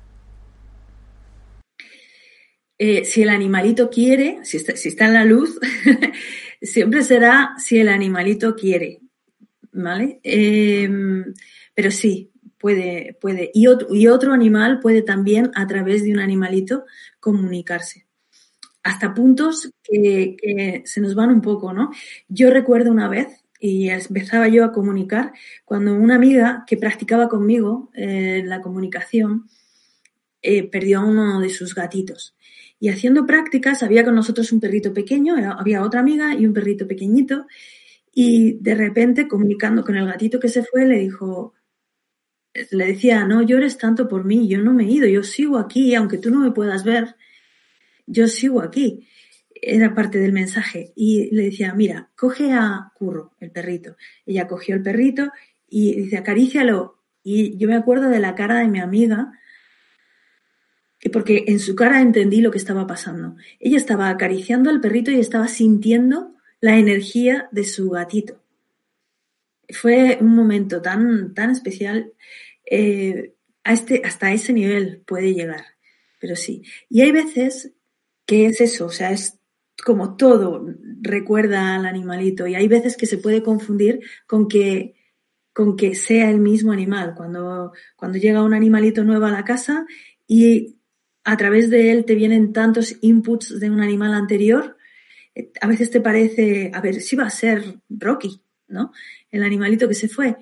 Eh, 2.84 3.04
si 3.04 3.22
el 3.22 3.28
animalito 3.28 3.88
quiere, 3.90 4.40
si 4.42 4.56
está, 4.56 5.06
en 5.06 5.14
la 5.14 5.24
luz, 5.24 5.56
siempre 6.60 7.04
será 7.04 7.54
si 7.56 7.78
el 7.78 7.88
animalito 7.88 8.56
quiere, 8.56 9.02
¿vale? 9.70 10.18
Em, 10.24 11.32
pero 11.74 11.92
sí, 11.92 12.32
puede, 12.58 13.16
puede. 13.20 13.52
Y 13.54 13.68
otro, 13.68 13.94
y 13.94 14.08
otro 14.08 14.32
animal 14.32 14.80
puede 14.80 15.02
también, 15.02 15.52
a 15.54 15.64
través 15.68 16.02
de 16.02 16.12
un 16.12 16.18
animalito, 16.18 16.84
comunicarse. 17.20 18.08
Hasta 18.82 19.14
puntos 19.14 19.70
que, 19.84 20.82
se 20.84 21.00
nos 21.00 21.14
van 21.14 21.30
un 21.30 21.40
poco, 21.40 21.72
¿no? 21.72 21.92
Yo 22.26 22.50
recuerdo 22.50 22.90
una 22.90 23.08
vez, 23.08 23.44
y 23.60 23.90
empezaba 23.90 24.48
yo 24.48 24.64
a 24.64 24.72
comunicar, 24.72 25.32
cuando 25.64 25.94
una 25.94 26.16
amiga 26.16 26.64
que 26.66 26.76
practicaba 26.76 27.28
conmigo 27.28 27.90
eh, 27.94 28.42
la 28.44 28.60
comunicación 28.60 29.46
eh, 30.42 30.68
perdió 30.68 30.98
a 30.98 31.04
uno 31.04 31.38
de 31.38 31.48
sus 31.48 31.76
gatitos. 31.76 32.34
Y 32.82 32.88
haciendo 32.88 33.26
prácticas 33.26 33.84
había 33.84 34.02
con 34.02 34.16
nosotros 34.16 34.50
un 34.50 34.58
perrito 34.58 34.92
pequeño, 34.92 35.36
había 35.56 35.84
otra 35.84 36.00
amiga 36.00 36.34
y 36.34 36.46
un 36.46 36.52
perrito 36.52 36.88
pequeñito. 36.88 37.46
Y 38.12 38.54
de 38.54 38.74
repente, 38.74 39.28
comunicando 39.28 39.84
con 39.84 39.94
el 39.94 40.04
gatito 40.04 40.40
que 40.40 40.48
se 40.48 40.64
fue, 40.64 40.84
le 40.84 40.98
dijo, 40.98 41.54
le 42.72 42.86
decía, 42.86 43.24
no 43.24 43.40
llores 43.42 43.78
tanto 43.78 44.08
por 44.08 44.24
mí, 44.24 44.48
yo 44.48 44.58
no 44.58 44.72
me 44.72 44.82
he 44.82 44.90
ido, 44.90 45.06
yo 45.06 45.22
sigo 45.22 45.58
aquí, 45.58 45.94
aunque 45.94 46.18
tú 46.18 46.30
no 46.30 46.40
me 46.40 46.50
puedas 46.50 46.82
ver, 46.82 47.14
yo 48.04 48.26
sigo 48.26 48.60
aquí. 48.60 49.06
Era 49.54 49.94
parte 49.94 50.18
del 50.18 50.32
mensaje. 50.32 50.92
Y 50.96 51.32
le 51.32 51.44
decía, 51.44 51.74
mira, 51.74 52.10
coge 52.16 52.50
a 52.50 52.90
Curro, 52.96 53.36
el 53.38 53.52
perrito. 53.52 53.94
Ella 54.26 54.48
cogió 54.48 54.74
el 54.74 54.82
perrito 54.82 55.30
y 55.68 55.94
dice, 56.00 56.16
acarícialo. 56.16 56.98
Y 57.22 57.56
yo 57.58 57.68
me 57.68 57.76
acuerdo 57.76 58.08
de 58.08 58.18
la 58.18 58.34
cara 58.34 58.58
de 58.58 58.66
mi 58.66 58.80
amiga, 58.80 59.30
porque 61.10 61.44
en 61.48 61.58
su 61.58 61.74
cara 61.74 62.00
entendí 62.00 62.40
lo 62.40 62.50
que 62.50 62.58
estaba 62.58 62.86
pasando. 62.86 63.36
Ella 63.58 63.76
estaba 63.76 64.08
acariciando 64.08 64.70
al 64.70 64.80
perrito 64.80 65.10
y 65.10 65.18
estaba 65.18 65.48
sintiendo 65.48 66.34
la 66.60 66.78
energía 66.78 67.48
de 67.50 67.64
su 67.64 67.90
gatito. 67.90 68.40
Fue 69.68 70.18
un 70.20 70.34
momento 70.36 70.80
tan, 70.80 71.34
tan 71.34 71.50
especial. 71.50 72.12
Eh, 72.70 73.34
a 73.64 73.72
este, 73.72 74.02
hasta 74.04 74.32
ese 74.32 74.52
nivel 74.52 75.02
puede 75.06 75.34
llegar, 75.34 75.64
pero 76.20 76.36
sí. 76.36 76.62
Y 76.88 77.00
hay 77.00 77.12
veces 77.12 77.72
que 78.26 78.46
es 78.46 78.60
eso, 78.60 78.86
o 78.86 78.90
sea, 78.90 79.10
es 79.12 79.38
como 79.84 80.16
todo 80.16 80.66
recuerda 81.00 81.74
al 81.74 81.86
animalito 81.86 82.46
y 82.46 82.54
hay 82.54 82.68
veces 82.68 82.96
que 82.96 83.06
se 83.06 83.18
puede 83.18 83.42
confundir 83.42 84.00
con 84.26 84.46
que 84.46 84.94
con 85.52 85.76
que 85.76 85.94
sea 85.94 86.30
el 86.30 86.38
mismo 86.38 86.72
animal. 86.72 87.14
Cuando, 87.14 87.72
cuando 87.96 88.18
llega 88.18 88.42
un 88.42 88.54
animalito 88.54 89.04
nuevo 89.04 89.26
a 89.26 89.30
la 89.30 89.44
casa 89.44 89.86
y 90.26 90.78
a 91.24 91.36
través 91.36 91.70
de 91.70 91.92
él 91.92 92.04
te 92.04 92.14
vienen 92.14 92.52
tantos 92.52 92.96
inputs 93.00 93.58
de 93.60 93.70
un 93.70 93.80
animal 93.80 94.14
anterior, 94.14 94.76
eh, 95.34 95.52
a 95.60 95.66
veces 95.66 95.90
te 95.90 96.00
parece, 96.00 96.70
a 96.74 96.80
ver, 96.80 97.00
si 97.00 97.16
va 97.16 97.24
a 97.24 97.30
ser 97.30 97.80
Rocky, 97.88 98.42
¿no? 98.68 98.92
El 99.30 99.42
animalito 99.42 99.88
que 99.88 99.94
se 99.94 100.08
fue. 100.08 100.36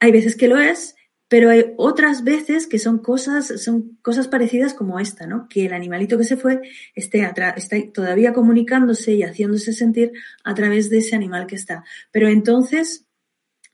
Hay 0.00 0.12
veces 0.12 0.36
que 0.36 0.48
lo 0.48 0.58
es, 0.58 0.94
pero 1.28 1.50
hay 1.50 1.72
otras 1.76 2.22
veces 2.22 2.66
que 2.66 2.78
son 2.78 2.98
cosas, 2.98 3.60
son 3.62 3.98
cosas 4.02 4.28
parecidas 4.28 4.74
como 4.74 5.00
esta, 5.00 5.26
¿no? 5.26 5.48
Que 5.48 5.66
el 5.66 5.72
animalito 5.72 6.16
que 6.18 6.24
se 6.24 6.36
fue 6.36 6.60
esté 6.94 7.22
está 7.22 7.76
todavía 7.92 8.32
comunicándose 8.32 9.14
y 9.14 9.22
haciéndose 9.22 9.72
sentir 9.72 10.12
a 10.44 10.54
través 10.54 10.88
de 10.88 10.98
ese 10.98 11.16
animal 11.16 11.46
que 11.46 11.56
está. 11.56 11.84
Pero 12.12 12.28
entonces 12.28 13.06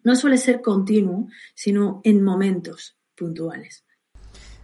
no 0.02 0.16
suele 0.16 0.38
ser 0.38 0.62
continuo, 0.62 1.28
sino 1.54 2.00
en 2.04 2.22
momentos 2.22 2.96
puntuales. 3.14 3.84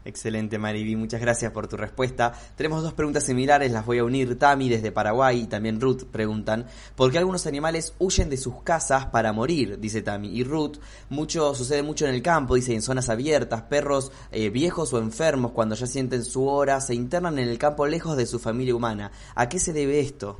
Excelente, 0.05 0.59
Mariby. 0.59 0.96
Muchas 0.96 1.20
gracias 1.20 1.53
por 1.53 1.68
tu 1.68 1.76
respuesta. 1.76 2.32
Tenemos 2.57 2.82
dos 2.82 2.94
preguntas 2.94 3.24
similares, 3.24 3.72
las 3.72 3.84
voy 3.84 3.99
a 3.99 4.05
unir. 4.05 4.38
Tami 4.38 4.68
desde 4.68 4.92
Paraguay 4.92 5.42
y 5.42 5.46
también 5.46 5.80
Ruth 5.80 6.05
preguntan, 6.05 6.66
¿por 6.96 7.11
qué 7.11 7.18
algunos 7.18 7.46
animales 7.46 7.94
huyen 7.99 8.30
de 8.30 8.36
sus 8.36 8.62
casas 8.62 9.07
para 9.07 9.32
morir? 9.32 9.78
Dice 9.78 10.03
Tami. 10.03 10.28
Y 10.28 10.44
Ruth, 10.44 10.78
mucho, 11.11 11.55
sucede 11.55 11.82
mucho 11.82 12.07
en 12.07 12.14
el 12.14 12.22
campo, 12.22 12.55
dice, 12.55 12.74
en 12.74 12.82
zonas 12.82 13.09
abiertas, 13.09 13.62
perros 13.62 14.12
eh, 14.30 14.51
viejos 14.51 14.92
o 14.92 14.99
enfermos 14.99 15.53
cuando 15.53 15.74
ya 15.74 15.86
sienten 15.86 16.24
su 16.24 16.46
hora, 16.46 16.80
se 16.80 16.94
internan 16.94 17.38
en 17.38 17.49
el 17.49 17.59
campo 17.59 17.86
lejos 17.86 18.16
de 18.16 18.26
su 18.26 18.38
familia 18.38 18.74
humana. 18.74 19.11
¿A 19.34 19.49
qué 19.49 19.59
se 19.59 19.72
debe 19.72 20.01
esto? 20.01 20.36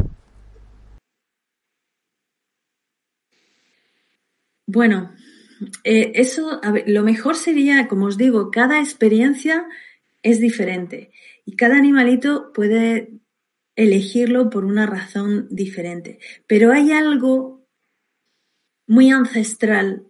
Bueno, 4.67 5.11
eh, 5.85 6.13
eso, 6.15 6.61
lo 6.87 7.03
mejor 7.03 7.37
sería, 7.37 7.89
como 7.89 8.07
os 8.07 8.17
digo, 8.17 8.51
cada 8.51 8.81
experiencia 8.81 9.67
es 10.23 10.41
diferente 10.41 11.11
y 11.45 11.57
cada 11.57 11.77
animalito 11.77 12.53
puede 12.53 13.13
elegirlo 13.77 14.51
por 14.51 14.65
una 14.65 14.87
razón 14.87 15.47
diferente. 15.51 16.19
Pero 16.47 16.73
hay 16.73 16.93
algo 16.93 17.67
muy 18.87 19.11
ancestral 19.11 20.07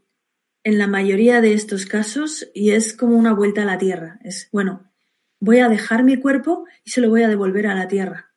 en 0.64 0.78
la 0.78 0.86
mayoría 0.86 1.40
de 1.40 1.53
estos 1.53 1.86
casos 1.86 2.49
y 2.55 2.70
es 2.70 2.94
como 2.94 3.16
una 3.16 3.32
vuelta 3.32 3.62
a 3.62 3.66
la 3.66 3.78
tierra. 3.78 4.18
Es, 4.24 4.49
bueno, 4.53 4.90
voy 5.40 5.59
a 5.59 5.68
dejar 5.68 6.05
mi 6.05 6.16
cuerpo 6.16 6.66
y 6.84 6.90
se 6.90 7.01
lo 7.01 7.11
voy 7.11 7.22
a 7.22 7.28
devolver 7.28 7.66
a 7.66 7.74
la 7.74 7.88
tierra. 7.88 8.32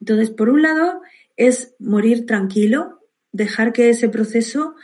Entonces, 0.00 0.30
por 0.30 0.50
un 0.50 0.62
lado, 0.62 1.00
es 1.36 1.74
morir 1.78 2.26
tranquilo, 2.26 3.00
dejar 3.34 3.72
que 3.72 3.90
ese 3.90 4.08
proceso, 4.08 4.76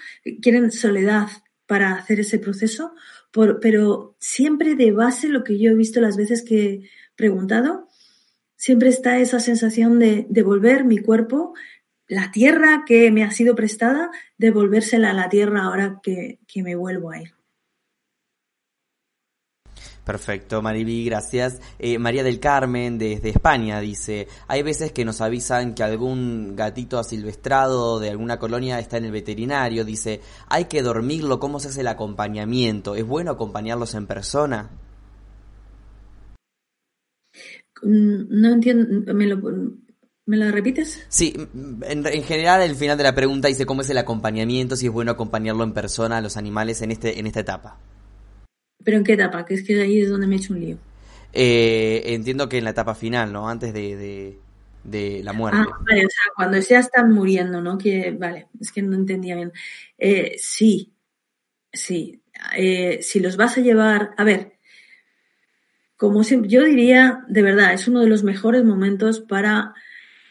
quieren 0.42 0.72
soledad 0.72 1.28
para 1.66 1.94
hacer 1.94 2.18
ese 2.18 2.40
proceso, 2.40 2.92
pero 3.62 4.16
siempre 4.18 4.74
de 4.74 4.90
base 4.90 5.28
lo 5.28 5.44
que 5.44 5.57
yo 5.59 5.70
he 5.70 5.74
visto 5.74 6.01
las 6.01 6.16
veces 6.16 6.42
que 6.42 6.64
he 6.64 6.90
preguntado, 7.14 7.86
siempre 8.57 8.88
está 8.88 9.20
esa 9.20 9.38
sensación 9.38 10.01
de 10.01 10.26
devolver 10.28 10.84
mi 10.84 10.98
cuerpo, 10.98 11.55
la 12.09 12.32
tierra 12.32 12.82
que 12.84 13.12
me 13.12 13.22
ha 13.22 13.30
sido 13.30 13.55
prestada, 13.55 14.11
devolvérsela 14.36 15.11
a 15.11 15.14
la 15.14 15.28
tierra 15.28 15.62
ahora 15.62 16.01
que, 16.03 16.40
que 16.48 16.64
me 16.64 16.74
vuelvo 16.74 17.12
a 17.12 17.22
ir. 17.22 17.39
Perfecto, 20.05 20.62
Mariby, 20.62 21.05
gracias. 21.05 21.61
Eh, 21.78 21.98
María 21.98 22.22
del 22.24 22.40
Carmen, 22.40 22.98
desde 22.98 23.28
España, 23.28 23.80
dice, 23.80 24.28
hay 24.48 24.62
veces 24.62 24.92
que 24.92 25.05
nos 25.05 25.20
avisan 25.20 25.74
que 25.74 25.82
algún 25.82 26.57
gatito 26.57 26.98
asilvestrado 26.98 28.01
de 28.01 28.11
alguna 28.11 28.38
colonia 28.38 28.78
está 28.78 28.96
en 28.96 29.05
el 29.05 29.12
veterinario, 29.12 29.84
dice, 29.84 30.20
hay 30.48 30.64
que 30.64 30.82
dormirlo, 30.82 31.38
¿cómo 31.38 31.61
se 31.61 31.68
hace 31.68 31.82
el 31.82 31.88
acompañamiento? 31.88 32.94
¿Es 32.94 33.07
bueno 33.07 33.30
acompañarlos 33.30 33.94
en 33.94 34.07
persona? 34.07 34.70
Mm, 37.82 38.40
no 38.40 38.53
entiendo, 38.53 39.14
¿me 39.14 39.26
lo, 39.26 39.38
¿Me 40.26 40.36
lo 40.36 40.51
repites? 40.51 41.05
Sí, 41.09 41.34
en, 41.82 42.07
en, 42.07 42.22
general 42.22 42.62
el 42.62 42.74
final 42.74 42.96
de 42.96 43.05
la 43.05 43.14
pregunta 43.14 43.48
dice 43.48 43.66
cómo 43.66 43.82
es 43.82 43.90
el 43.90 43.98
acompañamiento, 43.98 44.76
si 44.76 44.86
es 44.86 44.92
bueno 44.92 45.12
acompañarlo 45.12 45.64
en 45.64 45.72
persona 45.72 46.18
a 46.18 46.20
los 46.20 46.36
animales 46.36 46.82
en, 46.82 46.90
este, 46.90 47.18
en 47.18 47.26
esta 47.26 47.40
etapa. 47.40 47.78
¿Pero 48.85 48.97
en 48.97 49.05
qué 49.05 49.14
etapa? 49.14 49.45
Que 49.45 49.55
es 49.55 49.62
que 49.62 49.81
ahí 49.81 50.01
es 50.01 50.11
donde 50.11 50.26
me 50.26 50.37
he 50.37 50.39
hecho 50.39 50.53
un 50.53 50.61
lío. 50.61 50.78
Eh, 51.33 52.03
entiendo 52.07 52.49
que 52.49 52.59
en 52.59 52.64
la 52.64 52.70
etapa 52.70 52.95
final, 52.95 53.33
¿no? 53.33 53.49
Antes 53.49 53.72
de, 53.72 54.39
de, 54.85 55.22
la 55.22 55.33
muerte. 55.33 55.61
Ah, 55.61 55.78
vale, 55.87 56.07
o 56.07 56.09
sea, 56.09 56.33
cuando 56.35 56.59
ya 56.59 56.78
están 56.81 57.12
muriendo, 57.12 57.61
¿no? 57.61 57.78
Que, 57.78 58.11
vale, 58.11 58.49
es 58.61 58.72
que 58.72 58.83
no 58.83 58.97
entendía 58.97 59.37
bien. 59.37 59.53
Eh, 59.99 60.35
sí, 60.39 60.93
sí. 61.72 62.22
Eh, 62.57 63.01
si 63.03 63.20
los 63.20 63.37
vas 63.37 63.59
a 63.59 63.61
llevar, 63.61 64.14
a 64.16 64.24
ver, 64.24 64.55
como 65.97 66.24
siempre, 66.24 66.51
yo 66.51 66.64
diría, 66.64 67.24
de 67.28 67.43
verdad, 67.43 67.74
es 67.74 67.87
uno 67.87 68.01
de 68.01 68.09
los 68.09 68.24
mejores 68.24 68.64
momentos 68.64 69.20
para 69.20 69.74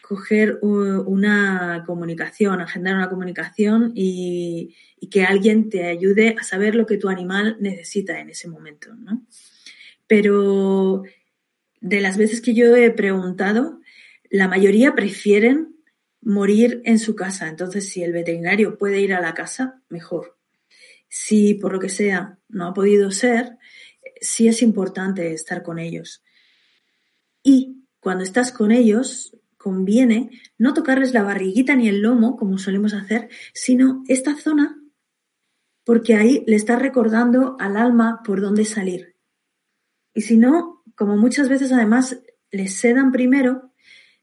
coger 0.10 0.58
una 0.64 1.84
comunicación, 1.86 2.62
agendar 2.62 2.96
una 2.96 3.12
comunicación 3.12 3.92
y, 3.94 4.76
que 5.12 5.24
alguien 5.24 5.70
te 5.70 5.86
ayude 5.86 6.36
a 6.40 6.44
saber 6.44 6.74
lo 6.74 6.88
que 6.88 6.98
tu 6.98 7.10
animal 7.10 7.58
necesita 7.60 8.20
en 8.20 8.32
ese 8.32 8.48
momento, 8.48 8.96
¿no? 8.96 9.24
Pero 10.08 11.04
de 11.80 12.02
las 12.02 12.18
veces 12.18 12.42
que 12.42 12.56
yo 12.56 12.76
he 12.76 12.90
preguntado, 12.90 13.82
la 14.32 14.48
mayoría 14.48 14.96
prefieren 14.96 15.76
morir 16.22 16.82
en 16.86 16.98
su 16.98 17.16
casa. 17.16 17.48
Entonces, 17.48 17.88
si 17.88 18.02
el 18.02 18.12
veterinario 18.12 18.80
puede 18.80 19.02
ir 19.02 19.14
a 19.14 19.22
la 19.22 19.36
casa, 19.36 19.80
mejor. 19.90 20.40
Si 21.08 21.54
por 21.54 21.72
lo 21.72 21.80
que 21.80 21.90
sea 21.90 22.40
no 22.50 22.66
ha 22.66 22.74
podido 22.74 23.12
ser, 23.12 23.60
sí 24.20 24.48
es 24.48 24.64
importante 24.64 25.34
estar 25.34 25.62
con 25.62 25.78
ellos. 25.78 26.24
Y 27.44 27.86
cuando 28.00 28.24
estás 28.24 28.52
con 28.52 28.72
ellos, 28.72 29.36
conviene 29.60 30.32
no 30.58 30.74
tocarles 30.74 31.14
la 31.14 31.22
barriguita 31.22 31.76
ni 31.76 31.90
el 31.90 32.02
lomo, 32.02 32.38
como 32.38 32.58
solemos 32.58 32.94
hacer, 32.94 33.30
sino 33.54 34.04
esta 34.08 34.36
zona, 34.36 34.82
porque 35.84 36.16
ahí 36.16 36.44
le 36.48 36.56
está 36.56 36.78
recordando 36.78 37.58
al 37.60 37.76
alma 37.76 38.22
por 38.24 38.42
dónde 38.42 38.64
salir. 38.64 39.16
Y 40.14 40.22
si 40.22 40.38
no, 40.38 40.82
como 40.96 41.18
muchas 41.18 41.50
veces 41.50 41.72
además 41.74 42.22
les 42.52 42.74
sedan 42.74 43.12
primero, 43.12 43.74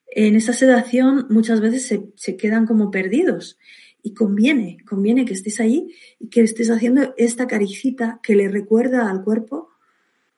en 0.06 0.36
esa 0.36 0.54
sedación 0.54 1.26
muchas 1.28 1.60
veces 1.60 1.86
se, 1.86 2.12
se 2.16 2.36
quedan 2.36 2.66
como 2.66 2.90
perdidos. 2.90 3.58
Y 4.02 4.14
conviene, 4.14 4.78
conviene 4.88 5.24
que 5.24 5.34
estés 5.34 5.60
ahí 5.60 5.92
y 6.18 6.28
que 6.28 6.40
estés 6.40 6.70
haciendo 6.70 7.12
esta 7.18 7.46
caricita 7.46 8.20
que 8.22 8.36
le 8.36 8.48
recuerda 8.48 9.10
al 9.10 9.22
cuerpo, 9.22 9.68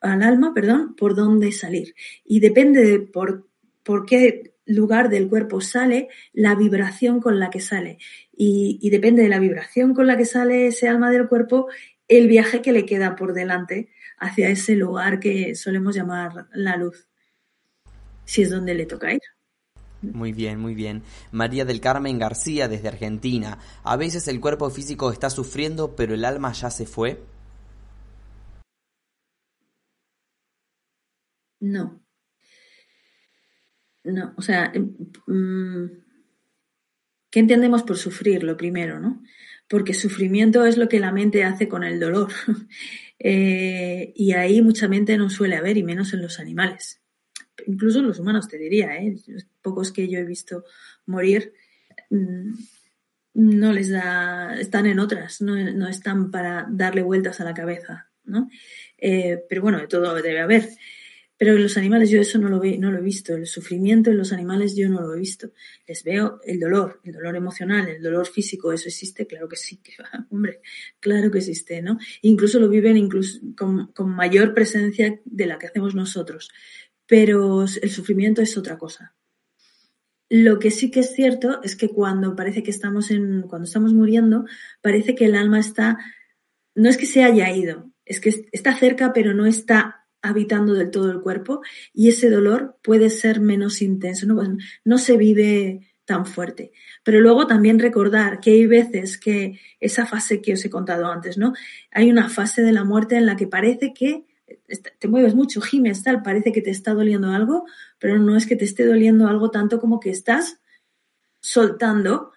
al 0.01 0.23
alma, 0.23 0.53
perdón, 0.53 0.95
por 0.95 1.15
dónde 1.15 1.51
salir. 1.51 1.95
Y 2.25 2.39
depende 2.41 2.83
de 2.83 2.99
por, 2.99 3.47
por 3.83 4.05
qué 4.05 4.48
lugar 4.69 5.09
del 5.09 5.27
cuerpo 5.27 5.61
sale 5.61 6.09
la 6.31 6.55
vibración 6.55 7.19
con 7.19 7.39
la 7.39 7.49
que 7.49 7.59
sale. 7.59 7.97
Y, 8.31 8.89
depende 8.89 9.23
de 9.23 9.29
la 9.29 9.39
vibración 9.39 9.93
con 9.93 10.07
la 10.07 10.15
que 10.15 10.25
sale 10.25 10.67
ese 10.67 10.87
alma 10.87 11.11
del 11.11 11.27
cuerpo, 11.27 11.67
el 12.07 12.27
viaje 12.27 12.61
que 12.61 12.71
le 12.71 12.85
queda 12.85 13.15
por 13.15 13.33
delante 13.33 13.89
hacia 14.17 14.49
ese 14.49 14.75
lugar 14.75 15.19
que 15.19 15.55
solemos 15.55 15.95
llamar 15.95 16.47
la 16.53 16.77
luz, 16.77 17.07
si 18.25 18.43
es 18.43 18.49
donde 18.49 18.73
le 18.75 18.85
toca 18.85 19.13
ir. 19.13 19.21
Muy 20.01 20.31
bien, 20.31 20.59
muy 20.59 20.75
bien. 20.75 21.03
María 21.31 21.65
del 21.65 21.81
Carmen 21.81 22.19
García 22.19 22.69
desde 22.69 22.87
Argentina. 22.87 23.59
A 23.83 23.97
veces 23.97 24.27
el 24.29 24.39
cuerpo 24.39 24.69
físico 24.69 25.11
está 25.11 25.29
sufriendo, 25.29 25.95
pero 25.95 26.13
el 26.13 26.23
alma 26.23 26.53
ya 26.53 26.69
se 26.69 26.85
fue. 26.85 27.21
No. 31.59 31.99
No, 34.13 34.33
o 34.37 34.41
sea, 34.41 34.71
em, 34.73 34.95
mm, 35.27 35.89
¿qué 37.29 37.39
entendemos 37.39 37.83
por 37.83 37.97
sufrir? 37.97 38.43
Lo 38.43 38.57
primero, 38.57 38.99
¿no? 38.99 39.23
Porque 39.67 39.93
sufrimiento 39.93 40.65
es 40.65 40.77
lo 40.77 40.89
que 40.89 40.99
la 40.99 41.11
mente 41.11 41.43
hace 41.43 41.67
con 41.67 41.83
el 41.83 41.99
dolor. 41.99 42.29
Eh, 43.21 44.13
y 44.15 44.31
ahí 44.31 44.61
mucha 44.61 44.87
mente 44.87 45.17
no 45.17 45.29
suele 45.29 45.57
haber, 45.57 45.75
y 45.75 45.83
menos 45.83 46.13
en 46.13 46.21
los 46.21 46.39
animales. 46.39 47.01
Incluso 47.67 47.99
en 47.99 48.07
los 48.07 48.17
humanos, 48.17 48.47
te 48.47 48.57
diría, 48.57 48.95
¿eh? 48.95 49.17
pocos 49.61 49.91
que 49.91 50.07
yo 50.07 50.19
he 50.19 50.23
visto 50.23 50.63
morir 51.05 51.51
mm, 52.09 52.53
no 53.33 53.73
les 53.73 53.89
da, 53.89 54.59
están 54.59 54.85
en 54.85 54.99
otras, 54.99 55.41
no, 55.41 55.55
no 55.55 55.87
están 55.87 56.31
para 56.31 56.67
darle 56.69 57.01
vueltas 57.01 57.39
a 57.39 57.43
la 57.43 57.53
cabeza, 57.53 58.09
¿no? 58.23 58.49
Eh, 58.97 59.43
pero 59.47 59.61
bueno, 59.61 59.79
de 59.79 59.87
todo 59.87 60.13
debe 60.15 60.39
haber. 60.39 60.69
Pero 61.39 61.55
en 61.55 61.63
los 61.63 61.77
animales 61.77 62.09
yo 62.09 62.19
eso 62.19 62.37
no 62.37 62.49
lo, 62.49 62.61
no 62.61 62.91
lo 62.91 62.97
he 62.97 63.01
visto. 63.01 63.33
El 63.33 63.47
sufrimiento 63.47 64.11
en 64.11 64.17
los 64.17 64.33
animales 64.33 64.75
yo 64.75 64.89
no 64.89 64.99
lo 64.99 65.15
he 65.15 65.19
visto. 65.19 65.53
Les 65.87 66.03
veo 66.03 66.41
el 66.43 66.59
dolor, 66.59 66.99
el 67.05 67.13
dolor 67.13 67.33
emocional, 67.37 67.87
el 67.87 68.03
dolor 68.03 68.27
físico, 68.27 68.73
¿eso 68.73 68.89
existe? 68.89 69.25
Claro 69.25 69.47
que 69.47 69.55
sí, 69.55 69.77
que 69.77 69.93
hombre, 70.31 70.59
claro 70.99 71.31
que 71.31 71.37
existe, 71.37 71.81
¿no? 71.81 71.97
Incluso 72.23 72.59
lo 72.59 72.67
viven 72.67 72.97
incluso 72.97 73.39
con, 73.57 73.87
con 73.93 74.09
mayor 74.09 74.53
presencia 74.53 75.21
de 75.23 75.45
la 75.45 75.57
que 75.57 75.67
hacemos 75.67 75.95
nosotros. 75.95 76.51
Pero 77.05 77.63
el 77.63 77.89
sufrimiento 77.89 78.41
es 78.41 78.57
otra 78.57 78.77
cosa. 78.77 79.15
Lo 80.27 80.59
que 80.59 80.71
sí 80.71 80.91
que 80.91 80.99
es 80.99 81.15
cierto 81.15 81.63
es 81.63 81.77
que 81.77 81.87
cuando 81.87 82.35
parece 82.35 82.63
que 82.63 82.71
estamos 82.71 83.11
en, 83.11 83.43
cuando 83.43 83.65
estamos 83.65 83.93
muriendo, 83.93 84.43
parece 84.81 85.15
que 85.15 85.23
el 85.23 85.35
alma 85.35 85.61
está, 85.61 85.99
no 86.75 86.89
es 86.89 86.97
que 86.97 87.05
se 87.05 87.23
haya 87.23 87.49
ido, 87.49 87.93
es 88.03 88.19
que 88.19 88.45
está 88.51 88.75
cerca, 88.75 89.13
pero 89.13 89.33
no 89.33 89.45
está 89.45 89.98
habitando 90.21 90.73
del 90.73 90.91
todo 90.91 91.11
el 91.11 91.21
cuerpo 91.21 91.61
y 91.93 92.09
ese 92.09 92.29
dolor 92.29 92.77
puede 92.81 93.09
ser 93.09 93.39
menos 93.39 93.81
intenso, 93.81 94.25
no, 94.25 94.35
pues, 94.35 94.49
no 94.83 94.97
se 94.97 95.17
vive 95.17 95.89
tan 96.05 96.25
fuerte. 96.25 96.71
Pero 97.03 97.21
luego 97.21 97.45
también 97.45 97.77
recordar 97.77 98.39
que 98.39 98.51
hay 98.51 98.65
veces 98.65 99.19
que 99.19 99.59
esa 99.79 100.05
fase 100.05 100.41
que 100.41 100.53
os 100.53 100.65
he 100.65 100.69
contado 100.69 101.05
antes, 101.05 101.37
¿no? 101.37 101.53
Hay 101.91 102.09
una 102.09 102.29
fase 102.29 102.63
de 102.63 102.71
la 102.71 102.83
muerte 102.83 103.15
en 103.15 103.27
la 103.27 103.35
que 103.35 103.45
parece 103.45 103.93
que 103.93 104.25
te 104.97 105.07
mueves 105.07 105.35
mucho, 105.35 105.61
gimes, 105.61 106.03
tal, 106.03 106.23
parece 106.23 106.51
que 106.51 106.61
te 106.61 106.71
está 106.71 106.93
doliendo 106.93 107.31
algo, 107.31 107.65
pero 107.99 108.17
no 108.17 108.35
es 108.35 108.45
que 108.47 108.55
te 108.55 108.65
esté 108.65 108.85
doliendo 108.85 109.27
algo 109.27 109.51
tanto 109.51 109.79
como 109.79 109.99
que 109.99 110.09
estás 110.09 110.59
soltando, 111.41 112.31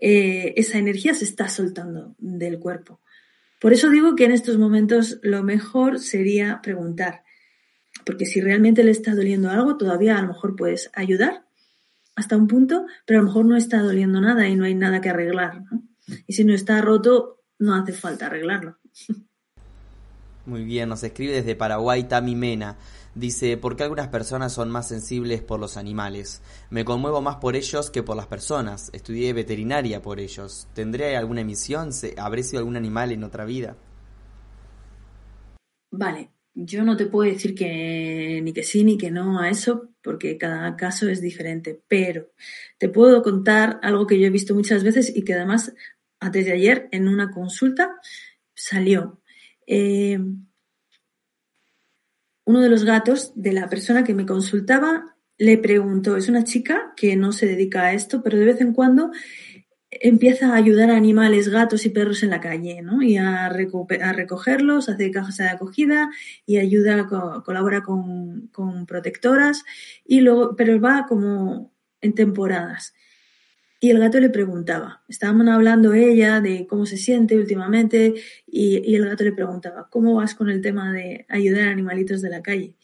eh, 0.00 0.54
esa 0.56 0.78
energía 0.78 1.14
se 1.14 1.24
está 1.24 1.48
soltando 1.48 2.14
del 2.18 2.58
cuerpo. 2.58 3.00
Por 3.62 3.72
eso 3.72 3.90
digo 3.90 4.16
que 4.16 4.24
en 4.24 4.32
estos 4.32 4.58
momentos 4.58 5.20
lo 5.22 5.44
mejor 5.44 6.00
sería 6.00 6.60
preguntar, 6.64 7.22
porque 8.04 8.26
si 8.26 8.40
realmente 8.40 8.82
le 8.82 8.90
está 8.90 9.14
doliendo 9.14 9.50
algo, 9.50 9.76
todavía 9.76 10.18
a 10.18 10.22
lo 10.22 10.26
mejor 10.26 10.56
puedes 10.56 10.90
ayudar 10.94 11.46
hasta 12.16 12.36
un 12.36 12.48
punto, 12.48 12.86
pero 13.06 13.20
a 13.20 13.22
lo 13.22 13.28
mejor 13.28 13.44
no 13.44 13.56
está 13.56 13.78
doliendo 13.80 14.20
nada 14.20 14.48
y 14.48 14.56
no 14.56 14.64
hay 14.64 14.74
nada 14.74 15.00
que 15.00 15.10
arreglar. 15.10 15.62
Y 16.26 16.32
si 16.32 16.44
no 16.44 16.52
está 16.52 16.80
roto, 16.80 17.44
no 17.60 17.76
hace 17.76 17.92
falta 17.92 18.26
arreglarlo. 18.26 18.78
Muy 20.44 20.64
bien, 20.64 20.88
nos 20.88 21.04
escribe 21.04 21.34
desde 21.34 21.54
Paraguay 21.54 22.02
Tami 22.02 22.34
Mena. 22.34 22.76
Dice, 23.14 23.58
¿por 23.58 23.76
qué 23.76 23.82
algunas 23.82 24.08
personas 24.08 24.54
son 24.54 24.70
más 24.70 24.88
sensibles 24.88 25.42
por 25.42 25.60
los 25.60 25.76
animales? 25.76 26.40
Me 26.70 26.84
conmuevo 26.84 27.20
más 27.20 27.36
por 27.36 27.56
ellos 27.56 27.90
que 27.90 28.02
por 28.02 28.16
las 28.16 28.26
personas. 28.26 28.90
Estudié 28.94 29.34
veterinaria 29.34 30.00
por 30.00 30.18
ellos. 30.18 30.66
¿Tendré 30.72 31.16
alguna 31.16 31.42
emisión? 31.42 31.90
¿Habré 32.16 32.42
sido 32.42 32.60
algún 32.60 32.76
animal 32.76 33.12
en 33.12 33.24
otra 33.24 33.44
vida? 33.44 33.76
Vale, 35.90 36.30
yo 36.54 36.84
no 36.84 36.96
te 36.96 37.04
puedo 37.04 37.30
decir 37.30 37.54
que 37.54 38.40
ni 38.42 38.54
que 38.54 38.62
sí 38.62 38.82
ni 38.82 38.96
que 38.96 39.10
no 39.10 39.40
a 39.40 39.50
eso, 39.50 39.90
porque 40.02 40.38
cada 40.38 40.74
caso 40.76 41.06
es 41.06 41.20
diferente, 41.20 41.82
pero 41.86 42.30
te 42.78 42.88
puedo 42.88 43.22
contar 43.22 43.78
algo 43.82 44.06
que 44.06 44.18
yo 44.18 44.26
he 44.26 44.30
visto 44.30 44.54
muchas 44.54 44.82
veces 44.84 45.14
y 45.14 45.22
que 45.22 45.34
además 45.34 45.74
antes 46.18 46.46
de 46.46 46.52
ayer 46.52 46.88
en 46.92 47.08
una 47.08 47.30
consulta 47.30 47.94
salió. 48.54 49.20
Eh, 49.66 50.18
uno 52.44 52.60
de 52.60 52.68
los 52.68 52.84
gatos 52.84 53.32
de 53.34 53.52
la 53.52 53.68
persona 53.68 54.04
que 54.04 54.14
me 54.14 54.26
consultaba 54.26 55.16
le 55.38 55.58
preguntó, 55.58 56.16
es 56.16 56.28
una 56.28 56.44
chica 56.44 56.92
que 56.96 57.16
no 57.16 57.32
se 57.32 57.46
dedica 57.46 57.82
a 57.82 57.92
esto, 57.94 58.22
pero 58.22 58.38
de 58.38 58.44
vez 58.44 58.60
en 58.60 58.72
cuando 58.72 59.10
empieza 59.90 60.52
a 60.52 60.56
ayudar 60.56 60.90
a 60.90 60.96
animales, 60.96 61.48
gatos 61.48 61.84
y 61.84 61.90
perros 61.90 62.22
en 62.22 62.30
la 62.30 62.40
calle, 62.40 62.80
¿no? 62.80 63.02
Y 63.02 63.16
a, 63.16 63.46
a 63.46 64.12
recogerlos, 64.12 64.88
hace 64.88 65.10
cajas 65.10 65.36
de 65.36 65.48
acogida 65.48 66.10
y 66.46 66.56
ayuda, 66.56 67.08
colabora 67.44 67.82
con, 67.82 68.48
con, 68.48 68.86
protectoras, 68.86 69.64
y 70.04 70.20
luego, 70.20 70.56
pero 70.56 70.80
va 70.80 71.06
como 71.06 71.72
en 72.00 72.14
temporadas. 72.14 72.94
Y 73.84 73.90
el 73.90 73.98
gato 73.98 74.20
le 74.20 74.30
preguntaba, 74.30 75.02
estaban 75.08 75.48
hablando 75.48 75.92
ella 75.92 76.40
de 76.40 76.68
cómo 76.68 76.86
se 76.86 76.96
siente 76.96 77.36
últimamente 77.36 78.14
y, 78.46 78.78
y, 78.78 78.94
el 78.94 79.06
gato 79.06 79.24
le 79.24 79.32
preguntaba, 79.32 79.88
¿cómo 79.90 80.14
vas 80.14 80.36
con 80.36 80.48
el 80.48 80.60
tema 80.60 80.92
de 80.92 81.26
ayudar 81.28 81.66
a 81.66 81.72
animalitos 81.72 82.22
de 82.22 82.30
la 82.30 82.42
calle? 82.42 82.76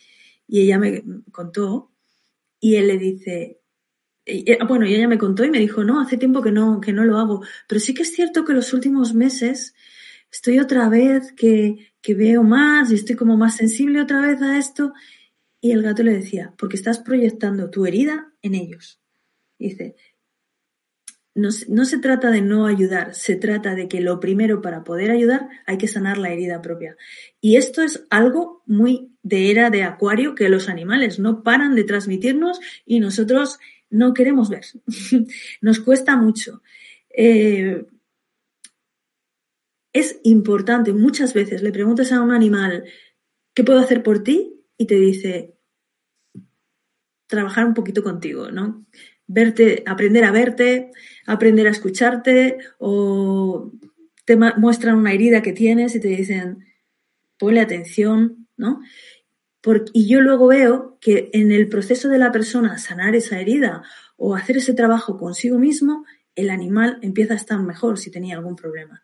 Y 0.48 0.62
ella 0.62 0.76
me 0.80 1.04
contó 1.30 1.92
y 2.58 2.74
él 2.74 2.88
le 2.88 2.98
dice, 2.98 3.60
bueno, 4.66 4.86
y 4.86 4.94
ella 4.96 5.06
me 5.06 5.18
contó 5.18 5.44
y 5.44 5.50
me 5.52 5.60
dijo, 5.60 5.84
no, 5.84 6.00
hace 6.00 6.16
tiempo 6.16 6.42
que 6.42 6.50
no, 6.50 6.80
que 6.80 6.92
no 6.92 7.04
lo 7.04 7.16
hago, 7.18 7.44
pero 7.68 7.80
sí 7.80 7.94
que 7.94 8.02
es 8.02 8.12
cierto 8.12 8.44
que 8.44 8.52
los 8.52 8.72
últimos 8.72 9.14
meses 9.14 9.76
estoy 10.32 10.58
otra 10.58 10.88
vez 10.88 11.32
que, 11.32 11.92
que 12.00 12.14
veo 12.14 12.42
más 12.42 12.90
y 12.90 12.96
estoy 12.96 13.14
como 13.14 13.36
más 13.36 13.54
sensible 13.54 14.02
otra 14.02 14.20
vez 14.20 14.42
a 14.42 14.58
esto. 14.58 14.94
Y 15.60 15.70
el 15.70 15.82
gato 15.82 16.02
le 16.02 16.12
decía, 16.12 16.54
porque 16.58 16.76
estás 16.76 16.98
proyectando 16.98 17.70
tu 17.70 17.86
herida 17.86 18.32
en 18.42 18.56
ellos. 18.56 19.00
dice, 19.58 19.94
no, 21.38 21.84
se 21.84 21.98
trata 21.98 22.30
de 22.30 22.42
no 22.42 22.66
ayudar, 22.66 23.14
se 23.14 23.36
trata 23.36 23.74
de 23.74 23.88
que 23.88 24.00
lo 24.00 24.20
primero 24.20 24.60
para 24.60 24.84
poder 24.84 25.10
ayudar 25.10 25.48
hay 25.66 25.78
que 25.78 25.88
sanar 25.88 26.18
la 26.18 26.30
herida 26.30 26.60
propia. 26.60 26.96
Y 27.40 27.56
esto 27.56 27.82
es 27.82 28.04
algo 28.10 28.62
muy 28.66 29.12
de 29.22 29.50
era 29.50 29.70
de 29.70 29.84
acuario 29.84 30.34
que 30.34 30.48
los 30.48 30.68
animales 30.68 31.18
no 31.18 31.42
paran 31.42 31.74
de 31.74 31.84
transmitirnos 31.84 32.60
y 32.84 33.00
nosotros 33.00 33.58
no 33.90 34.14
queremos 34.14 34.50
ver. 34.50 34.64
Nos 35.60 35.80
cuesta 35.80 36.16
mucho. 36.16 36.62
Eh, 37.10 37.86
es 39.92 40.20
importante, 40.24 40.92
muchas 40.92 41.34
veces 41.34 41.62
le 41.62 41.72
preguntas 41.72 42.12
a 42.12 42.20
un 42.20 42.32
animal, 42.32 42.84
¿qué 43.54 43.64
puedo 43.64 43.78
hacer 43.78 44.02
por 44.02 44.22
ti? 44.22 44.64
Y 44.76 44.86
te 44.86 44.96
dice, 44.96 45.56
trabajar 47.26 47.64
un 47.66 47.74
poquito 47.74 48.02
contigo, 48.02 48.50
¿no? 48.50 48.86
Verte, 49.26 49.82
aprender 49.86 50.24
a 50.24 50.32
verte, 50.32 50.90
aprender 51.28 51.66
a 51.66 51.70
escucharte, 51.70 52.58
o 52.78 53.70
te 54.24 54.36
muestran 54.36 54.96
una 54.96 55.12
herida 55.12 55.42
que 55.42 55.52
tienes 55.52 55.94
y 55.94 56.00
te 56.00 56.08
dicen, 56.08 56.64
ponle 57.38 57.60
atención, 57.60 58.48
¿no? 58.56 58.80
y 59.92 60.08
yo 60.08 60.22
luego 60.22 60.46
veo 60.46 60.96
que 60.98 61.28
en 61.34 61.52
el 61.52 61.68
proceso 61.68 62.08
de 62.08 62.16
la 62.16 62.32
persona 62.32 62.78
sanar 62.78 63.14
esa 63.14 63.38
herida 63.38 63.82
o 64.16 64.34
hacer 64.34 64.56
ese 64.56 64.72
trabajo 64.72 65.18
consigo 65.18 65.58
mismo, 65.58 66.06
el 66.34 66.48
animal 66.48 66.98
empieza 67.02 67.34
a 67.34 67.36
estar 67.36 67.60
mejor 67.60 67.98
si 67.98 68.10
tenía 68.10 68.36
algún 68.36 68.56
problema. 68.56 69.02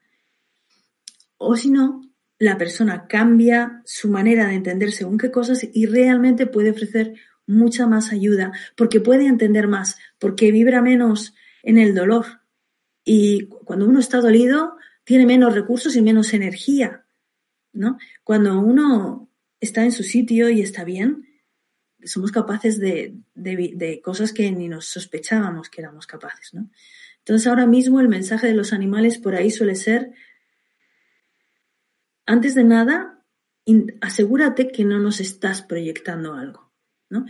O 1.37 1.57
si 1.57 1.71
no, 1.71 2.11
la 2.39 2.57
persona 2.57 3.07
cambia 3.07 3.83
su 3.85 4.09
manera 4.09 4.47
de 4.47 4.55
entender 4.55 4.93
según 4.93 5.19
qué 5.19 5.31
cosas 5.31 5.67
y 5.71 5.85
realmente 5.85 6.47
puede 6.47 6.71
ofrecer 6.71 7.15
mucha 7.47 7.87
más 7.87 8.13
ayuda 8.13 8.53
porque 8.75 9.01
puede 9.01 9.27
entender 9.27 9.69
más, 9.69 9.99
porque 10.19 10.51
vibra 10.51 10.81
menos 10.81 11.35
en 11.65 11.79
el 11.79 11.95
dolor. 11.95 12.27
Y 13.05 13.47
cuando 13.47 13.87
uno 13.87 14.01
está 14.01 14.21
dolido, 14.21 14.77
tiene 15.05 15.27
menos 15.27 15.55
recursos 15.55 15.97
y 15.97 16.03
menos 16.03 16.33
energía. 16.33 17.05
¿no? 17.73 17.99
Cuando 18.23 18.59
uno 18.59 19.29
está 19.61 19.85
en 19.85 19.93
su 19.93 20.03
sitio 20.03 20.49
y 20.49 20.61
está 20.63 20.85
bien, 20.85 21.27
somos 22.05 22.33
capaces 22.33 22.79
de, 22.79 23.21
cosas 24.03 24.33
que 24.33 24.51
ni 24.51 24.69
nos 24.69 24.87
sospechábamos 24.87 25.69
que 25.69 25.81
éramos 25.81 26.07
capaces, 26.07 26.55
¿no? 26.55 26.71
Entonces 27.19 27.47
ahora 27.47 27.67
mismo 27.67 28.01
el 28.01 28.09
mensaje 28.09 28.47
de 28.47 28.55
los 28.55 28.73
animales 28.75 29.19
por 29.19 29.35
ahí 29.35 29.51
suele 29.51 29.75
ser, 29.75 30.13
antes 32.27 32.55
de 32.55 32.65
nada, 32.65 33.25
asegúrate 34.03 34.69
que 34.69 34.85
no 34.85 34.99
nos 34.99 35.21
estás 35.21 35.63
proyectando 35.63 36.35
algo, 36.35 36.71
¿no? 37.09 37.25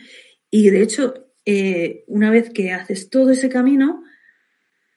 Y 0.50 0.70
de 0.70 0.82
hecho, 0.82 1.28
eh, 1.44 2.04
una 2.08 2.30
vez 2.30 2.50
que 2.50 2.72
haces 2.72 3.08
todo 3.08 3.30
ese 3.30 3.48
camino, 3.48 4.02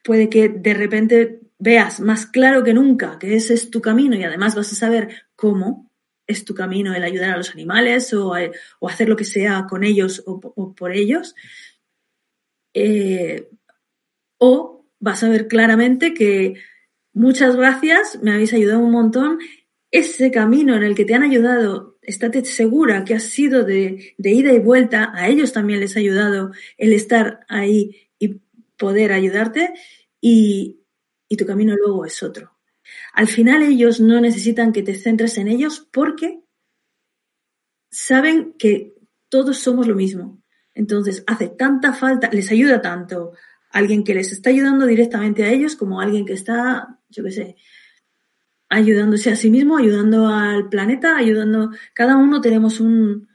puede 0.08 0.30
que 0.30 0.47
de 0.47 0.74
repente 0.74 1.41
veas 1.60 1.99
más 1.99 2.26
claro 2.26 2.64
que 2.64 2.74
nunca 2.74 3.20
que 3.20 3.36
ese 3.36 3.53
es 3.53 3.70
tu 3.70 3.82
camino 3.82 4.16
y 4.16 4.24
además 4.24 4.55
vas 4.55 4.72
a 4.72 4.76
saber 4.76 5.10
cómo, 5.36 5.91
es 6.26 6.45
tu 6.45 6.55
camino 6.55 6.95
el 6.95 7.03
ayudar 7.03 7.32
a 7.32 7.38
los 7.38 7.51
animales 7.51 8.14
o, 8.14 8.38
eh, 8.38 8.53
hacer 8.82 9.10
lo 9.10 9.18
que 9.18 9.26
sea 9.26 9.68
con 9.70 9.84
ellos 9.84 10.24
o, 10.26 10.74
por 10.74 10.93
ellos. 10.93 11.36
Eh, 12.74 13.49
o 14.38 14.86
vas 14.99 15.24
a 15.24 15.30
ver 15.30 15.49
claramente 15.49 16.14
que 16.14 16.55
muchas 17.12 17.58
gracias, 17.58 18.20
me 18.22 18.32
habéis 18.32 18.53
ayudado 18.53 18.80
un 18.80 18.91
montón. 18.91 19.39
Ese 19.91 20.32
camino 20.32 20.76
en 20.78 20.84
el 20.84 20.95
que 20.95 21.03
te 21.03 21.16
han 21.16 21.24
ayudado, 21.24 21.97
estate 22.01 22.45
segura 22.45 23.03
que 23.03 23.14
has 23.14 23.24
sido 23.24 23.66
de, 23.66 24.16
ida 24.18 24.53
y 24.53 24.60
vuelta, 24.60 25.12
a 25.14 25.28
ellos 25.28 25.51
también 25.51 25.82
les 25.82 25.97
ha 25.97 25.99
ayudado 25.99 26.51
el 26.78 26.93
estar 26.93 27.41
ahí 27.49 28.07
poder 28.78 29.11
ayudarte 29.11 29.73
y, 30.21 30.82
y 31.28 31.38
tu 31.38 31.45
camino 31.45 31.75
luego 31.75 32.05
es 32.05 32.21
otro. 32.23 32.57
Al 33.13 33.28
final 33.28 33.63
ellos 33.63 33.99
no 33.99 34.21
necesitan 34.21 34.71
que 34.71 34.84
te 34.84 34.95
centres 34.95 35.38
en 35.38 35.47
ellos 35.47 35.88
porque 35.91 36.41
saben 37.89 38.53
que 38.57 38.95
todos 39.30 39.57
somos 39.57 39.88
lo 39.88 39.95
mismo. 39.95 40.41
Entonces 40.73 41.23
hace 41.28 41.49
tanta 41.49 41.93
falta, 41.93 42.30
les 42.32 42.51
ayuda 42.51 42.82
tanto 42.82 43.34
alguien 43.71 44.03
que 44.03 44.13
les 44.13 44.32
está 44.32 44.49
ayudando 44.49 44.86
directamente 44.86 45.43
a 45.43 45.51
ellos 45.51 45.75
como 45.75 45.99
alguien 45.99 46.25
que 46.25 46.34
está, 46.34 46.99
yo 47.09 47.23
qué 47.23 47.32
sé, 47.32 47.55
ayudándose 48.69 49.32
a 49.32 49.36
sí 49.36 49.49
mismo, 49.49 49.78
ayudando 49.78 50.28
al 50.28 50.69
planeta, 50.69 51.17
ayudando. 51.17 51.71
Cada 51.93 52.17
uno 52.17 52.41
tenemos 52.41 52.80
un, 52.80 53.28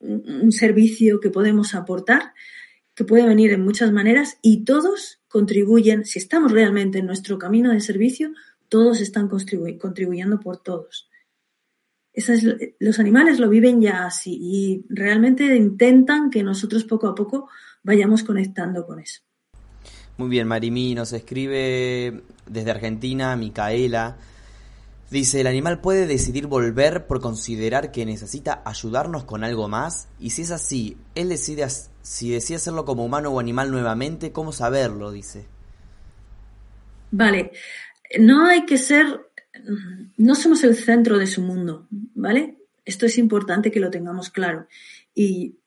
un 0.00 0.52
servicio 0.52 1.20
que 1.20 1.30
podemos 1.30 1.74
aportar, 1.74 2.32
que 2.96 3.04
puede 3.04 3.26
venir 3.26 3.52
en 3.52 3.62
muchas 3.62 3.92
maneras 3.92 4.38
y 4.40 4.64
todos 4.64 5.20
contribuyen, 5.28 6.06
si 6.06 6.18
estamos 6.18 6.50
realmente 6.50 6.98
en 6.98 7.06
nuestro 7.06 7.38
camino 7.38 7.70
de 7.70 7.80
servicio, 7.80 8.32
todos 8.70 9.00
están 9.02 9.28
contribuyendo 9.28 10.40
por 10.40 10.62
todos. 10.62 11.08
los 12.80 12.98
animales 12.98 13.38
lo 13.38 13.50
viven 13.50 13.82
ya 13.82 14.06
así 14.06 14.38
y 14.40 14.86
realmente 14.88 15.54
intentan 15.54 16.30
que 16.30 16.42
nosotros 16.42 16.84
poco 16.84 17.06
a 17.06 17.14
poco 17.14 17.50
vayamos 17.82 18.24
conectando 18.24 18.86
con 18.86 18.98
eso. 18.98 19.20
Muy 20.16 20.30
bien, 20.30 20.48
Marimí 20.48 20.94
nos 20.94 21.12
escribe 21.12 22.22
desde 22.46 22.70
Argentina, 22.70 23.36
Micaela. 23.36 24.16
Dice, 25.10 25.40
el 25.40 25.46
animal 25.46 25.80
puede 25.80 26.06
decidir 26.06 26.48
volver 26.48 27.06
por 27.06 27.20
considerar 27.20 27.92
que 27.92 28.04
necesita 28.04 28.62
ayudarnos 28.64 29.24
con 29.24 29.44
algo 29.44 29.68
más, 29.68 30.08
y 30.18 30.30
si 30.30 30.42
es 30.42 30.50
así, 30.50 30.96
él 31.14 31.28
decide 31.28 31.66
si 32.02 32.30
decide 32.30 32.56
hacerlo 32.56 32.84
como 32.84 33.04
humano 33.04 33.30
o 33.30 33.40
animal 33.40 33.70
nuevamente, 33.70 34.32
¿cómo 34.32 34.52
saberlo? 34.52 35.12
Dice. 35.12 35.46
Vale, 37.10 37.52
no 38.18 38.46
hay 38.46 38.66
que 38.66 38.78
ser, 38.78 39.06
no 40.16 40.34
somos 40.34 40.64
el 40.64 40.74
centro 40.74 41.18
de 41.18 41.26
su 41.26 41.40
mundo, 41.40 41.86
¿vale? 41.90 42.58
Esto 42.84 43.06
es 43.06 43.18
importante 43.18 43.70
que 43.70 43.80
lo 43.80 43.90
tengamos 43.90 44.30
claro. 44.30 44.66
Y, 45.14 45.58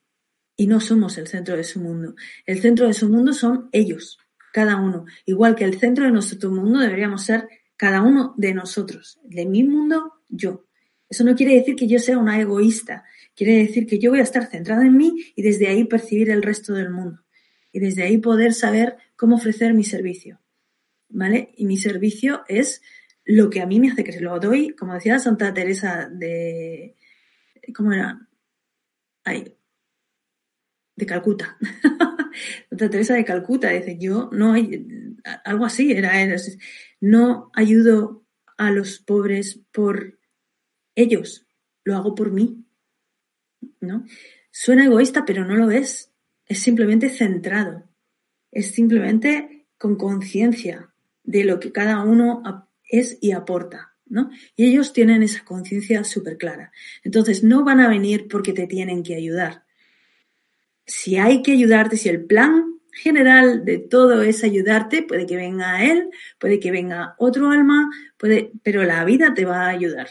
y 0.56 0.68
no 0.68 0.80
somos 0.82 1.18
el 1.18 1.28
centro 1.28 1.56
de 1.56 1.64
su 1.64 1.80
mundo. 1.80 2.16
El 2.46 2.62
centro 2.62 2.88
de 2.88 2.94
su 2.94 3.10
mundo 3.10 3.34
son 3.34 3.70
ellos, 3.72 4.20
cada 4.52 4.78
uno. 4.78 5.06
Igual 5.26 5.56
que 5.56 5.64
el 5.64 5.80
centro 5.80 6.06
de 6.06 6.12
nuestro 6.12 6.52
mundo 6.52 6.80
deberíamos 6.80 7.24
ser 7.24 7.48
cada 7.80 8.02
uno 8.02 8.34
de 8.36 8.54
nosotros. 8.54 9.22
De 9.24 9.46
mi 9.46 9.64
mundo, 9.64 10.22
yo. 10.28 10.66
Eso 11.08 11.24
no 11.24 11.34
quiere 11.34 11.56
decir 11.56 11.78
que 11.78 11.88
yo 11.88 11.98
sea 11.98 12.18
una 12.18 12.38
egoísta. 12.38 13.06
Quiere 13.34 13.56
decir 13.56 13.88
que 13.88 14.00
yo 14.00 14.10
voy 14.10 14.20
a 14.20 14.24
estar 14.24 14.48
centrada 14.48 14.86
en 14.86 14.98
mí 14.98 15.16
y 15.34 15.42
desde 15.44 15.70
ahí 15.70 15.86
percibir 15.86 16.30
el 16.30 16.44
resto 16.44 16.74
del 16.74 16.90
mundo. 16.90 17.24
Y 17.72 17.80
desde 17.80 18.04
ahí 18.04 18.18
poder 18.18 18.54
saber 18.54 18.98
cómo 19.16 19.38
ofrecer 19.38 19.74
mi 19.74 19.86
servicio. 19.86 20.42
¿Vale? 21.08 21.54
Y 21.56 21.68
mi 21.68 21.78
servicio 21.78 22.44
es 22.50 22.82
lo 23.24 23.50
que 23.50 23.62
a 23.62 23.66
mí 23.66 23.80
me 23.80 23.92
hace 23.92 24.04
crecer. 24.04 24.24
Lo 24.24 24.38
doy, 24.42 24.72
como 24.72 24.94
decía 24.94 25.18
Santa 25.18 25.54
Teresa 25.54 26.10
de. 26.12 26.98
¿Cómo 27.74 27.94
era? 27.94 28.28
Ay, 29.24 29.56
de 30.98 31.06
Calcuta. 31.06 31.58
Santa 32.70 32.90
Teresa 32.90 33.14
de 33.14 33.24
Calcuta 33.24 33.70
dice: 33.70 33.98
Yo 33.98 34.30
no. 34.34 34.54
Algo 35.46 35.66
así 35.66 35.94
era. 35.94 36.22
era 36.22 36.36
no 37.00 37.52
ayudo 37.54 38.26
a 38.58 38.72
los 38.72 39.00
pobres 39.00 39.62
por 39.72 40.20
ellos, 40.96 41.48
lo 41.84 41.96
hago 41.96 42.16
por 42.16 42.32
mí. 42.32 42.66
¿No? 43.80 44.06
Suena 44.52 44.86
egoísta, 44.86 45.26
pero 45.26 45.46
no 45.46 45.56
lo 45.56 45.72
es. 45.72 46.12
Es 46.46 46.60
simplemente 46.60 47.10
centrado. 47.10 47.90
Es 48.52 48.72
simplemente 48.72 49.68
con 49.78 49.96
conciencia 49.96 50.94
de 51.24 51.44
lo 51.44 51.60
que 51.60 51.72
cada 51.72 52.04
uno 52.04 52.44
es 52.84 53.18
y 53.22 53.32
aporta. 53.32 53.96
¿no? 54.06 54.30
Y 54.56 54.66
ellos 54.66 54.92
tienen 54.92 55.24
esa 55.24 55.46
conciencia 55.46 56.04
súper 56.04 56.38
clara. 56.38 56.72
Entonces, 57.04 57.44
no 57.44 57.64
van 57.64 57.80
a 57.80 57.88
venir 57.88 58.28
porque 58.28 58.54
te 58.54 58.68
tienen 58.68 59.04
que 59.04 59.16
ayudar. 59.16 59.64
Si 60.86 61.18
hay 61.18 61.44
que 61.44 61.52
ayudarte, 61.54 61.96
si 61.96 62.10
el 62.10 62.26
plan 62.26 62.79
general 62.92 63.66
de 63.66 63.78
todo 63.78 64.22
es 64.22 64.44
ayudarte, 64.44 65.04
puede 65.04 65.26
que 65.26 65.36
venga 65.36 65.86
él, 65.86 66.10
puede 66.40 66.60
que 66.60 66.72
venga 66.72 67.16
otro 67.18 67.52
alma, 67.52 67.90
puede, 68.18 68.52
pero 68.64 68.84
la 68.84 69.04
vida 69.06 69.34
te 69.34 69.46
va 69.46 69.66
a 69.66 69.70
ayudar. 69.70 70.10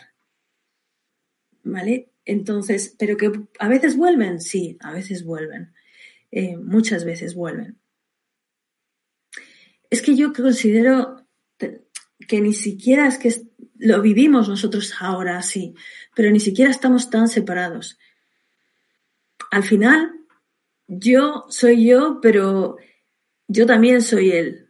¿Vale? 1.63 2.11
Entonces, 2.25 2.95
pero 2.99 3.17
que 3.17 3.33
a 3.59 3.69
veces 3.69 3.97
vuelven, 3.97 4.41
sí, 4.41 4.77
a 4.81 4.93
veces 4.93 5.25
vuelven. 5.25 5.73
Eh, 6.31 6.57
muchas 6.57 7.05
veces 7.05 7.35
vuelven. 7.35 7.79
Es 9.91 10.03
que 10.03 10.15
yo 10.15 10.33
considero 10.33 11.27
que 12.27 12.41
ni 12.41 12.53
siquiera 12.53 13.09
es 13.09 13.19
que 13.19 13.33
lo 13.79 14.03
vivimos 14.03 14.49
nosotros 14.49 14.95
ahora 15.01 15.39
así, 15.39 15.75
pero 16.15 16.31
ni 16.31 16.41
siquiera 16.41 16.71
estamos 16.71 17.11
tan 17.11 17.29
separados. 17.29 17.99
Al 19.51 19.63
final, 19.63 20.18
yo 20.89 21.45
soy 21.49 21.87
yo, 21.87 22.19
pero 22.21 22.77
yo 23.47 23.67
también 23.67 24.03
soy 24.03 24.33
él. 24.33 24.65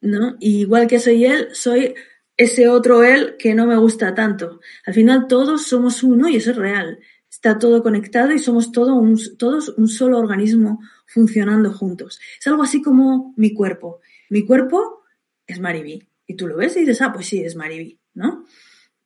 ¿No? 0.00 0.36
igual 0.38 0.86
que 0.86 1.00
soy 1.00 1.24
él, 1.24 1.48
soy 1.54 1.92
ese 2.36 2.68
otro 2.68 3.02
él 3.02 3.34
que 3.36 3.52
no 3.56 3.66
me 3.66 3.76
gusta 3.76 4.14
tanto. 4.14 4.60
Al 4.86 4.94
final 4.94 5.26
todos 5.26 5.66
somos 5.66 6.04
uno 6.04 6.28
y 6.28 6.36
eso 6.36 6.52
es 6.52 6.56
real. 6.56 7.00
Está 7.28 7.58
todo 7.58 7.82
conectado 7.82 8.32
y 8.32 8.38
somos 8.38 8.70
todos 8.70 9.68
un 9.76 9.88
solo 9.88 10.18
organismo 10.18 10.80
funcionando 11.04 11.72
juntos. 11.72 12.20
Es 12.38 12.46
algo 12.46 12.62
así 12.62 12.80
como 12.80 13.34
mi 13.36 13.52
cuerpo. 13.52 14.00
Mi 14.30 14.46
cuerpo 14.46 15.02
es 15.48 15.58
Mariví. 15.58 16.08
Y 16.26 16.34
tú 16.34 16.46
lo 16.46 16.56
ves 16.56 16.76
y 16.76 16.80
dices, 16.80 17.02
ah, 17.02 17.12
pues 17.12 17.26
sí, 17.26 17.42
es 17.42 17.56
Mariví, 17.56 17.98
¿no? 18.14 18.44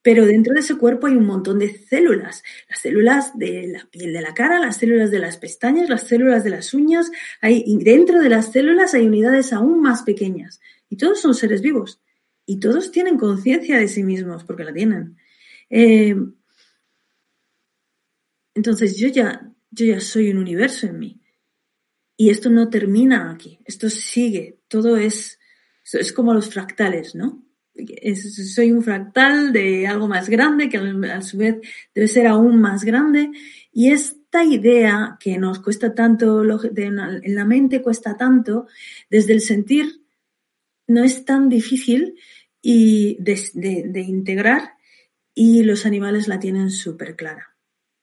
Pero 0.02 0.26
dentro 0.26 0.52
de 0.52 0.60
ese 0.60 0.76
cuerpo 0.76 1.06
hay 1.06 1.14
un 1.14 1.26
montón 1.26 1.60
de 1.60 1.78
células. 1.78 2.42
Las 2.68 2.80
células 2.80 3.38
de 3.38 3.68
la 3.68 3.88
piel 3.88 4.12
de 4.12 4.20
la 4.20 4.34
cara, 4.34 4.58
las 4.58 4.76
células 4.78 5.12
de 5.12 5.20
las 5.20 5.36
pestañas, 5.36 5.88
las 5.88 6.08
células 6.08 6.42
de 6.42 6.50
las 6.50 6.74
uñas. 6.74 7.10
Hay, 7.40 7.64
dentro 7.78 8.20
de 8.20 8.28
las 8.28 8.50
células 8.50 8.94
hay 8.94 9.06
unidades 9.06 9.52
aún 9.52 9.80
más 9.80 10.02
pequeñas. 10.02 10.60
Y 10.88 10.96
todos 10.96 11.20
son 11.20 11.34
seres 11.34 11.62
vivos. 11.62 12.00
Y 12.44 12.58
todos 12.58 12.90
tienen 12.90 13.16
conciencia 13.16 13.78
de 13.78 13.86
sí 13.86 14.02
mismos, 14.02 14.42
porque 14.42 14.64
la 14.64 14.72
tienen. 14.72 15.16
Eh, 15.70 16.16
entonces 18.54 18.96
yo 18.96 19.08
ya, 19.08 19.50
yo 19.70 19.86
ya 19.86 20.00
soy 20.00 20.30
un 20.30 20.38
universo 20.38 20.88
en 20.88 20.98
mí. 20.98 21.20
Y 22.16 22.30
esto 22.30 22.50
no 22.50 22.68
termina 22.68 23.30
aquí. 23.30 23.60
Esto 23.64 23.88
sigue. 23.88 24.58
Todo 24.66 24.96
es, 24.96 25.38
es 25.92 26.12
como 26.12 26.34
los 26.34 26.50
fractales, 26.50 27.14
¿no? 27.14 27.44
Soy 28.14 28.72
un 28.72 28.82
fractal 28.82 29.52
de 29.52 29.86
algo 29.86 30.08
más 30.08 30.28
grande 30.28 30.68
que 30.68 30.78
a 30.78 31.22
su 31.22 31.38
vez 31.38 31.56
debe 31.94 32.08
ser 32.08 32.26
aún 32.26 32.60
más 32.60 32.84
grande 32.84 33.30
y 33.72 33.90
esta 33.90 34.44
idea 34.44 35.16
que 35.18 35.38
nos 35.38 35.60
cuesta 35.60 35.94
tanto 35.94 36.42
en 36.42 37.34
la 37.34 37.44
mente 37.44 37.82
cuesta 37.82 38.16
tanto 38.16 38.66
desde 39.10 39.32
el 39.32 39.40
sentir 39.40 40.02
no 40.86 41.02
es 41.02 41.24
tan 41.24 41.48
difícil 41.48 42.16
y 42.60 43.16
de, 43.20 44.00
integrar 44.00 44.74
y 45.34 45.62
los 45.64 45.86
animales 45.86 46.28
la 46.28 46.38
tienen 46.38 46.70
súper 46.70 47.16
clara. 47.16 47.56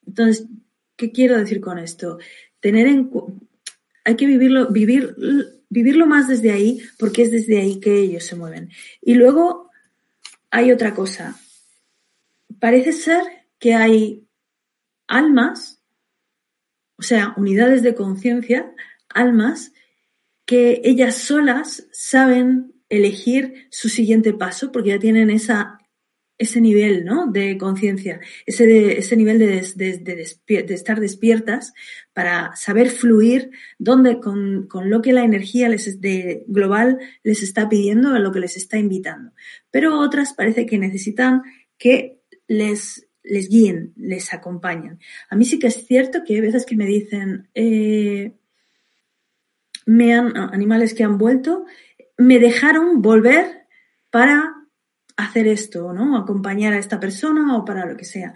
Entonces, 0.05 0.47
¿qué 0.95 1.11
quiero 1.11 1.37
decir 1.37 1.61
con 1.61 1.77
esto? 1.77 2.17
Tener 2.59 2.87
en 2.87 3.09
hay 4.03 4.15
que 4.15 4.25
vivirlo, 4.25 4.69
vivir 4.69 5.15
vivirlo 5.69 6.05
más 6.05 6.27
desde 6.27 6.51
ahí, 6.51 6.81
porque 6.97 7.23
es 7.23 7.31
desde 7.31 7.59
ahí 7.59 7.79
que 7.79 7.99
ellos 7.99 8.25
se 8.25 8.35
mueven. 8.35 8.69
Y 9.01 9.13
luego 9.13 9.69
hay 10.51 10.71
otra 10.71 10.93
cosa. 10.93 11.39
Parece 12.59 12.91
ser 12.91 13.23
que 13.59 13.75
hay 13.75 14.27
almas, 15.07 15.81
o 16.97 17.03
sea, 17.03 17.33
unidades 17.37 17.83
de 17.83 17.95
conciencia, 17.95 18.73
almas, 19.09 19.71
que 20.45 20.81
ellas 20.83 21.15
solas 21.15 21.87
saben 21.91 22.73
elegir 22.89 23.67
su 23.69 23.87
siguiente 23.87 24.33
paso 24.33 24.71
porque 24.71 24.89
ya 24.89 24.99
tienen 24.99 25.29
esa 25.29 25.79
ese 26.39 26.61
nivel 26.61 27.03
¿no? 27.03 27.27
de 27.27 27.57
conciencia, 27.57 28.21
ese, 28.45 28.97
ese 28.97 29.15
nivel 29.17 29.37
de, 29.37 29.61
de, 29.75 30.73
estar 30.73 30.99
despiertas 31.01 31.73
para 32.13 32.55
saber 32.55 32.89
fluir 32.89 33.51
donde, 33.77 34.19
con, 34.21 34.65
con, 34.67 34.89
lo 34.89 35.01
que 35.01 35.11
la 35.11 35.25
energía 35.25 35.67
les, 35.67 35.99
global 36.47 36.97
les 37.23 37.43
está 37.43 37.67
pidiendo, 37.67 38.13
a 38.13 38.19
lo 38.19 38.31
que 38.31 38.39
les 38.39 38.55
está 38.55 38.77
invitando. 38.77 39.33
Pero 39.69 39.99
otras 39.99 40.33
parece 40.33 40.65
que 40.65 40.77
necesitan 40.77 41.43
que 41.77 42.21
les, 42.47 43.07
les 43.21 43.49
guíen, 43.49 43.93
les 43.97 44.33
acompañen. 44.33 44.99
A 45.29 45.35
mí 45.35 45.43
sí 45.43 45.59
que 45.59 45.67
es 45.67 45.85
cierto 45.85 46.23
que 46.25 46.35
hay 46.35 46.41
veces 46.41 46.65
que 46.65 46.77
me 46.77 46.85
dicen, 46.85 47.49
eh, 47.53 48.33
me 49.85 50.13
han, 50.13 50.37
animales 50.37 50.93
que 50.93 51.03
han 51.03 51.17
vuelto, 51.17 51.65
me 52.17 52.39
dejaron 52.39 53.01
volver 53.01 53.67
para 54.09 54.58
hacer 55.23 55.47
esto, 55.47 55.93
¿no? 55.93 56.17
Acompañar 56.17 56.73
a 56.73 56.79
esta 56.79 56.99
persona 56.99 57.57
o 57.57 57.65
para 57.65 57.85
lo 57.85 57.97
que 57.97 58.05
sea. 58.05 58.33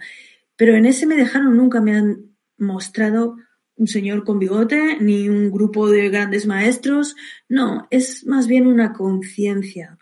Pero 0.56 0.76
en 0.76 0.86
ese 0.86 1.06
me 1.06 1.16
dejaron 1.16 1.56
nunca 1.56 1.80
me 1.80 1.96
han 1.96 2.36
mostrado 2.58 3.36
un 3.76 3.88
señor 3.88 4.24
con 4.24 4.38
bigote 4.38 4.98
ni 5.00 5.28
un 5.28 5.50
grupo 5.50 5.90
de 5.90 6.08
grandes 6.08 6.46
maestros. 6.46 7.16
No, 7.48 7.88
es 7.90 8.26
más 8.26 8.46
bien 8.46 8.66
una 8.66 8.92
conciencia 8.92 9.98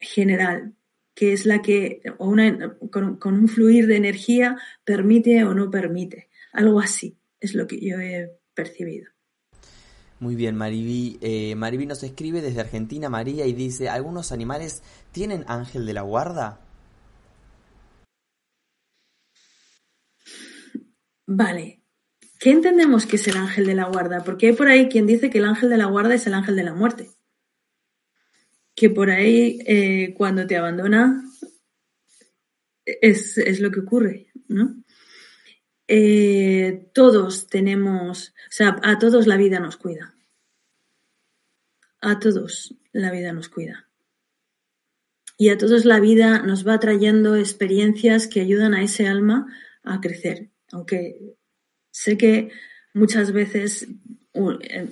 general. 0.00 0.74
que 1.14 1.34
es 1.34 1.44
la 1.44 1.60
que, 1.60 2.00
o 2.18 2.28
una, 2.30 2.74
con, 2.90 3.18
un 3.22 3.48
fluir 3.48 3.86
de 3.86 3.96
energía, 3.96 4.56
permite 4.82 5.44
o 5.44 5.52
no 5.52 5.70
permite. 5.70 6.30
Algo 6.52 6.80
así 6.80 7.18
es 7.38 7.54
lo 7.54 7.66
que 7.66 7.78
yo 7.80 8.00
he 8.00 8.30
percibido. 8.54 9.11
Muy 10.22 10.36
bien, 10.36 10.54
Mariví. 10.54 11.18
Eh, 11.20 11.54
nos 11.56 12.02
escribe 12.02 12.40
desde 12.40 12.60
Argentina, 12.60 13.08
María, 13.08 13.44
y 13.44 13.52
dice, 13.52 13.88
¿algunos 13.88 14.30
animales 14.30 14.82
tienen 15.10 15.44
ángel 15.48 15.84
de 15.84 15.92
la 15.92 16.02
guarda? 16.02 16.60
Vale. 21.26 21.82
¿Qué 22.38 22.50
entendemos 22.50 23.04
que 23.04 23.16
es 23.16 23.26
el 23.26 23.36
ángel 23.36 23.66
de 23.66 23.74
la 23.74 23.88
guarda? 23.88 24.22
Porque 24.24 24.46
hay 24.46 24.52
por 24.52 24.68
ahí 24.68 24.88
quien 24.88 25.06
dice 25.06 25.28
que 25.28 25.38
el 25.38 25.44
ángel 25.44 25.70
de 25.70 25.76
la 25.76 25.86
guarda 25.86 26.14
es 26.14 26.26
el 26.26 26.34
ángel 26.34 26.54
de 26.54 26.64
la 26.64 26.74
muerte 26.74 27.10
que 28.74 28.90
por 28.90 29.10
ahí 29.10 29.58
eh, 29.66 30.14
cuando 30.16 30.46
te 30.46 30.56
abandona 30.56 31.24
es, 32.84 33.60
lo 33.60 33.70
que 33.70 33.80
ocurre, 33.80 34.26
¿no? 34.48 34.82
Eh, 35.86 36.90
todos 36.94 37.48
tenemos, 37.48 38.30
o 38.30 38.50
sea, 38.50 38.80
a 38.82 38.98
todos 38.98 39.26
la 39.26 39.36
vida 39.36 39.60
nos 39.60 39.76
cuida. 39.76 40.11
A 42.02 42.18
todos 42.18 42.74
la 42.92 43.12
vida 43.12 43.32
nos 43.32 43.48
cuida. 43.48 43.88
Y 45.38 45.50
a 45.50 45.56
todos 45.56 45.84
la 45.84 46.00
vida 46.00 46.40
nos 46.40 46.66
va 46.66 46.80
trayendo 46.80 47.36
experiencias 47.36 48.26
que 48.26 48.40
ayudan 48.40 48.74
a 48.74 48.82
ese 48.82 49.06
alma 49.06 49.46
a 49.84 50.00
crecer. 50.00 50.50
Aunque 50.72 51.16
sé 51.92 52.18
que 52.18 52.50
muchas 52.92 53.32
veces 53.32 53.86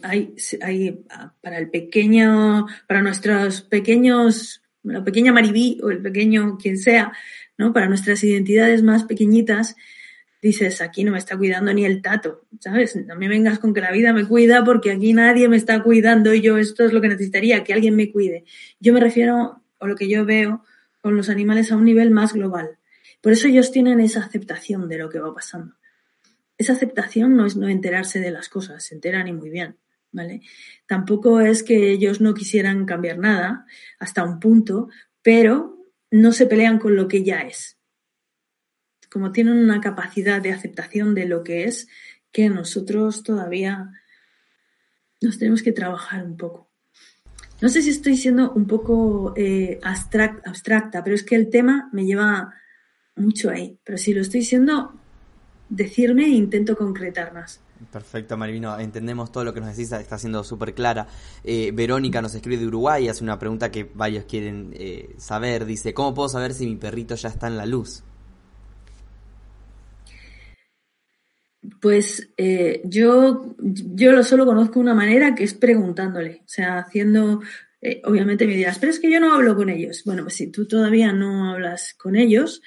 hay, 0.03 0.35
hay 0.63 1.05
para 1.41 1.59
el 1.59 1.69
pequeño, 1.71 2.67
para 2.87 3.03
nuestros 3.03 3.63
pequeños, 3.63 4.63
la 4.85 5.03
pequeña 5.03 5.33
Maribí 5.33 5.81
o 5.83 5.91
el 5.91 6.01
pequeño 6.01 6.59
quien 6.59 6.79
sea, 6.79 7.13
¿no? 7.59 7.73
Para 7.73 7.89
nuestras 7.89 8.23
identidades 8.23 8.85
más 8.85 9.03
pequeñitas, 9.03 9.75
dices, 10.43 10.81
aquí 10.81 11.05
no 11.05 11.13
me 11.13 11.19
está 11.19 11.37
cuidando 11.37 11.73
ni 11.73 11.85
el 11.85 12.01
tato, 12.01 12.47
¿sabes? 12.61 12.97
No 12.97 13.17
me 13.17 13.29
vengas 13.29 13.59
con 13.59 13.75
que 13.75 13.81
la 13.81 13.93
vida 13.93 14.13
me 14.13 14.27
cuida 14.27 14.65
porque 14.65 14.91
aquí 14.91 15.13
nadie 15.13 15.49
me 15.49 15.57
está 15.57 15.83
cuidando 15.83 16.33
y 16.35 16.41
yo 16.41 16.57
esto 16.59 16.85
es 16.85 16.93
lo 16.93 17.01
que 17.01 17.09
necesitaría, 17.09 17.63
que 17.63 17.75
alguien 17.75 17.97
me 17.97 18.11
cuide. 18.11 18.45
Yo 18.79 18.93
me 18.93 19.01
refiero, 19.01 19.63
o 19.79 19.87
lo 19.87 19.97
que 19.97 20.09
yo 20.09 20.25
veo, 20.25 20.65
con 21.01 21.17
los 21.17 21.29
animales 21.29 21.73
a 21.73 21.77
un 21.77 21.85
nivel 21.85 22.11
más 22.11 22.33
global. 22.33 22.79
Por 23.21 23.33
eso 23.33 23.49
ellos 23.49 23.71
tienen 23.71 24.01
esa 24.01 24.21
aceptación 24.21 24.89
de 24.89 24.99
lo 24.99 25.11
que 25.11 25.19
va 25.19 25.35
pasando. 25.35 25.75
Esa 26.57 26.73
aceptación 26.73 27.37
no 27.37 27.47
es 27.47 27.57
no 27.57 27.69
enterarse 27.69 28.21
de 28.21 28.31
las 28.31 28.49
cosas, 28.49 28.85
se 28.85 28.95
enteran 28.95 29.29
y 29.29 29.33
muy 29.33 29.51
bien, 29.51 29.77
¿vale? 30.13 30.43
Tampoco 30.87 31.41
es 31.41 31.63
que 31.63 31.91
ellos 31.91 32.21
no 32.21 32.35
quisieran 32.35 32.85
cambiar 32.85 33.19
nada 33.19 33.67
hasta 33.99 34.25
un 34.25 34.41
punto, 34.41 34.89
pero 35.23 35.79
no 36.11 36.33
se 36.33 36.47
pelean 36.47 36.79
con 36.79 36.97
lo 36.97 37.09
que 37.09 37.25
ya 37.25 37.41
es. 37.41 37.80
Como 39.11 39.33
tienen 39.33 39.59
una 39.59 39.81
capacidad 39.81 40.41
de 40.41 40.53
aceptación 40.53 41.15
de 41.15 41.27
lo 41.27 41.43
que 41.43 41.65
es, 41.65 41.89
que 42.33 42.49
nosotros 42.49 43.23
todavía 43.23 43.91
nos 45.21 45.39
tenemos 45.39 45.63
que 45.63 45.73
trabajar 45.73 46.25
un 46.25 46.37
poco. 46.37 46.71
No 47.61 47.69
sé 47.69 47.83
si 47.83 47.91
estoy 47.91 48.17
siendo 48.17 48.53
un 48.53 48.67
poco 48.67 49.35
eh, 49.37 49.79
abstracta, 49.83 51.05
pero 51.05 51.15
es 51.15 51.23
que 51.23 51.37
el 51.37 51.51
tema 51.51 51.91
me 51.93 52.07
lleva 52.07 52.55
mucho 53.17 53.51
ahí. 53.51 53.79
Pero 53.85 53.99
si 53.99 54.15
lo 54.15 54.23
estoy 54.23 54.43
siendo, 54.43 54.95
decirme 55.69 56.25
e 56.25 56.29
intento 56.29 56.77
concretar 56.77 57.35
más. 57.35 57.61
Perfecto, 57.93 58.37
Marivino. 58.37 58.79
Entendemos 58.79 59.33
todo 59.33 59.45
lo 59.45 59.53
que 59.53 59.61
nos 59.61 59.71
decís, 59.71 59.93
está 59.93 60.19
siendo 60.19 60.45
súper 60.45 60.75
clara. 60.75 61.07
Eh, 61.45 61.71
Verónica 61.75 62.23
nos 62.23 62.35
escribe 62.35 62.59
de 62.59 62.67
Uruguay, 62.67 63.09
hace 63.09 63.25
una 63.25 63.39
pregunta 63.39 63.71
que 63.71 63.85
varios 63.85 64.25
quieren 64.25 64.71
eh, 64.75 65.15
saber. 65.19 65.65
Dice, 65.67 65.93
¿cómo 65.93 66.15
puedo 66.15 66.29
saber 66.29 66.55
si 66.55 66.67
mi 66.67 66.77
perrito 66.77 67.15
ya 67.15 67.29
está 67.29 67.47
en 67.47 67.57
la 67.57 67.67
luz? 67.67 68.05
Pues 71.81 72.31
eh, 72.37 72.81
yo, 72.85 73.55
yo 73.59 74.13
lo 74.13 74.23
solo 74.23 74.47
conozco 74.47 74.81
una 74.81 74.95
manera 74.95 75.35
que 75.35 75.45
es 75.45 75.55
preguntándole, 75.55 76.41
o 76.45 76.49
sea, 76.49 76.79
haciendo, 76.79 77.41
obviamente 78.05 78.47
me 78.47 78.57
dirás, 78.57 78.79
pero 78.79 78.91
es 78.91 78.99
que 78.99 79.11
yo 79.11 79.21
no 79.21 79.35
hablo 79.35 79.55
con 79.57 79.69
ellos. 79.69 80.03
Bueno, 80.05 80.23
pues 80.23 80.35
si 80.35 80.47
tú 80.47 80.67
todavía 80.67 81.13
no 81.13 81.51
hablas 81.51 81.95
con 81.95 82.17
ellos, 82.17 82.63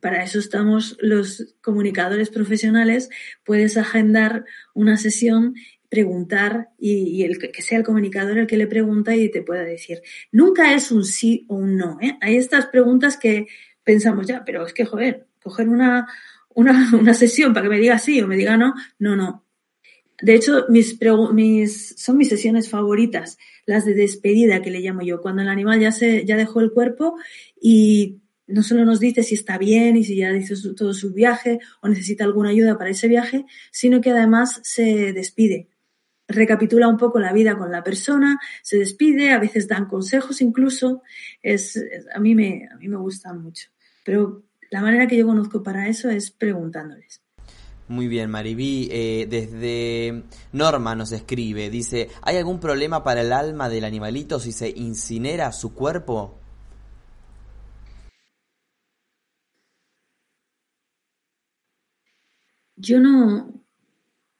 para 0.00 0.24
eso 0.24 0.40
estamos 0.40 0.96
los 1.00 1.54
comunicadores 1.60 2.30
profesionales, 2.30 3.08
puedes 3.44 3.76
agendar 3.76 4.44
una 4.74 4.96
sesión 4.96 5.54
preguntar 5.92 6.70
y, 6.78 7.22
el 7.22 7.38
que 7.38 7.60
sea 7.60 7.76
el 7.76 7.84
comunicador 7.84 8.38
el 8.38 8.46
que 8.46 8.56
le 8.56 8.66
pregunta 8.66 9.14
y 9.14 9.30
te 9.30 9.42
pueda 9.42 9.62
decir. 9.62 10.00
Nunca 10.32 10.72
es 10.74 10.90
un 10.90 11.04
sí 11.04 11.44
o 11.48 11.56
un 11.56 11.76
no. 11.76 11.98
¿eh? 12.00 12.16
Hay 12.22 12.36
estas 12.36 12.64
preguntas 12.66 13.18
que 13.18 13.46
pensamos 13.84 14.26
ya, 14.26 14.42
pero 14.42 14.64
es 14.66 14.72
que, 14.72 14.86
joder, 14.86 15.26
coger 15.42 15.68
una, 15.68 16.08
una, 16.54 17.14
sesión 17.14 17.52
para 17.52 17.64
que 17.64 17.70
me 17.70 17.80
diga 17.80 17.98
sí 17.98 18.20
o 18.20 18.28
me 18.28 18.36
diga 18.36 18.56
no, 18.56 18.74
no, 18.98 19.16
no. 19.16 19.44
De 20.20 20.34
hecho, 20.34 20.66
mis, 20.68 20.98
mis, 21.32 21.94
son 21.98 22.16
mis 22.16 22.28
sesiones 22.28 22.68
favoritas, 22.68 23.38
las 23.66 23.84
de 23.84 23.94
despedida 23.94 24.62
que 24.62 24.70
le 24.70 24.80
llamo 24.80 25.02
yo, 25.02 25.20
cuando 25.20 25.42
el 25.42 25.48
animal 25.48 25.80
ya, 25.80 25.90
se, 25.90 26.24
ya 26.24 26.36
dejó 26.36 26.60
el 26.60 26.70
cuerpo 26.70 27.16
y 27.60 28.22
no 28.46 28.62
solo 28.62 28.84
nos 28.84 29.00
dice 29.00 29.22
si 29.22 29.34
está 29.34 29.58
bien 29.58 29.96
y 29.96 30.04
si 30.04 30.16
ya 30.16 30.30
hizo 30.32 30.74
todo 30.74 30.94
su 30.94 31.12
viaje 31.12 31.58
o 31.80 31.88
necesita 31.88 32.24
alguna 32.24 32.50
ayuda 32.50 32.78
para 32.78 32.90
ese 32.90 33.08
viaje, 33.08 33.46
sino 33.70 34.00
que 34.00 34.10
además 34.10 34.60
se 34.62 35.12
despide. 35.12 35.68
Recapitula 36.28 36.88
un 36.88 36.98
poco 36.98 37.18
la 37.18 37.32
vida 37.32 37.58
con 37.58 37.72
la 37.72 37.82
persona, 37.82 38.38
se 38.62 38.78
despide, 38.78 39.30
a 39.30 39.38
veces 39.38 39.68
dan 39.68 39.86
consejos 39.86 40.40
incluso. 40.40 41.02
Es, 41.42 41.82
a, 42.14 42.20
mí 42.20 42.34
me, 42.34 42.68
a 42.72 42.76
mí 42.76 42.88
me 42.88 42.96
gusta 42.96 43.32
mucho. 43.32 43.70
Pero 44.04 44.44
la 44.72 44.80
manera 44.80 45.06
que 45.06 45.18
yo 45.18 45.26
conozco 45.26 45.62
para 45.62 45.86
eso 45.86 46.08
es 46.08 46.30
preguntándoles. 46.30 47.20
Muy 47.88 48.08
bien, 48.08 48.30
Maribí. 48.30 48.88
Eh, 48.90 49.26
desde 49.28 50.24
Norma 50.52 50.94
nos 50.94 51.12
escribe, 51.12 51.68
dice, 51.68 52.08
¿hay 52.22 52.38
algún 52.38 52.58
problema 52.58 53.04
para 53.04 53.20
el 53.20 53.34
alma 53.34 53.68
del 53.68 53.84
animalito 53.84 54.40
si 54.40 54.50
se 54.50 54.70
incinera 54.70 55.52
su 55.52 55.74
cuerpo? 55.74 56.38
Yo 62.74 62.98
no, 62.98 63.62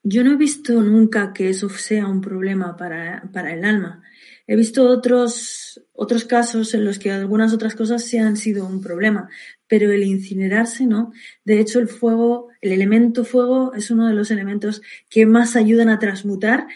yo 0.02 0.24
no 0.24 0.32
he 0.32 0.36
visto 0.36 0.80
nunca 0.80 1.34
que 1.34 1.50
eso 1.50 1.68
sea 1.68 2.06
un 2.06 2.22
problema 2.22 2.74
para, 2.78 3.28
para 3.34 3.52
el 3.52 3.66
alma. 3.66 4.02
He 4.46 4.56
visto 4.56 4.88
otros, 4.88 5.80
otros 5.92 6.24
casos 6.24 6.74
en 6.74 6.84
los 6.84 6.98
que 6.98 7.12
algunas 7.12 7.52
otras 7.52 7.74
cosas 7.74 8.02
sí 8.04 8.18
han 8.18 8.36
sido 8.36 8.66
un 8.66 8.80
problema, 8.80 9.28
pero 9.72 9.90
el 9.90 10.02
incinerarse 10.02 10.84
no. 10.84 11.14
De 11.46 11.58
hecho, 11.58 11.78
el 11.78 11.88
fuego, 11.88 12.48
el 12.60 12.72
elemento 12.72 13.24
fuego 13.24 13.72
es 13.72 13.90
uno 13.90 14.06
de 14.06 14.12
los 14.12 14.30
elementos 14.30 14.82
que 15.08 15.24
más 15.24 15.56
ayudan 15.56 15.88
a 15.88 15.98
transmutar 15.98 16.66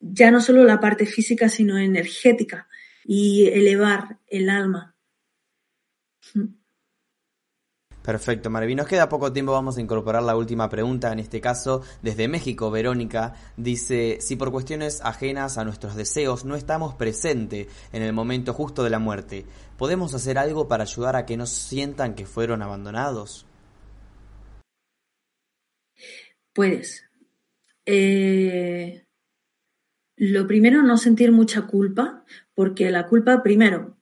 ya 0.00 0.30
no 0.30 0.42
solo 0.42 0.62
la 0.64 0.78
parte 0.78 1.06
física, 1.06 1.48
sino 1.48 1.78
energética 1.78 2.68
y 3.06 3.46
elevar 3.46 4.18
el 4.26 4.50
alma. 4.50 4.94
Perfecto, 8.06 8.50
Marví. 8.50 8.76
Nos 8.76 8.86
queda 8.86 9.08
poco 9.08 9.32
tiempo, 9.32 9.50
vamos 9.50 9.78
a 9.78 9.80
incorporar 9.80 10.22
la 10.22 10.36
última 10.36 10.70
pregunta, 10.70 11.10
en 11.10 11.18
este 11.18 11.40
caso 11.40 11.82
desde 12.02 12.28
México. 12.28 12.70
Verónica 12.70 13.34
dice, 13.56 14.18
si 14.20 14.36
por 14.36 14.52
cuestiones 14.52 15.00
ajenas 15.02 15.58
a 15.58 15.64
nuestros 15.64 15.96
deseos 15.96 16.44
no 16.44 16.54
estamos 16.54 16.94
presentes 16.94 17.66
en 17.92 18.02
el 18.02 18.12
momento 18.12 18.52
justo 18.52 18.84
de 18.84 18.90
la 18.90 19.00
muerte, 19.00 19.44
¿podemos 19.76 20.14
hacer 20.14 20.38
algo 20.38 20.68
para 20.68 20.84
ayudar 20.84 21.16
a 21.16 21.26
que 21.26 21.36
no 21.36 21.46
sientan 21.46 22.14
que 22.14 22.26
fueron 22.26 22.62
abandonados? 22.62 23.44
Puedes. 26.52 27.02
Eh, 27.86 29.04
lo 30.14 30.46
primero, 30.46 30.80
no 30.84 30.96
sentir 30.96 31.32
mucha 31.32 31.62
culpa, 31.62 32.24
porque 32.54 32.88
la 32.92 33.08
culpa, 33.08 33.42
primero, 33.42 33.98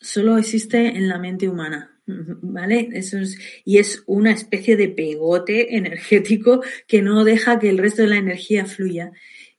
solo 0.00 0.38
existe 0.38 0.96
en 0.96 1.08
la 1.08 1.18
mente 1.18 1.48
humana 1.48 1.91
¿Vale? 2.06 2.88
Eso 2.94 3.18
es, 3.18 3.38
y 3.64 3.78
es 3.78 4.02
una 4.06 4.32
especie 4.32 4.76
de 4.76 4.88
pegote 4.88 5.76
energético 5.76 6.62
que 6.86 7.02
no 7.02 7.24
deja 7.24 7.58
que 7.58 7.70
el 7.70 7.78
resto 7.78 8.02
de 8.02 8.08
la 8.08 8.16
energía 8.16 8.66
fluya. 8.66 9.12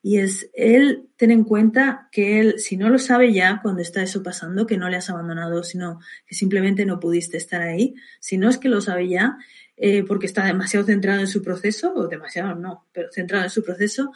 Y 0.06 0.18
es 0.18 0.50
él, 0.54 1.08
ten 1.16 1.32
en 1.32 1.46
cuenta 1.46 2.10
que 2.12 2.42
él, 2.42 2.60
si 2.60 2.76
no 2.76 2.90
lo 2.90 3.00
sabe 3.00 3.32
ya 3.32 3.62
cuando 3.62 3.82
está 3.82 4.04
eso 4.04 4.22
pasando, 4.22 4.68
que 4.68 4.78
no 4.78 4.90
le 4.90 4.98
has 4.98 5.10
abandonado, 5.10 5.64
sino 5.64 6.02
que 6.28 6.36
simplemente 6.36 6.86
no 6.86 7.00
pudiste 7.00 7.38
estar 7.38 7.62
ahí, 7.62 7.96
si 8.20 8.38
no 8.38 8.50
es 8.50 8.58
que 8.58 8.68
lo 8.68 8.82
sabe 8.82 9.08
ya, 9.08 9.38
eh, 9.78 10.04
porque 10.04 10.26
está 10.26 10.46
demasiado 10.46 10.86
centrado 10.86 11.22
en 11.22 11.28
su 11.28 11.42
proceso, 11.42 11.94
o 11.96 12.10
demasiado 12.10 12.54
no, 12.54 12.86
pero 12.92 13.14
centrado 13.14 13.46
en 13.46 13.50
su 13.50 13.64
proceso, 13.64 14.12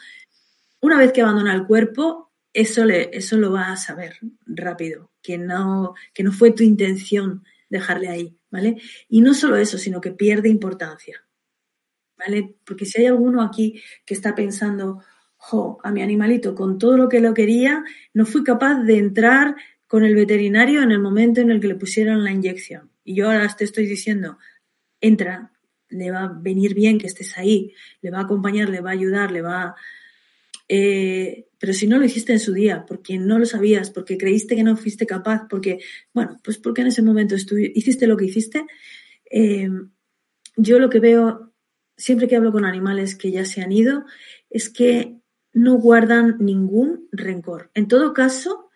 una 0.82 0.98
vez 0.98 1.14
que 1.14 1.22
abandona 1.22 1.56
el 1.56 1.66
cuerpo, 1.66 2.34
eso, 2.52 2.84
le, 2.84 3.10
eso 3.14 3.38
lo 3.38 3.54
va 3.54 3.72
a 3.72 3.78
saber 3.78 4.18
rápido, 4.46 5.12
que 5.22 5.38
no, 5.38 5.96
que 6.14 6.24
no 6.24 6.34
fue 6.34 6.52
tu 6.52 6.64
intención 6.64 7.44
dejarle 7.70 8.10
ahí, 8.10 8.38
¿vale? 8.50 8.82
Y 9.10 9.22
no 9.22 9.34
solo 9.34 9.58
eso, 9.58 9.78
sino 9.78 10.02
que 10.02 10.12
pierde 10.12 10.50
importancia, 10.50 11.24
¿vale? 12.18 12.56
Porque 12.66 12.86
si 12.86 13.02
hay 13.02 13.08
alguno 13.08 13.42
aquí 13.42 13.82
que 14.06 14.14
está 14.14 14.36
pensando, 14.36 15.04
jo, 15.36 15.80
a 15.84 15.92
mi 15.92 16.02
animalito, 16.02 16.56
con 16.56 16.78
todo 16.78 16.98
lo 16.98 17.10
que 17.10 17.20
lo 17.20 17.34
quería, 17.34 17.84
no 18.14 18.26
fui 18.26 18.44
capaz 18.44 18.82
de 18.84 18.98
entrar 18.98 19.56
con 19.88 20.04
el 20.04 20.16
veterinario 20.16 20.82
en 20.82 20.92
el 20.92 21.00
momento 21.00 21.42
en 21.42 21.52
el 21.52 21.60
que 21.60 21.68
le 21.68 21.76
pusieron 21.76 22.24
la 22.24 22.32
inyección. 22.32 22.92
Y 23.04 23.16
yo 23.16 23.30
ahora 23.30 23.48
te 23.56 23.64
estoy 23.64 23.86
diciendo, 23.86 24.38
entra, 25.00 25.54
le 25.90 26.12
va 26.12 26.24
a 26.24 26.28
venir 26.28 26.74
bien 26.74 26.98
que 26.98 27.08
estés 27.08 27.38
ahí, 27.38 27.74
le 28.02 28.12
va 28.12 28.20
a 28.20 28.24
acompañar, 28.24 28.70
le 28.70 28.82
va 28.82 28.90
a 28.90 28.94
ayudar, 28.94 29.32
le 29.32 29.42
va 29.42 29.64
a... 29.64 29.76
Eh, 30.68 31.48
pero 31.60 31.74
si 31.74 31.88
no 31.88 31.98
lo 31.98 32.06
hiciste 32.06 32.34
en 32.34 32.40
su 32.40 32.54
día, 32.54 32.86
porque 32.88 33.18
no 33.18 33.40
lo 33.40 33.46
sabías, 33.46 33.90
porque 33.90 34.18
creíste 34.18 34.56
que 34.56 34.64
no 34.64 34.78
fuiste 34.78 35.06
capaz, 35.06 35.48
porque, 35.50 35.80
bueno, 36.14 36.40
pues 36.44 36.58
porque 36.58 36.82
en 36.82 36.88
ese 36.88 37.02
momento 37.02 37.36
hiciste 37.36 38.08
lo 38.08 38.18
que 38.18 38.26
hiciste, 38.26 38.66
eh, 39.32 39.70
yo 40.56 40.80
lo 40.80 40.90
que 40.90 41.00
veo 41.00 41.54
siempre 41.96 42.28
que 42.28 42.36
hablo 42.36 42.52
con 42.52 42.66
animales 42.66 43.16
que 43.16 43.32
ya 43.32 43.44
se 43.46 43.62
han 43.62 43.72
ido 43.72 44.06
es 44.50 44.70
que 44.70 45.18
no 45.54 45.76
guardan 45.76 46.38
ningún 46.40 47.08
rencor. 47.12 47.72
En 47.74 47.88
todo 47.88 48.14
caso, 48.14 48.70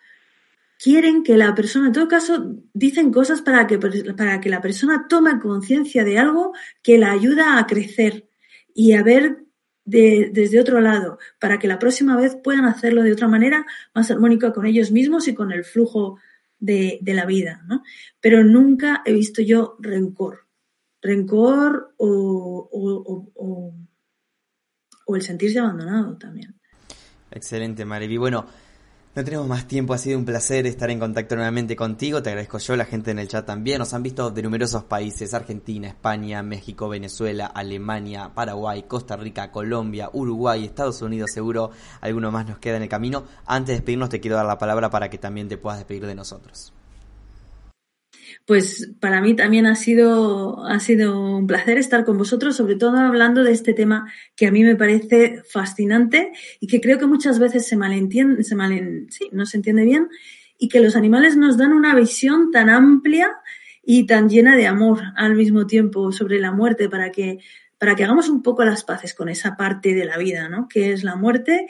quieren 0.82 1.24
que 1.24 1.38
la 1.38 1.54
persona, 1.54 1.88
en 1.88 1.94
todo 1.94 2.08
caso, 2.08 2.56
dicen 2.74 3.12
cosas 3.12 3.42
para 3.42 3.68
que, 3.68 3.78
para 3.78 4.42
que 4.42 4.50
la 4.50 4.62
persona 4.62 5.06
tome 5.08 5.40
conciencia 5.40 6.04
de 6.04 6.18
algo 6.18 6.54
que 6.82 6.98
la 6.98 7.12
ayuda 7.12 7.60
a 7.60 7.68
crecer 7.68 8.28
y 8.74 8.94
a 8.94 9.04
ver 9.04 9.46
desde 9.84 10.60
otro 10.60 10.80
lado, 10.80 11.18
para 11.40 11.60
que 11.60 11.68
la 11.68 11.80
próxima 11.80 12.16
vez 12.16 12.36
puedan 12.36 12.66
hacerlo 12.66 13.04
de 13.04 13.14
otra 13.14 13.28
manera 13.28 13.66
más 13.94 14.12
armónica 14.12 14.54
con 14.54 14.66
ellos 14.66 14.92
mismos 14.92 15.28
y 15.28 15.34
con 15.34 15.52
el 15.52 15.64
flujo 15.64 16.20
de, 16.60 17.00
la 17.04 17.26
vida. 17.26 17.64
¿no? 17.68 17.84
Pero 18.20 18.44
nunca 18.44 19.02
he 19.06 19.14
visto 19.14 19.42
yo 19.42 19.78
rencor. 19.80 20.48
Rencor 21.02 21.96
o 21.98 22.70
el 25.16 25.22
sentirse 25.22 25.60
abandonado 25.60 26.18
también. 26.18 26.56
Excelente, 27.32 27.86
Mariby. 27.86 28.18
Bueno, 28.18 28.46
no 29.14 29.26
tenemos 29.26 29.46
más 29.46 29.68
tiempo, 29.68 29.94
ha 29.94 29.98
sido 29.98 30.18
un 30.18 30.24
placer 30.24 30.66
estar 30.66 30.90
en 30.90 30.98
contacto 30.98 31.36
nuevamente 31.36 31.76
contigo, 31.76 32.24
te 32.24 32.30
agradezco 32.30 32.60
yo, 32.60 32.78
la 32.78 32.86
gente 32.86 33.12
en 33.12 33.20
el 33.20 33.28
chat 33.28 33.46
también, 33.46 33.80
nos 33.80 33.94
han 33.94 34.04
visto 34.04 34.32
de 34.32 34.42
numerosos 34.42 34.86
países, 34.86 35.34
Argentina, 35.34 35.90
España, 35.90 36.42
México, 36.44 36.88
Venezuela, 36.88 37.48
Alemania, 37.48 38.32
Paraguay, 38.34 38.84
Costa 38.84 39.18
Rica, 39.18 39.52
Colombia, 39.52 40.10
Uruguay, 40.14 40.64
Estados 40.64 41.02
Unidos, 41.02 41.32
seguro 41.34 41.72
alguno 42.00 42.32
más 42.32 42.48
nos 42.48 42.60
queda 42.60 42.78
en 42.78 42.84
el 42.84 42.90
camino. 42.90 43.26
Antes 43.46 43.68
de 43.68 43.74
despedirnos 43.74 44.10
te 44.10 44.22
quiero 44.22 44.38
dar 44.38 44.46
la 44.46 44.58
palabra 44.58 44.90
para 44.90 45.10
que 45.10 45.18
también 45.18 45.50
te 45.50 45.58
puedas 45.58 45.80
despedir 45.80 46.06
de 46.06 46.16
nosotros 46.16 46.74
pues 48.52 48.92
para 49.00 49.22
mí 49.22 49.34
también 49.34 49.66
ha 49.66 49.76
sido, 49.76 50.66
ha 50.66 50.82
sido 50.82 51.38
un 51.38 51.48
placer 51.48 51.78
estar 51.78 52.04
con 52.04 52.18
vosotros, 52.18 52.58
sobre 52.58 52.76
todo 52.76 52.98
hablando 52.98 53.46
de 53.46 53.54
este 53.54 53.72
tema 53.72 54.12
que 54.36 54.46
a 54.46 54.52
mí 54.52 54.62
me 54.62 54.76
parece 54.76 55.42
fascinante 55.50 56.34
y 56.60 56.68
que 56.68 56.82
creo 56.82 57.00
que 57.00 57.06
muchas 57.06 57.40
veces 57.40 57.66
se 57.66 57.78
malentiende, 57.78 58.44
se 58.44 58.58
sí, 59.08 59.30
no 59.32 59.46
se 59.46 59.56
entiende 59.56 59.86
bien 59.86 60.10
y 60.58 60.68
que 60.68 60.82
los 60.82 60.98
animales 60.98 61.38
nos 61.38 61.56
dan 61.56 61.72
una 61.72 61.96
visión 61.96 62.52
tan 62.52 62.70
amplia 62.70 63.32
y 63.86 64.06
tan 64.06 64.28
llena 64.28 64.58
de 64.58 64.68
amor 64.68 65.00
al 65.16 65.36
mismo 65.36 65.66
tiempo 65.66 66.12
sobre 66.12 66.38
la 66.38 66.52
muerte 66.52 66.90
para 66.90 67.10
que, 67.10 67.38
para 67.78 67.96
que 67.96 68.04
hagamos 68.04 68.28
un 68.28 68.44
poco 68.44 68.66
las 68.66 68.84
paces 68.84 69.14
con 69.14 69.30
esa 69.30 69.56
parte 69.56 69.94
de 69.94 70.04
la 70.04 70.18
vida, 70.18 70.50
¿no? 70.50 70.68
Que 70.68 70.92
es 70.92 71.06
la 71.06 71.16
muerte 71.16 71.68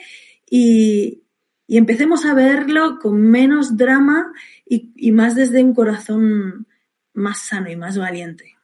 y, 0.50 1.22
y 1.68 1.78
empecemos 1.78 2.26
a 2.26 2.34
verlo 2.34 2.98
con 3.00 3.22
menos 3.22 3.76
drama 3.76 4.32
y, 4.66 5.12
más 5.12 5.34
desde 5.34 5.62
un 5.62 5.74
corazón 5.74 6.66
más 7.14 7.42
sano 7.42 7.70
y 7.70 7.76
más 7.76 7.98
valiente. 7.98 8.56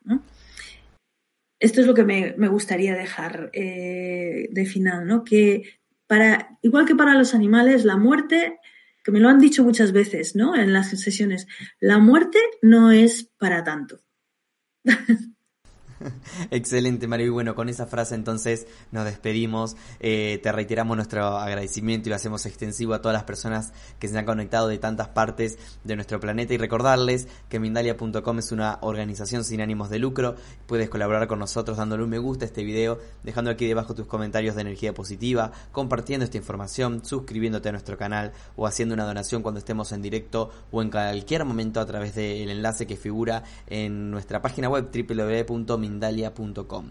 Esto 1.61 1.81
es 1.81 1.87
lo 1.87 1.95
que 1.95 2.05
me, 2.05 2.49
gustaría 2.49 2.95
dejar 2.95 3.51
eh, 3.53 4.49
de 4.51 4.65
final, 4.65 5.07
¿no? 5.07 5.25
Que 5.25 5.81
para, 6.07 6.59
igual 6.63 6.87
que 6.87 6.95
para 6.95 7.15
los 7.15 7.35
animales, 7.35 7.85
la 7.85 7.97
muerte, 7.97 8.59
que 9.03 9.11
me 9.11 9.21
lo 9.21 9.29
han 9.29 9.39
dicho 9.39 9.65
muchas 9.65 9.93
veces, 9.93 10.37
¿no? 10.37 10.55
En 10.55 10.73
las 10.73 10.91
sesiones, 10.91 11.47
la 11.81 11.99
muerte 11.99 12.39
no 12.63 12.93
es 12.93 13.31
para 13.39 13.65
tanto. 13.65 14.01
Excelente, 16.51 17.07
Mario. 17.07 17.27
Y 17.27 17.31
bueno, 17.31 17.55
con 17.55 17.69
esa 17.69 17.87
frase 17.87 18.15
entonces 18.15 18.67
nos 18.93 19.05
despedimos. 19.05 19.77
Eh, 20.01 20.41
te 20.43 20.53
reiteramos 20.53 20.97
nuestro 20.97 21.39
agradecimiento 21.39 22.09
y 22.09 22.11
lo 22.11 22.17
hacemos 22.17 22.47
extensivo 22.47 22.95
a 22.95 23.01
todas 23.01 23.15
las 23.15 23.25
personas 23.25 23.73
que 23.99 24.09
se 24.09 24.19
han 24.19 24.25
conectado 24.25 24.69
de 24.69 24.79
tantas 24.79 25.09
partes 25.09 25.59
de 25.85 25.97
nuestro 25.97 26.21
planeta 26.21 26.55
y 26.55 26.59
recordarles 26.59 27.29
que 27.49 27.59
Mindalia.com 27.59 28.39
es 28.39 28.53
una 28.53 28.79
organización 28.83 29.45
sin 29.45 29.61
ánimos 29.61 29.91
de 29.91 29.99
lucro. 29.99 30.37
Puedes 30.67 30.89
colaborar 30.89 31.27
con 31.29 31.39
nosotros 31.39 31.77
dándole 31.77 32.05
un 32.05 32.11
me 32.11 32.19
gusta 32.19 32.45
a 32.45 32.49
este 32.49 32.65
video, 32.65 32.99
dejando 33.23 33.51
aquí 33.51 33.67
debajo 33.67 33.95
tus 33.95 34.07
comentarios 34.07 34.55
de 34.55 34.63
energía 34.63 34.95
positiva, 34.95 35.53
compartiendo 35.73 36.25
esta 36.25 36.39
información, 36.39 37.05
suscribiéndote 37.05 37.69
a 37.69 37.73
nuestro 37.73 37.99
canal 37.99 38.33
o 38.57 38.67
haciendo 38.67 38.95
una 38.95 39.05
donación 39.05 39.43
cuando 39.43 39.59
estemos 39.59 39.93
en 39.93 40.03
directo 40.03 40.51
o 40.71 40.83
en 40.83 40.91
cualquier 40.91 41.45
momento 41.45 41.81
a 41.81 41.87
través 41.87 42.15
del 42.15 42.49
enlace 42.49 42.87
que 42.87 42.97
figura 42.97 43.43
en 43.67 44.11
nuestra 44.11 44.41
página 44.41 44.69
web 44.69 44.89
www.mindalia.com 44.91 45.88
mindalia.com. 45.89 46.87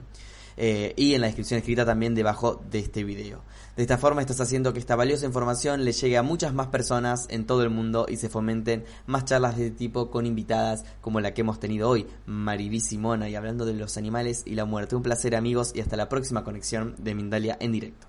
Eh, 0.60 0.94
y 0.98 1.14
en 1.14 1.22
la 1.22 1.28
descripción 1.28 1.60
escrita 1.60 1.86
también 1.86 2.16
debajo 2.16 2.62
de 2.70 2.80
este 2.80 3.04
video. 3.04 3.44
De 3.76 3.84
esta 3.84 4.00
forma 4.00 4.22
estás 4.22 4.42
haciendo 4.42 4.74
que 4.74 4.80
esta 4.80 4.96
valiosa 4.96 5.28
información 5.28 5.86
le 5.86 5.92
llegue 5.92 6.18
a 6.18 6.24
muchas 6.24 6.52
más 6.52 6.68
personas 6.68 7.28
en 7.30 7.46
todo 7.46 7.62
el 7.62 7.70
mundo 7.70 8.08
y 8.10 8.18
se 8.18 8.28
fomenten 8.28 8.84
más 9.06 9.26
charlas 9.26 9.56
de 9.56 9.68
este 9.68 9.78
tipo 9.78 10.10
con 10.10 10.26
invitadas 10.26 10.84
como 11.00 11.20
la 11.20 11.36
que 11.36 11.42
hemos 11.42 11.60
tenido 11.60 11.88
hoy, 11.88 12.08
Mariví 12.26 12.80
Simona, 12.80 13.30
y 13.30 13.36
hablando 13.36 13.66
de 13.66 13.74
los 13.74 13.98
animales 13.98 14.42
y 14.46 14.56
la 14.56 14.66
muerte. 14.66 14.96
Un 14.96 15.04
placer 15.04 15.36
amigos 15.36 15.74
y 15.76 15.82
hasta 15.82 15.96
la 15.96 16.10
próxima 16.10 16.44
conexión 16.44 16.96
de 16.98 17.14
Mindalia 17.14 17.58
en 17.60 17.72
directo. 17.72 18.08